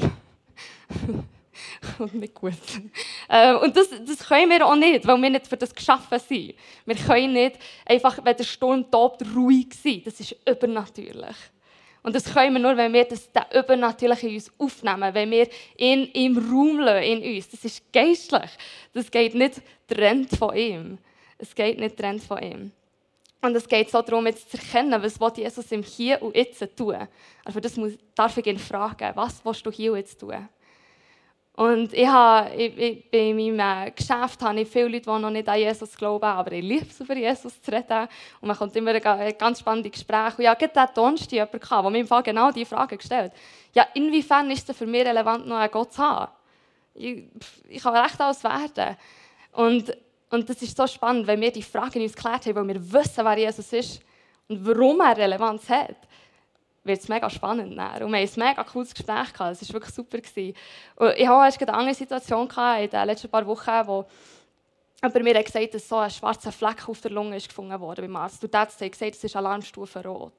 Und 1.99 2.15
nicht 2.15 2.33
gut. 2.33 2.53
Ähm, 3.29 3.57
und 3.57 3.77
das, 3.77 3.89
das 3.89 4.27
können 4.27 4.49
wir 4.49 4.65
auch 4.65 4.75
nicht, 4.75 5.05
weil 5.05 5.21
wir 5.21 5.29
nicht 5.29 5.45
für 5.45 5.57
das 5.57 5.75
geschaffen 5.75 6.17
sind. 6.17 6.55
Wir 6.83 6.95
können 6.95 7.33
nicht 7.33 7.59
einfach, 7.85 8.17
wenn 8.23 8.35
der 8.35 8.43
Sturm 8.43 8.89
tobt, 8.89 9.23
ruhig 9.35 9.67
sein. 9.83 10.01
Das 10.03 10.19
ist 10.19 10.35
übernatürlich. 10.49 11.35
Und 12.09 12.15
das 12.15 12.33
können 12.33 12.55
wir 12.55 12.59
nur, 12.59 12.75
wenn 12.75 12.91
wir 12.91 13.05
das, 13.05 13.29
Übernatürliche 13.53 14.29
in 14.29 14.33
uns 14.33 14.51
aufnehmen, 14.57 15.13
wenn 15.13 15.29
wir 15.29 15.47
ihn 15.77 16.05
im 16.05 16.39
Raum 16.39 16.79
lassen, 16.79 17.03
in 17.03 17.35
uns. 17.35 17.49
Das 17.49 17.63
ist 17.63 17.93
geistlich. 17.93 18.49
Das 18.95 19.11
geht 19.11 19.35
nicht 19.35 19.61
trennt 19.87 20.35
von 20.35 20.55
ihm. 20.55 20.97
Es 21.37 21.53
geht 21.53 21.79
nicht 21.79 21.97
trennt 21.97 22.23
von 22.23 22.41
ihm. 22.41 22.71
Und 23.43 23.55
es 23.55 23.67
geht 23.67 23.91
so 23.91 24.01
darum, 24.01 24.25
jetzt 24.25 24.49
zu 24.49 24.57
erkennen, 24.57 24.99
was 25.03 25.37
Jesus 25.37 25.71
im 25.71 25.83
Hier 25.83 26.19
und 26.23 26.35
Jetzt 26.35 26.65
tun. 26.75 27.07
Also 27.45 27.59
das 27.59 27.79
darf 28.15 28.35
ich 28.39 28.47
ihn 28.47 28.57
fragen, 28.57 29.11
was 29.13 29.45
willst 29.45 29.63
du 29.67 29.69
hier 29.69 29.91
und 29.91 29.99
jetzt 29.99 30.19
tun? 30.19 30.49
Und 31.59 31.93
ich 31.93 32.07
habe, 32.07 32.55
ich, 32.55 32.77
ich, 32.77 33.11
bei 33.11 33.33
meinem 33.33 33.59
äh, 33.59 33.91
Geschäft 33.91 34.41
habe 34.41 34.61
ich 34.61 34.69
viele 34.69 34.87
Leute, 34.87 35.11
die 35.11 35.19
noch 35.19 35.29
nicht 35.29 35.49
an 35.49 35.59
Jesus 35.59 35.97
glauben, 35.97 36.23
aber 36.23 36.53
ich 36.53 36.63
liebe 36.63 36.85
es, 36.89 37.01
über 37.01 37.17
Jesus 37.17 37.61
zu 37.61 37.69
reden. 37.69 38.07
Und 38.39 38.47
man 38.47 38.55
kommt 38.55 38.73
immer 38.77 38.91
ein 38.93 39.37
ganz 39.37 39.59
spannendes 39.59 39.91
Gespräch. 39.91 40.37
Und 40.37 40.45
ja, 40.45 40.53
gerade 40.53 40.71
der 40.73 40.87
Donnerstag 40.87 41.33
jemand 41.33 41.51
gehabt, 41.51 41.83
der 41.83 41.91
mir 41.91 41.99
im 41.99 42.07
Fall 42.07 42.23
genau 42.23 42.49
diese 42.53 42.67
Frage 42.67 42.95
gestellt 42.95 43.33
Ja, 43.73 43.87
inwiefern 43.93 44.49
ist 44.51 44.69
es 44.69 44.77
für 44.77 44.85
mich 44.85 45.05
relevant, 45.05 45.47
noch 45.47 45.57
einen 45.57 45.69
Gott 45.69 45.91
zu 45.91 46.01
haben? 46.01 46.31
Ich, 46.93 47.25
ich 47.67 47.83
kann 47.83 47.93
recht 47.93 48.21
alles 48.21 48.41
werden. 48.41 48.95
Und, 49.51 49.97
und 50.29 50.49
das 50.49 50.61
ist 50.61 50.77
so 50.77 50.87
spannend, 50.87 51.27
wenn 51.27 51.41
wir 51.41 51.51
die 51.51 51.61
Frage 51.61 52.01
uns 52.01 52.15
geklärt 52.15 52.45
haben, 52.45 52.55
weil 52.55 52.67
wir 52.69 52.93
wissen, 52.93 53.25
wer 53.25 53.37
Jesus 53.37 53.73
ist 53.73 54.01
und 54.47 54.65
warum 54.65 55.01
er 55.01 55.17
Relevanz 55.17 55.67
hat 55.67 55.97
wird 56.83 56.99
es 56.99 57.07
mega 57.09 57.29
spannend. 57.29 57.71
Und 57.71 57.77
wir 57.77 57.83
hatten 57.83 58.13
ein 58.13 58.29
mega 58.35 58.63
cooles 58.63 58.93
Gespräch. 58.93 59.27
Es 59.33 59.39
war 59.39 59.73
wirklich 59.73 59.93
super. 59.93 60.17
Und 60.17 61.17
ich 61.17 61.27
hatte 61.27 61.45
erst 61.45 61.61
eine 61.61 61.73
andere 61.73 61.95
Situation 61.95 62.49
in 62.79 62.89
den 62.89 63.05
letzten 63.05 63.29
paar 63.29 63.45
Wochen, 63.45 63.87
wo 63.87 64.05
aber 65.01 65.23
mir 65.23 65.37
hat 65.37 65.45
gesagt, 65.45 65.73
dass 65.73 65.87
so 65.87 65.97
ein 65.97 66.11
schwarzer 66.11 66.51
Fleck 66.51 66.89
auf 66.89 66.99
der 66.99 67.11
Lunge 67.11 67.37
ist 67.37 67.47
gefunden 67.47 67.79
wurde 67.79 68.01
beim 68.01 68.15
Arzt. 68.17 68.43
Und 68.43 68.53
der 68.53 68.61
hat 68.61 68.69
gesagt, 68.69 69.15
es 69.15 69.23
ist 69.23 69.35
Alarmstufe 69.35 70.03
Rot. 70.03 70.33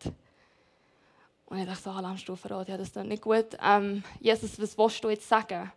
Und 1.46 1.59
ich 1.59 1.66
dachte 1.66 1.83
so, 1.83 1.90
Alarmstufe 1.90 2.53
Rot, 2.53 2.68
ja, 2.68 2.76
das 2.76 2.88
ist 2.88 2.96
nicht 2.96 3.22
gut. 3.22 3.57
Ähm, 3.64 4.05
Jesus, 4.20 4.61
was 4.61 4.76
willst 4.76 5.03
du 5.03 5.09
jetzt 5.09 5.26
sagen? 5.26 5.72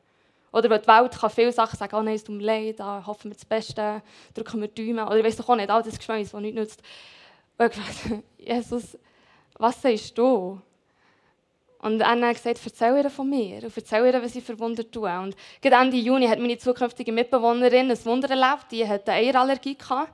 Oder 0.52 0.69
weil 0.69 0.80
die 0.80 0.88
Welt 0.88 1.17
kann 1.17 1.30
viele 1.30 1.52
Sachen 1.52 1.78
sagen, 1.78 1.95
oh 1.95 2.02
nein, 2.02 2.15
es 2.15 2.23
tut 2.23 2.36
mir 2.36 2.43
leid, 2.43 2.80
da 2.80 3.04
hoffen 3.06 3.32
wir 3.32 3.36
das 3.36 3.45
Beste, 3.45 4.04
drücken 4.34 4.62
wir 4.62 4.67
die 4.67 4.93
Daumen. 4.93 5.08
Oder 5.08 5.17
ich 5.17 5.26
weiß 5.26 5.38
doch 5.38 5.49
auch 5.49 5.56
nicht, 5.56 5.69
all 5.69 5.82
das 5.82 5.97
Geschmäus, 5.97 6.32
das 6.32 6.41
nichts 6.41 6.60
nützt. 6.60 6.84
Und 7.58 7.71
ich 7.71 7.80
dachte, 7.80 8.23
Jesus, 8.38 8.97
was 9.57 9.81
sagst 9.81 10.17
du? 10.17 10.61
Und 11.79 12.01
Anna 12.01 12.27
hat 12.27 12.35
gesagt, 12.35 12.61
erzähl 12.63 12.95
ihr 12.95 13.09
von 13.09 13.29
mir 13.29 13.61
und 13.61 13.75
erzähl 13.75 14.05
ihr, 14.05 14.23
was 14.23 14.35
ich 14.35 14.43
für 14.43 14.57
Wunder 14.57 14.89
tue. 14.89 15.19
Und 15.19 15.35
gerade 15.61 15.83
Ende 15.83 15.97
Juni 15.97 16.27
hat 16.27 16.39
meine 16.39 16.57
zukünftige 16.57 17.11
Mitbewohnerin 17.11 17.91
ein 17.91 18.05
Wunder 18.05 18.29
erlebt. 18.29 18.71
Die 18.71 18.87
hatte 18.87 19.11
eine 19.11 19.27
Eierallergie. 19.27 19.75
Gehabt. 19.75 20.13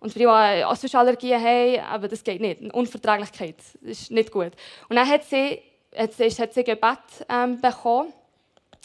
Und 0.00 0.12
für 0.12 0.18
die, 0.18 0.24
die 0.24 0.28
auch 0.28 0.94
Allergien 0.94 1.42
haben, 1.42 1.80
aber 1.80 2.08
das 2.08 2.22
geht 2.22 2.40
nicht. 2.40 2.60
Eine 2.60 2.72
Unverträglichkeit, 2.72 3.56
das 3.58 3.74
ist 3.82 4.10
nicht 4.10 4.30
gut. 4.30 4.52
Und 4.88 4.96
dann 4.96 5.08
hat 5.08 5.24
sie, 5.24 5.62
hat 5.96 6.12
sie, 6.12 6.28
hat 6.28 6.52
sie 6.52 6.64
Gebet 6.64 6.98
ähm, 7.28 7.60
bekommen, 7.60 8.12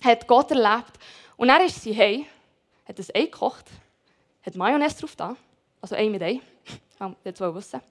hat 0.04 0.28
Gott 0.28 0.52
erlebt. 0.52 0.94
Und 1.38 1.50
dann 1.50 1.62
ist 1.66 1.82
sie 1.82 1.92
hey, 1.92 2.26
hat 2.88 2.98
ein 2.98 3.06
Ei 3.14 3.26
gekocht, 3.26 3.66
hat 4.46 4.56
Mayonnaise 4.56 5.00
drauf 5.00 5.16
da, 5.16 5.36
also 5.82 5.96
Ei 5.96 6.10
mit 6.10 6.22
Ei. 6.22 6.40
Das 7.24 7.40
wollte 7.40 7.56
wissen. 7.56 7.82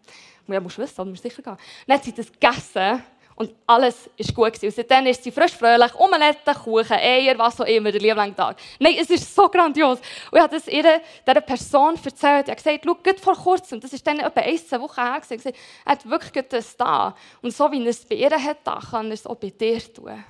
Ja, 0.53 0.61
musst 0.61 0.79
wissen, 0.79 1.09
musst 1.09 1.23
sicher 1.23 1.43
gehen. 1.43 1.57
Dann 1.87 1.97
hat 1.97 2.05
sie 2.05 2.13
das 2.13 2.31
gegessen 2.33 3.03
und 3.41 3.55
alles 3.67 4.11
war 4.19 4.35
gut. 4.35 4.53
Gewesen. 4.53 4.67
Und 4.67 4.75
seitdem 4.75 5.07
ist 5.07 5.25
sie 5.25 5.33
frisch, 5.33 5.53
fröhlich, 5.53 5.95
Omelette, 5.95 6.53
Kuchen, 6.53 6.93
Eier, 6.93 7.39
was 7.39 7.59
auch 7.59 7.65
immer, 7.65 7.91
der 7.91 8.01
liebling 8.01 8.37
Tag. 8.37 8.59
Nein, 8.79 8.97
es 9.01 9.09
ist 9.09 9.35
so 9.35 9.49
grandios. 9.49 9.99
Und 10.31 10.37
ich 10.37 10.43
habe 10.43 10.55
das 10.55 10.69
ihr, 10.69 11.01
dieser 11.27 11.41
Person 11.41 11.95
erzählt. 11.95 12.49
Ich 12.49 12.67
habe 12.67 12.79
gesagt, 12.79 12.85
schau, 12.85 13.33
vor 13.33 13.43
kurzem, 13.43 13.81
das 13.81 13.95
ist 13.95 14.07
dann 14.07 14.19
etwa 14.19 14.41
eine 14.41 14.83
Woche 14.83 15.01
her, 15.01 15.21
gewesen, 15.21 15.55
er 15.87 15.93
hat 15.93 16.11
wirklich 16.11 16.49
das 16.49 16.77
da. 16.77 17.17
Und 17.41 17.55
so 17.55 17.73
wie 17.73 17.83
er 17.83 17.89
es 17.89 18.05
bei 18.05 18.17
ihr 18.17 18.31
hat, 18.31 18.91
kann 18.91 19.07
er 19.07 19.13
es 19.13 19.27
auch 19.27 19.37
bei 19.37 19.49
dir 19.49 19.81
tun. 19.91 20.23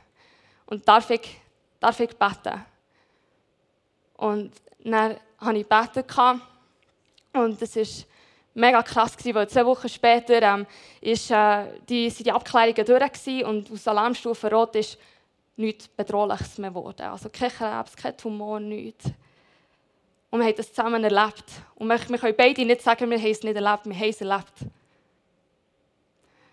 Und 0.66 0.86
darf 0.86 1.10
ich, 1.10 1.36
darf 1.80 1.98
ich 1.98 2.16
beten? 2.16 2.64
Und 4.18 4.52
dann 4.84 5.16
habe 5.40 5.58
ich 5.58 5.68
gebeten. 5.68 6.40
Und 7.32 7.60
das 7.60 7.74
ist 7.74 8.06
mega 8.54 8.82
krass 8.82 9.16
gewesen, 9.16 9.34
weil 9.34 9.48
zwei 9.48 9.64
Wochen 9.66 9.88
später 9.88 10.42
ähm, 10.42 10.66
ist, 11.00 11.30
äh, 11.30 11.66
die, 11.88 12.10
sind 12.10 12.26
die 12.26 12.32
Abklärungen 12.32 12.84
durch 12.84 13.44
und 13.44 13.70
aus 13.70 13.88
Alarmstufe 13.88 14.50
Rot 14.50 14.76
ist 14.76 14.98
nichts 15.56 15.88
Bedrohliches 15.88 16.58
mehr 16.58 16.70
geworden. 16.70 17.02
Also 17.02 17.28
kein 17.28 17.50
Krebs, 17.50 17.94
kein 17.96 18.16
Tumor, 18.16 18.60
nichts. 18.60 19.06
Und 20.30 20.40
wir 20.40 20.46
haben 20.46 20.56
das 20.56 20.72
zusammen 20.72 21.02
erlebt. 21.04 21.44
Und 21.74 21.88
wir, 21.88 21.98
wir 22.08 22.18
können 22.18 22.34
beide 22.36 22.64
nicht 22.64 22.82
sagen, 22.82 23.10
wir 23.10 23.18
haben 23.18 23.30
es 23.30 23.42
nicht 23.42 23.56
erlebt, 23.56 23.84
wir 23.84 23.94
haben 23.94 24.08
es 24.08 24.20
erlebt. 24.20 24.52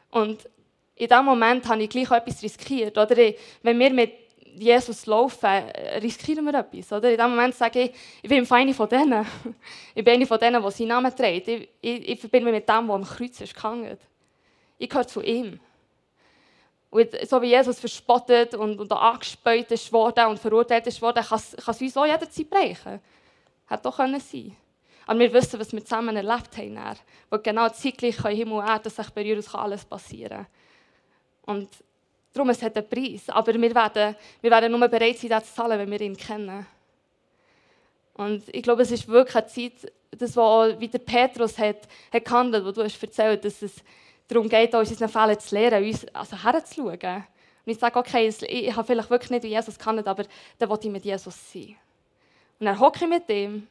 Und 0.09 0.49
in 0.95 1.07
diesem 1.07 1.25
Moment 1.25 1.67
habe 1.67 1.83
ich 1.83 1.89
gleich 1.89 2.09
etwas 2.09 2.41
riskiert. 2.41 2.97
Oder? 2.97 3.15
Wenn 3.61 3.79
wir 3.79 3.91
mit 3.91 4.13
Jesus 4.59 5.05
laufen, 5.05 5.49
riskieren 6.01 6.45
wir 6.45 6.53
etwas. 6.55 6.91
Oder? 6.91 7.11
In 7.11 7.17
dem 7.17 7.29
Moment 7.29 7.55
sage 7.55 7.83
ich, 7.83 7.91
ich 8.21 8.29
bin 8.29 8.49
eine 8.49 8.73
von 8.73 8.89
denen. 8.89 9.25
Ich 9.95 10.03
bin 10.03 10.15
eine 10.15 10.25
von 10.25 10.39
denen, 10.39 10.63
die 10.63 10.71
seinen 10.71 10.87
Namen 10.87 11.15
trägt. 11.15 11.47
Ich, 11.47 11.69
ich, 11.81 12.09
ich 12.09 12.19
verbinde 12.19 12.51
mich 12.51 12.59
mit 12.59 12.69
dem, 12.69 12.87
der 12.87 12.95
am 12.95 13.03
Kreuz 13.03 13.41
ist 13.41 13.55
gehangen. 13.55 13.97
Ich 14.77 14.89
gehöre 14.89 15.07
zu 15.07 15.21
ihm. 15.21 15.59
Und 16.89 17.09
so 17.27 17.41
wie 17.41 17.47
Jesus 17.47 17.79
verspottet 17.79 18.55
und, 18.55 18.79
und 18.79 18.91
angespäut 18.91 19.71
ist 19.71 19.91
worden 19.91 20.27
und 20.27 20.39
verurteilt 20.39 20.87
ist 20.87 21.01
worden, 21.01 21.23
kann 21.23 21.39
es 21.39 21.81
uns 21.81 21.97
auch 21.97 22.05
jederzeit 22.05 22.49
brechen. 22.49 22.99
Hätte 23.67 23.83
doch 23.83 23.97
können 23.97 24.19
sein 24.19 24.55
Aber 25.05 25.19
wir 25.19 25.33
wissen, 25.33 25.59
was 25.59 25.73
wir 25.73 25.83
zusammen 25.83 26.15
erlebt 26.15 26.57
haben. 26.57 26.79
Weil 27.29 27.39
genau 27.39 27.69
zeitgleich 27.69 28.17
Himmel 28.17 28.59
und 28.59 28.67
Erde 28.67 28.89
sich 28.89 29.09
berühren, 29.09 29.39
es 29.39 29.51
kann 29.51 29.61
alles 29.61 29.83
passieren. 29.83 30.47
Und 31.45 31.69
Darum, 32.33 32.49
es 32.49 32.61
hat 32.61 32.77
einen 32.77 32.87
Preis. 32.87 33.29
Aber 33.29 33.53
wir 33.53 33.75
werden, 33.75 34.15
wir 34.41 34.51
werden 34.51 34.71
nur 34.71 34.87
bereit 34.87 35.17
sein, 35.17 35.29
das 35.29 35.47
zu 35.47 35.55
zahlen, 35.55 35.79
wenn 35.79 35.89
wir 35.89 36.01
ihn 36.01 36.15
kennen. 36.15 36.65
Und 38.13 38.43
ich 38.53 38.63
glaube, 38.63 38.81
es 38.81 38.91
ist 38.91 39.07
wirklich 39.07 39.35
eine 39.35 39.47
Zeit, 39.47 39.93
das, 40.11 40.35
was 40.35 40.79
wie 40.79 40.87
der 40.87 40.99
Petrus 40.99 41.57
hat, 41.57 41.87
hat 42.11 42.25
gehandelt, 42.25 42.65
wo 42.65 42.71
du 42.71 42.83
hast 42.83 43.01
erzählt, 43.01 43.45
dass 43.45 43.61
es 43.61 43.75
darum 44.27 44.49
geht, 44.49 44.73
uns 44.73 44.89
unseren 44.89 45.09
Fällen 45.09 45.39
zu 45.39 45.55
lernen, 45.55 45.85
uns 45.85 46.05
also 46.13 46.41
herzuschauen. 46.43 47.23
Und 47.65 47.71
ich 47.71 47.77
sage, 47.77 47.99
okay, 47.99 48.27
ich 48.27 48.75
habe 48.75 48.87
vielleicht 48.87 49.09
wirklich 49.09 49.29
nicht 49.29 49.43
wie 49.43 49.49
Jesus 49.49 49.77
gehandelt, 49.77 50.07
aber 50.07 50.23
dann 50.57 50.69
will 50.69 50.79
ich 50.81 50.89
mit 50.89 51.05
Jesus 51.05 51.51
sein. 51.51 51.75
Und 52.59 52.65
dann 52.65 52.79
hocke 52.79 53.03
ich 53.03 53.09
mit 53.09 53.29
ihm 53.29 53.67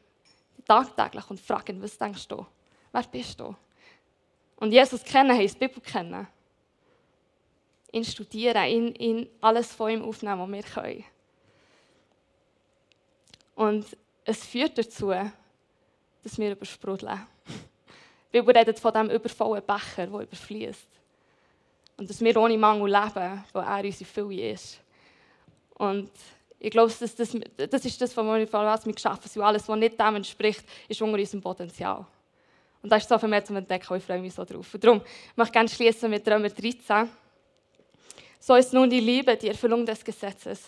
tagtäglich 0.67 1.29
und 1.31 1.41
frage 1.41 1.73
ihn, 1.73 1.83
was 1.83 1.99
denkst 1.99 2.29
du? 2.29 2.47
Wer 2.93 3.03
bist 3.03 3.41
du? 3.41 3.55
Und 4.57 4.73
Jesus 4.73 5.03
kennen 5.03 5.37
heisst 5.37 5.61
die 5.61 5.67
Bibel 5.67 5.83
kennen 5.83 6.27
ihn 7.97 8.05
studieren, 8.05 8.65
ihn, 8.67 8.95
ihn 8.95 9.29
alles 9.41 9.73
von 9.73 9.91
ihm 9.91 10.03
aufnehmen, 10.03 10.41
was 10.41 10.53
wir 10.53 10.63
können. 10.63 11.05
Und 13.55 13.97
es 14.25 14.45
führt 14.45 14.77
dazu, 14.77 15.13
dass 16.23 16.39
wir 16.39 16.53
übersprudeln. 16.53 17.27
Bibel 18.33 18.55
redet 18.57 18.79
von 18.79 18.93
diesem 18.93 19.11
übervollen 19.11 19.65
Becher, 19.65 20.07
der 20.07 20.21
überfließt. 20.21 20.89
Und 21.97 22.11
dass 22.11 22.21
wir 22.21 22.37
ohne 22.37 22.59
Mangel 22.59 22.91
leben, 22.91 23.45
weil 23.53 23.65
er 23.65 23.85
unsere 23.85 24.05
Fülle 24.05 24.51
ist. 24.51 24.79
Und 25.75 26.11
ich 26.59 26.71
glaube, 26.71 26.93
das, 26.99 27.15
das, 27.15 27.37
das 27.57 27.85
ist 27.85 28.01
das, 28.01 28.17
was 28.17 28.27
wir 28.27 28.93
geschaffen 28.93 29.31
haben. 29.31 29.43
Alles, 29.43 29.69
was 29.69 29.79
nicht 29.79 29.99
dem 29.99 30.17
entspricht, 30.17 30.65
ist 30.89 31.01
unter 31.01 31.19
unserem 31.19 31.41
Potenzial. 31.41 32.05
Und 32.83 32.91
das 32.91 33.03
ist 33.03 33.09
so 33.09 33.19
viel 33.19 33.29
mehr 33.29 33.45
zum 33.45 33.57
Entdecken, 33.57 33.97
ich 33.97 34.05
freue 34.05 34.21
mich 34.21 34.35
so 34.35 34.45
drauf. 34.45 34.75
Und 34.75 34.85
darum 34.85 35.01
möchte 35.35 35.49
ich 35.49 35.53
gerne 35.53 35.69
schließen 35.69 36.11
mit 36.11 36.29
Römer 36.29 36.51
13. 36.51 37.09
So 38.47 38.55
ist 38.55 38.73
nun 38.73 38.89
die 38.89 39.01
Liebe 39.01 39.37
die 39.37 39.49
Erfüllung 39.49 39.85
des 39.85 40.05
Gesetzes. 40.05 40.67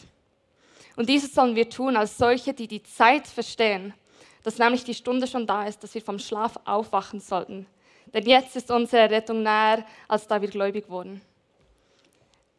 Und 0.96 1.08
dieses 1.08 1.32
sollen 1.32 1.54
wir 1.54 1.70
tun 1.70 1.96
als 1.96 2.18
solche, 2.18 2.52
die 2.52 2.66
die 2.66 2.82
Zeit 2.82 3.24
verstehen, 3.28 3.94
dass 4.42 4.58
nämlich 4.58 4.82
die 4.82 4.94
Stunde 4.94 5.28
schon 5.28 5.46
da 5.46 5.64
ist, 5.64 5.80
dass 5.84 5.94
wir 5.94 6.02
vom 6.02 6.18
Schlaf 6.18 6.58
aufwachen 6.64 7.20
sollten. 7.20 7.66
Denn 8.06 8.26
jetzt 8.26 8.56
ist 8.56 8.68
unsere 8.72 9.08
Rettung 9.08 9.44
näher, 9.44 9.86
als 10.08 10.26
da 10.26 10.42
wir 10.42 10.48
gläubig 10.48 10.90
wurden. 10.90 11.20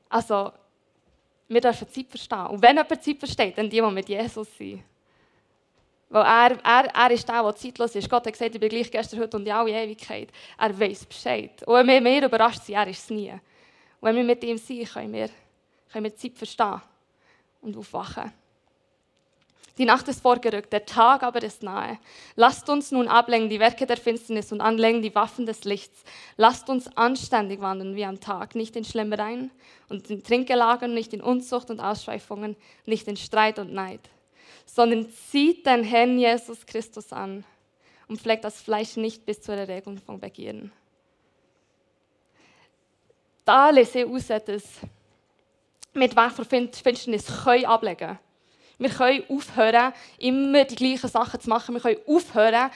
Also, 0.08 0.53
wir 1.49 1.60
dürfen 1.60 1.89
Zeit 1.89 2.08
verstehen. 2.08 2.47
Und 2.47 2.62
wenn 2.62 2.77
jemand 2.77 3.03
Zeit 3.03 3.19
versteht, 3.19 3.58
dann 3.58 3.69
die 3.69 3.82
mit 3.82 4.08
Jesus 4.08 4.47
sind. 4.58 4.82
Weil 6.08 6.23
er, 6.23 6.63
er, 6.63 6.95
er 6.95 7.12
ist 7.12 7.27
der, 7.27 7.43
der 7.43 7.55
zeitlos 7.58 7.93
ist. 7.93 8.10
Gott 8.10 8.25
hat 8.25 8.32
gesagt, 8.32 8.55
ich 8.55 8.62
bin 8.62 8.69
gleich 8.69 8.89
gestern, 8.89 9.19
heute 9.19 9.36
und 9.36 9.45
in 9.45 9.51
alle 9.51 9.84
Ewigkeit. 9.84 10.29
Er 10.58 10.79
weiß 10.79 11.08
Bescheid. 11.08 11.62
Und 11.67 11.75
wenn 11.75 11.88
wir 11.88 11.99
mehr 11.99 12.25
überrascht 12.25 12.63
sind, 12.63 12.75
er 12.75 12.88
ist 12.88 13.03
es 13.03 13.10
nie. 13.10 13.34
Und 14.00 14.08
wenn 14.08 14.16
wir 14.16 14.24
mit 14.24 14.44
ihm 14.44 14.58
sind, 14.58 14.90
können 14.90 15.14
wir, 15.14 15.30
können 15.92 16.06
wir 16.06 16.12
die 16.12 16.18
Zeit 16.18 16.38
verstehen 16.38 16.82
und 17.62 17.76
aufwachen. 17.78 18.32
Die 19.78 19.86
Nacht 19.86 20.10
ist 20.10 20.22
vorgerückt, 20.22 20.74
der 20.74 20.86
Tag 20.86 21.24
aber 21.24 21.42
ist 21.42 21.64
nahe. 21.64 22.00
Lasst 22.36 22.70
uns 22.70 22.92
nun 22.92 23.08
ablenken 23.08 23.50
die 23.50 23.62
Werke 23.62 23.86
der 23.86 23.96
Finsternis 23.96 24.52
und 24.52 24.60
anlegen 24.60 25.02
die 25.02 25.16
Waffen 25.16 25.46
des 25.46 25.64
Lichts. 25.64 26.04
Lasst 26.36 26.70
uns 26.70 26.88
anständig 26.98 27.62
wandeln 27.62 27.96
wie 27.96 28.04
am 28.04 28.20
Tag, 28.20 28.56
nicht 28.56 28.76
in 28.76 28.84
Schlemmereien 28.84 29.52
und 29.88 30.10
in 30.10 30.22
Trinkgelagern, 30.22 30.94
nicht 30.94 31.14
in 31.14 31.22
Unzucht 31.22 31.70
und 31.70 31.80
Ausschweifungen, 31.80 32.58
nicht 32.86 33.08
in 33.08 33.16
Streit 33.16 33.58
und 33.58 33.72
Neid, 33.72 34.02
sondern 34.66 35.10
zieht 35.10 35.66
den 35.66 35.86
Herrn 35.86 36.20
Jesus 36.20 36.66
Christus 36.66 37.14
an 37.14 37.46
und 38.10 38.20
pflegt 38.20 38.44
das 38.44 38.62
Fleisch 38.62 38.98
nicht 38.98 39.26
bis 39.26 39.42
zur 39.42 39.56
Erregung 39.56 39.98
von 39.98 40.20
Begieren 40.20 40.74
da 43.50 43.72
lese 43.72 44.02
ich 44.02 44.06
heraus, 44.06 44.28
dass 44.28 44.64
wir 45.94 46.08
die 46.08 46.16
Weg 46.16 46.32
von 46.34 46.46
Finsternis 46.46 47.28
ablegen 47.66 47.98
können. 47.98 48.20
Wir 48.78 48.90
können 48.92 49.24
aufhören, 49.28 49.92
immer 50.20 50.66
die 50.66 50.76
gleichen 50.76 51.10
Sachen 51.10 51.40
zu 51.40 51.50
machen. 51.50 51.74
Wir 51.74 51.82
können 51.82 51.98
aufhören, 52.06 52.70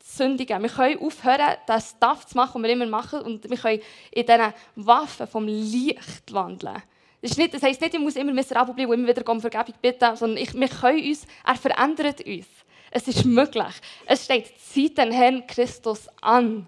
zu 0.00 0.16
sündigen. 0.18 0.62
Wir 0.62 0.68
können 0.68 0.98
aufhören, 0.98 1.56
das 1.66 1.94
Stuff 1.96 2.26
zu 2.26 2.36
machen, 2.36 2.62
was 2.62 2.68
wir 2.68 2.74
immer 2.74 2.84
machen. 2.84 3.20
Und 3.22 3.48
wir 3.48 3.56
können 3.56 3.80
in 4.10 4.26
diesen 4.26 4.52
Waffen 4.76 5.26
vom 5.26 5.46
Licht 5.46 6.30
wandeln. 6.30 6.82
Das, 7.22 7.38
nicht, 7.38 7.54
das 7.54 7.62
heisst 7.62 7.80
nicht, 7.80 7.94
ich 7.94 8.00
muss 8.00 8.16
immer 8.16 8.34
miserabel 8.34 8.74
bleiben 8.74 8.90
und 8.90 8.98
immer 8.98 9.08
wieder 9.08 9.26
um 9.30 9.40
Vergebung 9.40 9.74
bitten, 9.80 10.14
sondern 10.14 10.36
ich, 10.36 10.52
wir 10.52 10.68
können 10.68 11.08
uns, 11.08 11.26
er 11.42 11.56
verändert 11.56 12.20
uns. 12.20 12.46
Es 12.90 13.08
ist 13.08 13.24
möglich. 13.24 13.74
Es 14.04 14.26
steht, 14.26 14.60
zieht 14.60 14.98
den 14.98 15.10
Herrn 15.10 15.46
Christus 15.46 16.06
an. 16.20 16.66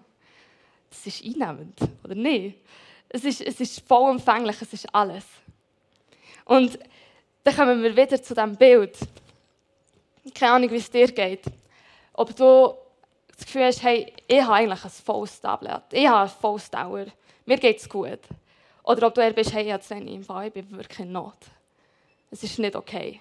Das 0.89 1.07
ist 1.07 1.23
einnehmend, 1.23 1.79
oder 2.03 2.15
nicht? 2.15 2.57
Es 3.15 3.23
ist, 3.23 3.43
es 3.43 3.61
ist 3.61 3.87
vollumfänglich, 3.87 4.61
es 4.61 4.73
ist 4.73 4.93
alles. 4.93 5.25
Und 6.45 6.77
dann 7.45 7.55
kommen 7.55 7.81
wir 7.81 7.97
wieder 7.97 8.21
zu 8.21 8.35
diesem 8.35 8.57
Bild. 8.57 8.99
Keine 10.35 10.53
Ahnung, 10.55 10.71
wie 10.73 10.79
es 10.79 10.91
dir 10.91 11.07
geht. 11.07 11.45
Ob 12.13 12.35
du 12.35 12.75
das 13.37 13.47
Gefühl 13.47 13.67
hast, 13.67 13.85
hey, 13.85 14.13
ich 14.27 14.43
habe 14.43 14.55
eigentlich 14.55 14.85
ein 14.85 14.91
volles 14.91 15.41
Tablet. 15.41 15.85
Ich 15.93 16.09
habe 16.09 16.23
eine 16.23 16.29
volles 16.29 16.69
Dauer. 16.69 17.07
Mir 17.47 17.57
geht 17.57 17.79
es 17.79 17.89
gut. 17.89 18.19
Oder 18.83 19.07
ob 19.07 19.15
du 19.15 19.21
eher 19.21 19.33
bist, 19.33 19.53
hey, 19.53 19.65
ich 19.65 19.73
habe 19.73 19.95
im 19.95 20.25
Fall, 20.25 20.49
ich 20.49 20.53
bin 20.53 20.69
wirklich 20.73 20.99
in 20.99 21.13
Not. 21.13 21.39
Es 22.33 22.43
ist 22.43 22.59
nicht 22.59 22.75
okay 22.75 23.21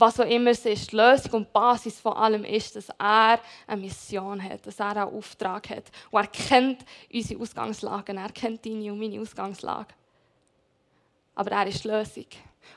was 0.00 0.18
auch 0.18 0.28
immer 0.28 0.50
es 0.50 0.64
ist, 0.64 0.90
die 0.90 0.96
Lösung 0.96 1.32
und 1.32 1.48
die 1.48 1.52
Basis 1.52 2.00
von 2.00 2.14
allem 2.14 2.44
ist, 2.44 2.74
dass 2.74 2.88
er 2.98 3.38
eine 3.66 3.80
Mission 3.80 4.42
hat, 4.42 4.66
dass 4.66 4.80
er 4.80 4.96
einen 4.96 5.14
Auftrag 5.14 5.68
hat. 5.70 5.84
Und 6.10 6.20
er 6.20 6.26
kennt 6.26 6.84
unsere 7.12 7.40
Ausgangslagen, 7.40 8.16
er 8.16 8.32
kennt 8.32 8.64
deine 8.64 8.92
und 8.92 8.98
meine 8.98 9.20
Ausgangslage. 9.20 9.94
Aber 11.34 11.50
er 11.50 11.66
ist 11.66 11.84
die 11.84 11.88
Lösung. 11.88 12.26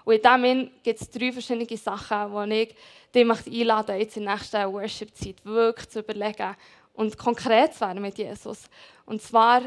Und 0.05 0.15
in 0.15 0.21
diesem 0.21 0.43
Sinn 0.43 0.71
gibt 0.83 1.01
es 1.01 1.09
drei 1.09 1.31
verschiedene 1.31 1.77
Sachen, 1.77 2.49
die 2.49 2.61
ich 2.61 2.75
dich 3.13 3.61
einladen 3.61 3.99
jetzt 3.99 4.17
in 4.17 4.23
der 4.23 4.35
nächsten 4.35 4.73
Worship-Zeit 4.73 5.45
wirklich 5.45 5.89
zu 5.89 5.99
überlegen 5.99 6.55
und 6.93 7.17
konkret 7.17 7.73
zu 7.73 7.81
werden 7.81 8.01
mit 8.01 8.17
Jesus. 8.17 8.69
Und 9.05 9.21
zwar 9.21 9.61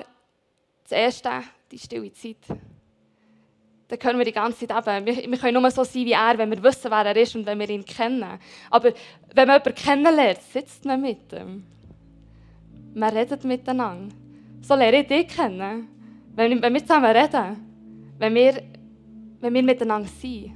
das 0.84 0.92
Erste, 0.92 1.42
die 1.70 1.78
stille 1.78 2.12
Zeit 2.12 2.36
dann 3.88 3.98
können 3.98 4.18
wir 4.18 4.24
die 4.24 4.32
ganze 4.32 4.66
Zeit 4.66 4.86
eben, 4.86 5.06
wir, 5.06 5.30
wir, 5.30 5.38
können 5.38 5.60
nur 5.60 5.70
so 5.70 5.84
sein 5.84 6.04
wie 6.04 6.12
er, 6.12 6.36
wenn 6.38 6.50
wir 6.50 6.62
wissen, 6.62 6.90
wer 6.90 7.06
er 7.06 7.16
ist 7.16 7.36
und 7.36 7.46
wenn 7.46 7.58
wir 7.58 7.70
ihn 7.70 7.84
kennen. 7.84 8.38
Aber 8.70 8.92
wenn 9.34 9.46
man 9.46 9.60
jemanden 9.60 9.74
kennenlernt, 9.74 10.42
sitzt 10.42 10.84
man 10.84 11.00
mit 11.00 11.32
ihm. 11.32 11.64
man 12.94 13.16
redet 13.16 13.44
miteinander. 13.44 14.14
So 14.62 14.74
lerne 14.74 15.02
ich 15.02 15.06
dich 15.06 15.28
kennen. 15.28 15.88
Wenn, 16.34 16.60
wenn 16.60 16.74
wir 16.74 16.80
zusammen 16.80 17.16
reden, 17.16 17.56
wenn 18.18 18.34
wir, 18.34 18.62
wenn 19.40 19.54
wir 19.54 19.62
miteinander 19.62 20.08
sind. 20.08 20.52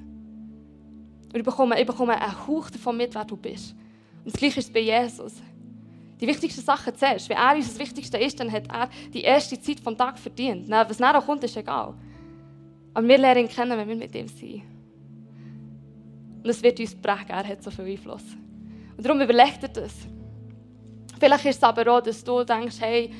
Und 1.32 1.36
ich 1.36 1.44
bekomme, 1.44 1.80
ich 1.80 1.86
bekomme 1.86 2.20
einen 2.20 2.46
Hauch 2.46 2.68
davon 2.70 2.96
mit, 2.96 3.14
wer 3.14 3.24
du 3.24 3.36
bist. 3.36 3.76
Und 4.24 4.32
das 4.32 4.40
Gleiche 4.40 4.58
ist 4.58 4.72
bei 4.72 4.80
Jesus. 4.80 5.34
Die 6.20 6.26
wichtigsten 6.26 6.62
Sachen 6.62 6.94
zuerst. 6.96 7.28
Wenn 7.28 7.36
er 7.36 7.54
uns 7.54 7.68
das 7.68 7.78
Wichtigste 7.78 8.18
ist, 8.18 8.40
dann 8.40 8.50
hat 8.50 8.64
er 8.68 8.90
die 9.14 9.22
erste 9.22 9.58
Zeit 9.60 9.78
vom 9.80 9.96
Tag 9.96 10.18
verdient. 10.18 10.68
Was 10.68 10.98
nachher 10.98 11.22
kommt, 11.22 11.44
ist 11.44 11.56
egal. 11.56 11.94
Aber 12.94 13.06
wir 13.06 13.18
lernen 13.18 13.42
ihn 13.42 13.48
kennen, 13.48 13.78
wenn 13.78 13.88
wir 13.88 13.96
mit 13.96 14.14
ihm 14.14 14.28
sind. 14.28 14.62
Und 16.42 16.48
es 16.48 16.62
wird 16.62 16.80
uns 16.80 16.94
prägen, 16.94 17.30
er 17.30 17.46
hat 17.46 17.62
so 17.62 17.70
viel 17.70 17.84
Einfluss. 17.84 18.24
Und 18.96 19.06
darum 19.06 19.20
überlegt 19.20 19.62
er 19.62 19.68
das. 19.68 19.94
Vielleicht 21.18 21.44
ist 21.44 21.56
es 21.56 21.62
aber 21.62 21.86
auch, 21.92 22.00
dass 22.00 22.24
du 22.24 22.42
denkst, 22.44 22.76
hey, 22.80 23.10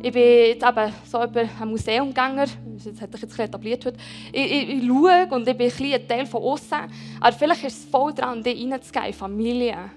ich 0.00 0.12
bin 0.12 0.22
jetzt 0.22 0.64
eben 0.64 0.92
so 1.04 1.18
ein 1.18 1.68
Museumgänger, 1.68 2.44
das 2.84 3.00
hat 3.00 3.12
sich 3.12 3.22
jetzt 3.22 3.38
etabliert 3.38 3.84
heute. 3.84 3.98
Ich, 4.32 4.52
ich, 4.52 4.68
ich 4.68 4.86
schaue 4.86 5.26
und 5.30 5.48
ich 5.48 5.56
bin 5.56 5.70
ein, 5.70 5.92
ein 5.92 6.08
Teil 6.08 6.26
von 6.26 6.42
außen. 6.42 6.78
Aber 7.20 7.32
vielleicht 7.36 7.64
ist 7.64 7.78
es 7.78 7.84
voll 7.86 8.14
dran, 8.14 8.42
dich 8.42 8.62
reinzugehen, 8.62 9.12
Familie. 9.12 9.90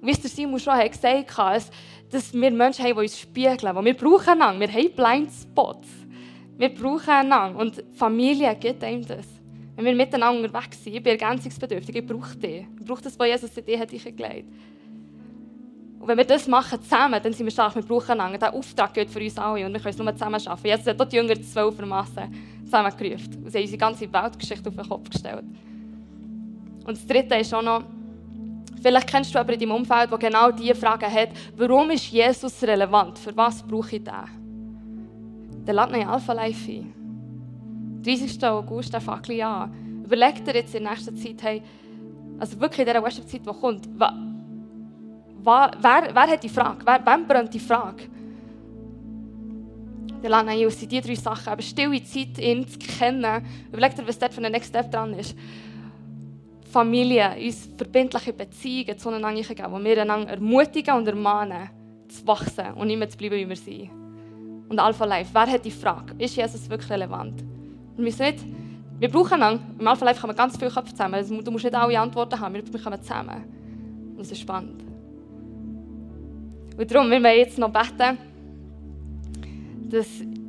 Wie 0.00 0.10
es 0.12 0.20
der 0.20 0.30
Simon 0.30 0.60
schon 0.60 0.78
gesagt 0.78 1.36
hat, 1.36 1.62
dass 2.10 2.32
wir 2.32 2.50
Menschen 2.50 2.84
haben, 2.84 2.94
die 2.94 3.00
uns 3.00 3.18
spiegeln. 3.18 3.58
Die 3.58 3.84
wir 3.84 3.94
brauchen. 3.94 4.38
Wir 4.38 4.72
haben 4.72 4.92
Blindspots. 4.94 5.88
Wir 6.58 6.74
brauchen 6.74 7.08
einander. 7.08 7.58
Und 7.58 7.82
Familie 7.94 8.54
gibt 8.56 8.82
einem 8.82 9.06
das. 9.06 9.26
Wenn 9.76 9.84
wir 9.84 9.94
miteinander 9.94 10.42
unterwegs 10.42 10.82
sind, 10.82 10.96
ich 10.96 11.02
bin 11.02 11.12
ergänzungsbedürftig, 11.12 11.94
ich 11.94 12.04
brauche 12.04 12.36
dich. 12.36 12.66
Ich 12.80 12.84
brauche 12.84 13.00
das, 13.00 13.16
was 13.16 13.28
Jesus 13.28 13.56
in 13.56 13.64
dir 13.64 13.78
hat 13.78 13.90
gelegt. 13.90 14.48
Und 16.00 16.08
wenn 16.08 16.18
wir 16.18 16.24
das 16.24 16.48
machen 16.48 16.82
zusammen, 16.82 17.20
dann 17.22 17.32
sind 17.32 17.46
wir 17.46 17.52
stark. 17.52 17.76
Wir 17.76 17.82
brauchen 17.82 18.10
einander. 18.10 18.38
Der 18.38 18.54
Auftrag 18.54 18.92
gilt 18.92 19.08
für 19.08 19.20
uns 19.20 19.38
alle 19.38 19.64
und 19.66 19.72
wir 19.72 19.80
können 19.80 19.94
es 19.94 19.98
nur 19.98 20.12
zusammen 20.12 20.40
schaffen. 20.40 20.66
Jesus 20.66 20.86
hat 20.86 21.00
auch 21.00 21.08
die 21.08 21.16
Jünger 21.16 21.40
zwölfermassen 21.40 22.34
zusammengerufen. 22.64 23.44
Und 23.44 23.50
sie 23.50 23.58
haben 23.58 23.62
unsere 23.62 23.78
ganze 23.78 24.12
Weltgeschichte 24.12 24.68
auf 24.68 24.74
den 24.74 24.88
Kopf 24.88 25.10
gestellt. 25.10 25.44
Und 26.84 26.96
das 26.96 27.06
Dritte 27.06 27.36
ist 27.36 27.54
auch 27.54 27.62
noch, 27.62 27.84
vielleicht 28.82 29.06
kennst 29.06 29.32
du 29.32 29.38
aber 29.38 29.52
in 29.52 29.60
deinem 29.60 29.72
Umfeld, 29.72 30.10
der 30.10 30.18
genau 30.18 30.50
diese 30.50 30.74
Frage 30.74 31.06
hat, 31.06 31.28
warum 31.56 31.90
ist 31.90 32.10
Jesus 32.10 32.62
relevant? 32.64 33.16
Für 33.18 33.36
was 33.36 33.62
brauche 33.62 33.96
ich 33.96 34.02
den? 34.02 34.37
Dann 35.68 35.76
lad 35.76 35.92
in 35.92 36.08
Alpha 36.08 36.32
Life 36.32 36.72
ein. 36.72 36.94
30. 38.02 38.42
August, 38.42 38.90
der 38.90 39.02
fängt 39.02 39.28
an. 39.42 40.02
Überleg 40.02 40.42
dir 40.42 40.54
jetzt 40.54 40.74
in 40.74 40.82
der 40.82 40.92
nächsten 40.92 41.14
Zeit, 41.14 41.42
hey, 41.42 41.62
also 42.38 42.58
wirklich 42.58 42.80
in 42.80 42.86
dieser 42.86 43.02
Worship-Zeit, 43.02 43.42
die 43.44 43.60
kommt, 43.60 43.86
wa, 44.00 44.14
wa, 45.42 45.70
wer, 45.78 46.08
wer 46.14 46.26
hat 46.26 46.42
die 46.42 46.48
Frage? 46.48 46.78
Wer, 46.86 47.04
wem 47.04 47.26
brennt 47.26 47.52
die 47.52 47.60
Frage? 47.60 48.04
Der 50.22 50.30
Lana 50.30 50.54
Jesus 50.54 50.80
sind 50.80 50.90
die 50.90 51.02
drei 51.02 51.14
Sachen. 51.14 51.52
Aber 51.52 51.60
stille 51.60 52.02
Zeit, 52.02 52.38
ihn 52.38 52.66
zu 52.66 52.78
kennen. 52.78 53.44
Überleg 53.70 53.94
dir, 53.94 54.08
was 54.08 54.18
dort 54.18 54.32
für 54.32 54.42
ein 54.42 54.50
Next 54.50 54.70
Step 54.70 54.90
dran 54.90 55.12
ist. 55.12 55.36
Familie, 56.72 57.36
uns 57.44 57.68
verbindliche 57.76 58.32
Beziehungen 58.32 58.98
zueinander 58.98 59.42
geben, 59.42 59.70
wo 59.70 59.84
wir 59.84 60.00
einander 60.00 60.30
ermutigen 60.30 60.94
und 60.94 61.06
ermahnen, 61.06 61.68
zu 62.08 62.26
wachsen 62.26 62.72
und 62.74 62.88
mehr 62.88 63.10
zu 63.10 63.18
bleiben, 63.18 63.36
wie 63.36 63.48
wir 63.50 63.56
sind. 63.56 63.97
Und 64.68 64.78
Alpha 64.78 65.04
Life, 65.04 65.30
wer 65.32 65.46
hat 65.46 65.64
die 65.64 65.70
Frage? 65.70 66.14
Ist 66.18 66.36
Jesus 66.36 66.68
wirklich 66.68 66.90
relevant? 66.90 67.42
Wir 67.96 68.04
müssen 68.04 68.22
nicht, 68.22 68.44
wir 68.98 69.08
brauchen 69.08 69.34
einander. 69.34 69.62
Im 69.78 69.88
Alpha 69.88 70.04
Life 70.04 70.20
kann 70.20 70.28
man 70.28 70.36
ganz 70.36 70.56
viele 70.56 70.70
Köpfe 70.70 70.92
zusammen. 70.92 71.14
Also, 71.14 71.40
du 71.40 71.50
musst 71.50 71.64
nicht 71.64 71.74
alle 71.74 71.98
Antworten 71.98 72.38
haben, 72.38 72.54
wir 72.54 72.80
kommen 72.80 73.02
zusammen. 73.02 73.44
Und 74.16 74.20
es 74.20 74.32
ist 74.32 74.40
spannend. 74.40 74.82
Und 76.76 76.94
darum, 76.94 77.10
wir 77.10 77.22
wollen 77.22 77.38
jetzt 77.38 77.58
noch 77.58 77.70
beten, 77.70 78.18
dass 79.88 80.06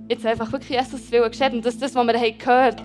jetzt 0.10 0.26
einfach 0.26 0.52
wirklich 0.52 0.78
Jesus 0.78 1.12
will 1.12 1.28
geschehen 1.30 1.54
und 1.54 1.66
dass 1.66 1.78
das, 1.78 1.96
was 1.96 2.06
wir 2.06 2.20
haben 2.20 2.38
gehört 2.38 2.84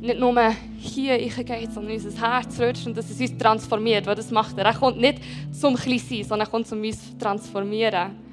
nicht 0.00 0.20
nur 0.20 0.50
hier 0.78 1.18
geht, 1.18 1.72
sondern 1.72 1.92
unser 1.92 2.20
Herz 2.20 2.60
rutscht 2.60 2.86
und 2.86 2.96
dass 2.96 3.10
es 3.10 3.20
uns 3.20 3.36
transformiert, 3.36 4.06
weil 4.06 4.14
das 4.14 4.30
macht 4.30 4.56
er. 4.58 4.66
Er 4.66 4.74
kommt 4.74 4.98
nicht 4.98 5.20
zum 5.52 5.74
Klein 5.74 5.98
sondern 5.98 6.46
er 6.46 6.46
kommt 6.46 6.66
zum 6.66 6.80
uns 6.80 7.18
transformieren. 7.18 8.27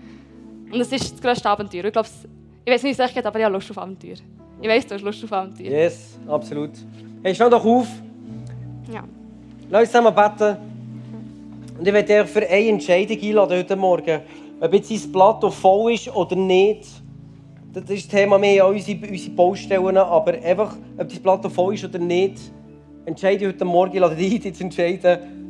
Und 0.72 0.80
das 0.80 0.92
ist 0.92 1.14
das 1.14 1.22
grösste 1.22 1.50
Abenteuer. 1.50 1.86
Ich 1.86 1.94
glaube, 1.94 2.08
ich 2.66 2.74
weiß 2.74 2.84
nicht, 2.84 2.98
wie 2.98 3.04
es 3.04 3.10
euch 3.10 3.14
geht, 3.14 3.26
aber 3.26 3.40
ich 3.40 3.46
habe 3.46 3.54
Lust 3.54 3.70
auf 3.72 3.78
Abenteuer. 3.78 4.16
Ich 4.62 4.68
weiss, 4.68 4.88
du 4.88 4.96
hast 4.96 5.04
Lust 5.04 5.24
auf 5.24 5.32
Abenteuer. 5.32 5.70
Yes, 5.70 6.18
absolut. 6.28 6.72
Hey, 7.24 7.36
steh 7.36 7.50
doch 7.50 7.64
auf. 7.64 7.88
Ja. 8.92 9.04
Lass 9.70 9.82
uns 9.82 9.92
zusammen 9.92 10.16
beten. 10.16 10.58
Und 11.78 11.88
ich 11.88 11.94
werde 11.94 12.24
dich 12.24 12.32
für 12.32 12.48
eine 12.48 12.68
Entscheidung 12.70 13.20
einladen 13.22 13.58
heute 13.58 13.76
Morgen. 13.76 14.22
Ob 14.62 14.74
jetzt 14.74 14.92
dein 14.92 15.12
Plateau 15.12 15.50
voll 15.50 15.94
ist 15.94 16.16
oder 16.16 16.36
nicht. 16.36 16.88
Das 17.74 17.84
ist 17.90 18.06
das 18.06 18.08
Thema 18.08 18.38
mehr 18.38 18.66
an 18.66 18.74
unsere, 18.74 18.98
unsere 19.08 19.32
Baustellen. 19.32 19.98
Aber 19.98 20.34
einfach, 20.34 20.78
ob 20.98 21.10
dein 21.10 21.22
Plateau 21.22 21.50
voll 21.50 21.74
ist 21.74 21.84
oder 21.84 22.00
nicht. 22.00 22.40
Entscheide 23.06 23.48
heute 23.48 23.66
Morgen, 23.66 23.94
ich 23.94 24.00
lade 24.00 24.16
dich 24.16 24.54
zu 24.54 24.64
entscheiden. 24.64 25.45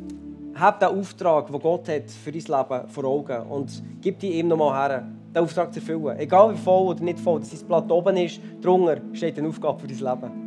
Hab 0.58 0.80
den 0.80 0.88
Auftrag, 0.88 1.48
den 1.48 1.60
Gott 1.60 1.88
hat 1.88 2.10
für 2.10 2.32
dein 2.32 2.42
Leben 2.42 2.88
vor 2.88 3.04
Augen. 3.04 3.42
Und 3.48 3.82
gib 4.00 4.18
dich 4.20 4.34
ihm 4.34 4.48
nochmal 4.48 4.90
her 4.90 5.06
den 5.34 5.44
Auftrag 5.44 5.72
zu 5.72 5.80
erfüllen. 5.80 6.18
Egal 6.18 6.54
wie 6.54 6.58
voll 6.58 6.88
oder 6.88 7.02
nicht 7.02 7.20
voll, 7.20 7.40
dass 7.40 7.50
dein 7.50 7.66
Blatt 7.66 7.90
oben 7.90 8.16
ist, 8.16 8.40
drunter 8.62 8.98
steht 9.12 9.38
eine 9.38 9.48
Aufgabe 9.48 9.80
für 9.80 9.86
dein 9.86 9.98
Leben. 9.98 10.46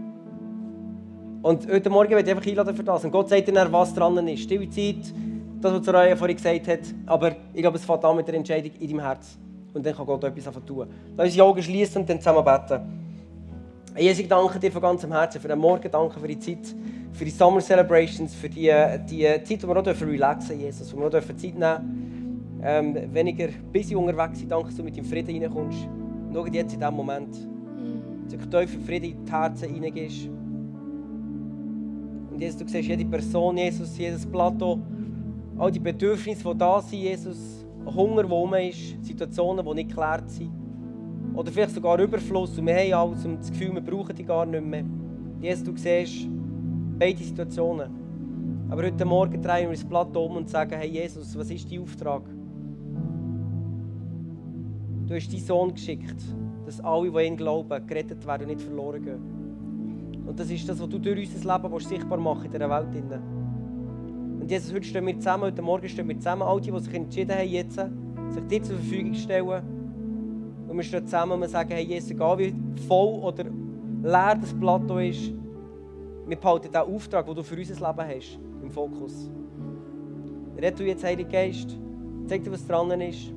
Und 1.41 1.71
heute 1.71 1.89
Morgen 1.89 2.09
werde 2.09 2.29
ich 2.29 2.35
einfach 2.35 2.47
einladen 2.49 2.75
für 2.75 2.83
das. 2.83 3.05
Und 3.05 3.11
Gott 3.11 3.29
sagt 3.29 3.47
dir, 3.47 3.71
was 3.71 3.93
dran 3.93 4.27
ist. 4.27 4.41
Stille 4.41 4.69
Zeit, 4.69 5.13
das, 5.61 5.73
was 5.73 5.93
Raya 5.93 6.15
vorhin 6.15 6.35
gesagt 6.35 6.67
hat. 6.67 6.79
Aber 7.05 7.31
ich 7.53 7.61
glaube, 7.61 7.77
es 7.77 7.85
fängt 7.85 8.03
an 8.03 8.15
mit 8.15 8.27
der 8.27 8.35
Entscheidung 8.35 8.71
in 8.79 8.87
deinem 8.87 8.99
Herz. 9.01 9.37
Und 9.73 9.85
dann 9.85 9.95
kann 9.95 10.05
Gott 10.05 10.23
etwas 10.23 10.65
tun. 10.65 10.87
Lass 11.15 11.27
uns 11.27 11.33
die 11.35 11.41
Augen 11.41 11.61
schließen 11.61 12.01
und 12.01 12.09
dann 12.09 12.19
zusammen 12.19 12.43
beten. 12.43 12.81
Jesus, 13.97 14.19
ich 14.19 14.27
danke 14.27 14.59
dir 14.59 14.71
von 14.71 14.81
ganzem 14.81 15.11
Herzen 15.11 15.41
für 15.41 15.47
den 15.47 15.59
Morgen, 15.59 15.89
danke 15.91 16.19
für 16.19 16.27
die 16.27 16.39
Zeit, 16.39 16.73
für 17.19 17.25
die 17.25 17.31
Summer 17.31 17.59
Celebrations, 17.59 18.33
für 18.33 18.47
die, 18.47 18.71
die 19.09 19.27
Zeit, 19.43 19.67
wo 19.67 19.73
wir 19.73 19.81
auch 19.81 20.01
relaxen 20.01 20.57
Jesus, 20.57 20.95
wo 20.95 21.01
wir 21.01 21.07
auch 21.07 21.11
Zeit 21.11 21.43
nehmen 21.43 21.59
dürfen 21.59 22.61
ähm, 22.63 22.95
weniger 23.13 23.49
busy 23.73 23.93
unterwegs 23.93 24.39
sind, 24.39 24.49
danke, 24.49 24.67
dass 24.67 24.77
du 24.77 24.83
mit 24.83 24.95
dem 24.95 25.03
Frieden 25.03 25.43
reinkommst. 25.43 25.79
Schau 26.33 26.45
jetzt 26.45 26.73
in 26.73 26.79
diesem 26.79 26.95
Moment, 26.95 27.35
dass 28.23 28.39
du 28.39 28.59
tiefen 28.59 28.81
Frieden 28.85 29.11
in 29.11 29.25
die 29.25 29.31
Herzen 29.31 29.83
reingehst. 29.83 30.29
Und 32.31 32.39
Jesus, 32.39 32.57
du 32.57 32.67
siehst 32.69 32.87
jede 32.87 33.03
Person, 33.03 33.57
Jesus, 33.57 33.97
jedes 33.97 34.25
Plateau, 34.25 34.79
all 35.57 35.71
die 35.71 35.79
Bedürfnisse, 35.79 36.49
die 36.49 36.57
da 36.57 36.81
sind, 36.81 36.99
Jesus, 36.99 37.65
Hunger, 37.85 38.23
der 38.23 38.31
rum 38.31 38.53
ist, 38.53 39.03
Situationen, 39.03 39.65
die 39.65 39.73
nicht 39.73 39.89
geklärt 39.89 40.29
sind. 40.29 40.51
Oder 41.33 41.51
vielleicht 41.51 41.75
sogar 41.75 41.99
Überfluss 41.99 42.57
und 42.57 42.65
wir 42.65 42.75
haben 42.75 42.93
alles 42.93 43.25
und 43.25 43.39
das 43.39 43.51
Gefühl, 43.51 43.73
wir 43.73 43.81
brauchen 43.81 44.15
die 44.15 44.23
gar 44.23 44.45
nicht 44.45 44.65
mehr. 44.65 44.85
Jesus, 45.41 45.65
du 45.65 45.75
siehst 45.75 46.29
beide 46.99 47.23
Situationen. 47.23 48.67
Aber 48.69 48.83
heute 48.83 49.05
Morgen 49.05 49.41
drehen 49.41 49.69
wir 49.69 49.75
das 49.75 49.85
Blatt 49.85 50.15
um 50.15 50.35
und 50.35 50.49
sagen, 50.49 50.75
hey 50.77 50.89
Jesus, 50.89 51.35
was 51.37 51.49
ist 51.49 51.71
dein 51.71 51.81
Auftrag? 51.81 52.23
Du 55.07 55.15
hast 55.15 55.33
deinen 55.33 55.41
Sohn 55.41 55.73
geschickt, 55.73 56.21
dass 56.65 56.79
alle, 56.81 57.09
die 57.09 57.25
ihn 57.25 57.37
glauben, 57.37 57.87
gerettet 57.87 58.27
werden 58.27 58.43
und 58.43 58.49
nicht 58.49 58.61
verloren 58.61 59.01
gehen. 59.01 60.25
Und 60.27 60.39
das 60.39 60.51
ist 60.51 60.67
das, 60.69 60.79
was 60.79 60.89
du 60.89 60.99
durch 60.99 61.33
unser 61.33 61.57
Leben 61.57 61.79
sichtbar 61.79 62.19
machen 62.19 62.45
in 62.45 62.51
dieser 62.51 62.69
Welt. 62.69 63.03
Und 64.39 64.51
Jesus, 64.51 64.71
heute 64.73 64.83
stehen 64.83 65.07
wir 65.07 65.17
zusammen, 65.17 65.45
heute 65.45 65.61
Morgen 65.61 65.89
stehen 65.89 66.07
wir 66.07 66.17
zusammen, 66.17 66.43
all 66.43 66.61
die, 66.61 66.71
die 66.71 66.79
sich 66.79 66.93
entschieden 66.93 67.35
haben, 67.35 67.49
jetzt, 67.49 67.75
sich 67.75 68.43
dir 68.49 68.61
zur 68.61 68.75
Verfügung 68.75 69.15
stellen. 69.15 69.63
Und 70.67 70.75
wir 70.75 70.83
stehen 70.83 71.05
zusammen 71.05 71.41
und 71.41 71.49
sagen, 71.49 71.71
hey 71.71 71.85
Jesus, 71.85 72.11
egal 72.11 72.37
wie 72.37 72.53
voll 72.87 73.19
oder 73.23 73.45
leer 74.03 74.35
das 74.39 74.53
Plateau 74.53 74.99
ist, 74.99 75.33
wir 76.29 76.37
behalten 76.37 76.71
den 76.71 76.81
Auftrag, 76.81 77.25
den 77.25 77.35
du 77.35 77.43
für 77.43 77.55
unser 77.55 77.73
Leben 77.73 78.09
hast, 78.09 78.39
im 78.61 78.69
Fokus. 78.69 79.29
Red 80.57 80.79
du 80.79 80.83
jetzt, 80.83 81.03
Heiliger 81.03 81.29
Geist, 81.29 81.77
zeig 82.27 82.43
dir, 82.43 82.51
was 82.51 82.65
dran 82.67 82.91
ist 83.01 83.33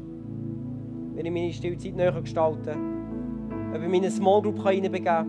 wenn 1.14 1.26
ich 1.26 1.32
meine 1.32 1.53
Stillzeit 1.53 1.95
näher 1.95 2.20
gestalten 2.20 2.64
kann. 2.64 3.74
Ob 3.74 3.82
ich 3.82 3.88
meine 3.88 4.11
Small 4.11 4.43
Group 4.43 4.64
reinbegeben 4.64 5.05
kann. 5.05 5.26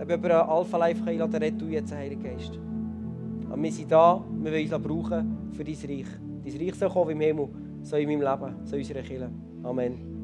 Ob 0.00 0.08
ich 0.08 0.16
über 0.16 0.40
einen 0.40 0.50
Alpha 0.50 0.76
Life 0.76 1.06
einladen 1.06 1.32
kann, 1.32 1.42
rette 1.42 1.56
du 1.56 1.66
jetzt, 1.66 1.94
Heiliger 1.94 2.30
Geist. 2.30 2.58
Und 3.50 3.62
wir 3.62 3.72
sind 3.72 3.90
da, 3.90 4.22
wir 4.42 4.52
wollen 4.52 4.72
uns 4.72 4.82
brauchen 4.82 5.50
für 5.52 5.64
dein 5.64 5.74
Reich. 5.74 6.06
Dein 6.44 6.56
Reich 6.60 6.74
soll 6.74 6.90
kommen 6.90 7.08
wie 7.08 7.12
im 7.12 7.20
Himmel, 7.20 7.48
so 7.82 7.96
in 7.96 8.08
meinem 8.08 8.22
Leben, 8.22 8.56
so 8.64 8.76
in 8.76 8.82
unserer 8.82 9.02
Kirche. 9.02 9.30
Amen. 9.62 10.17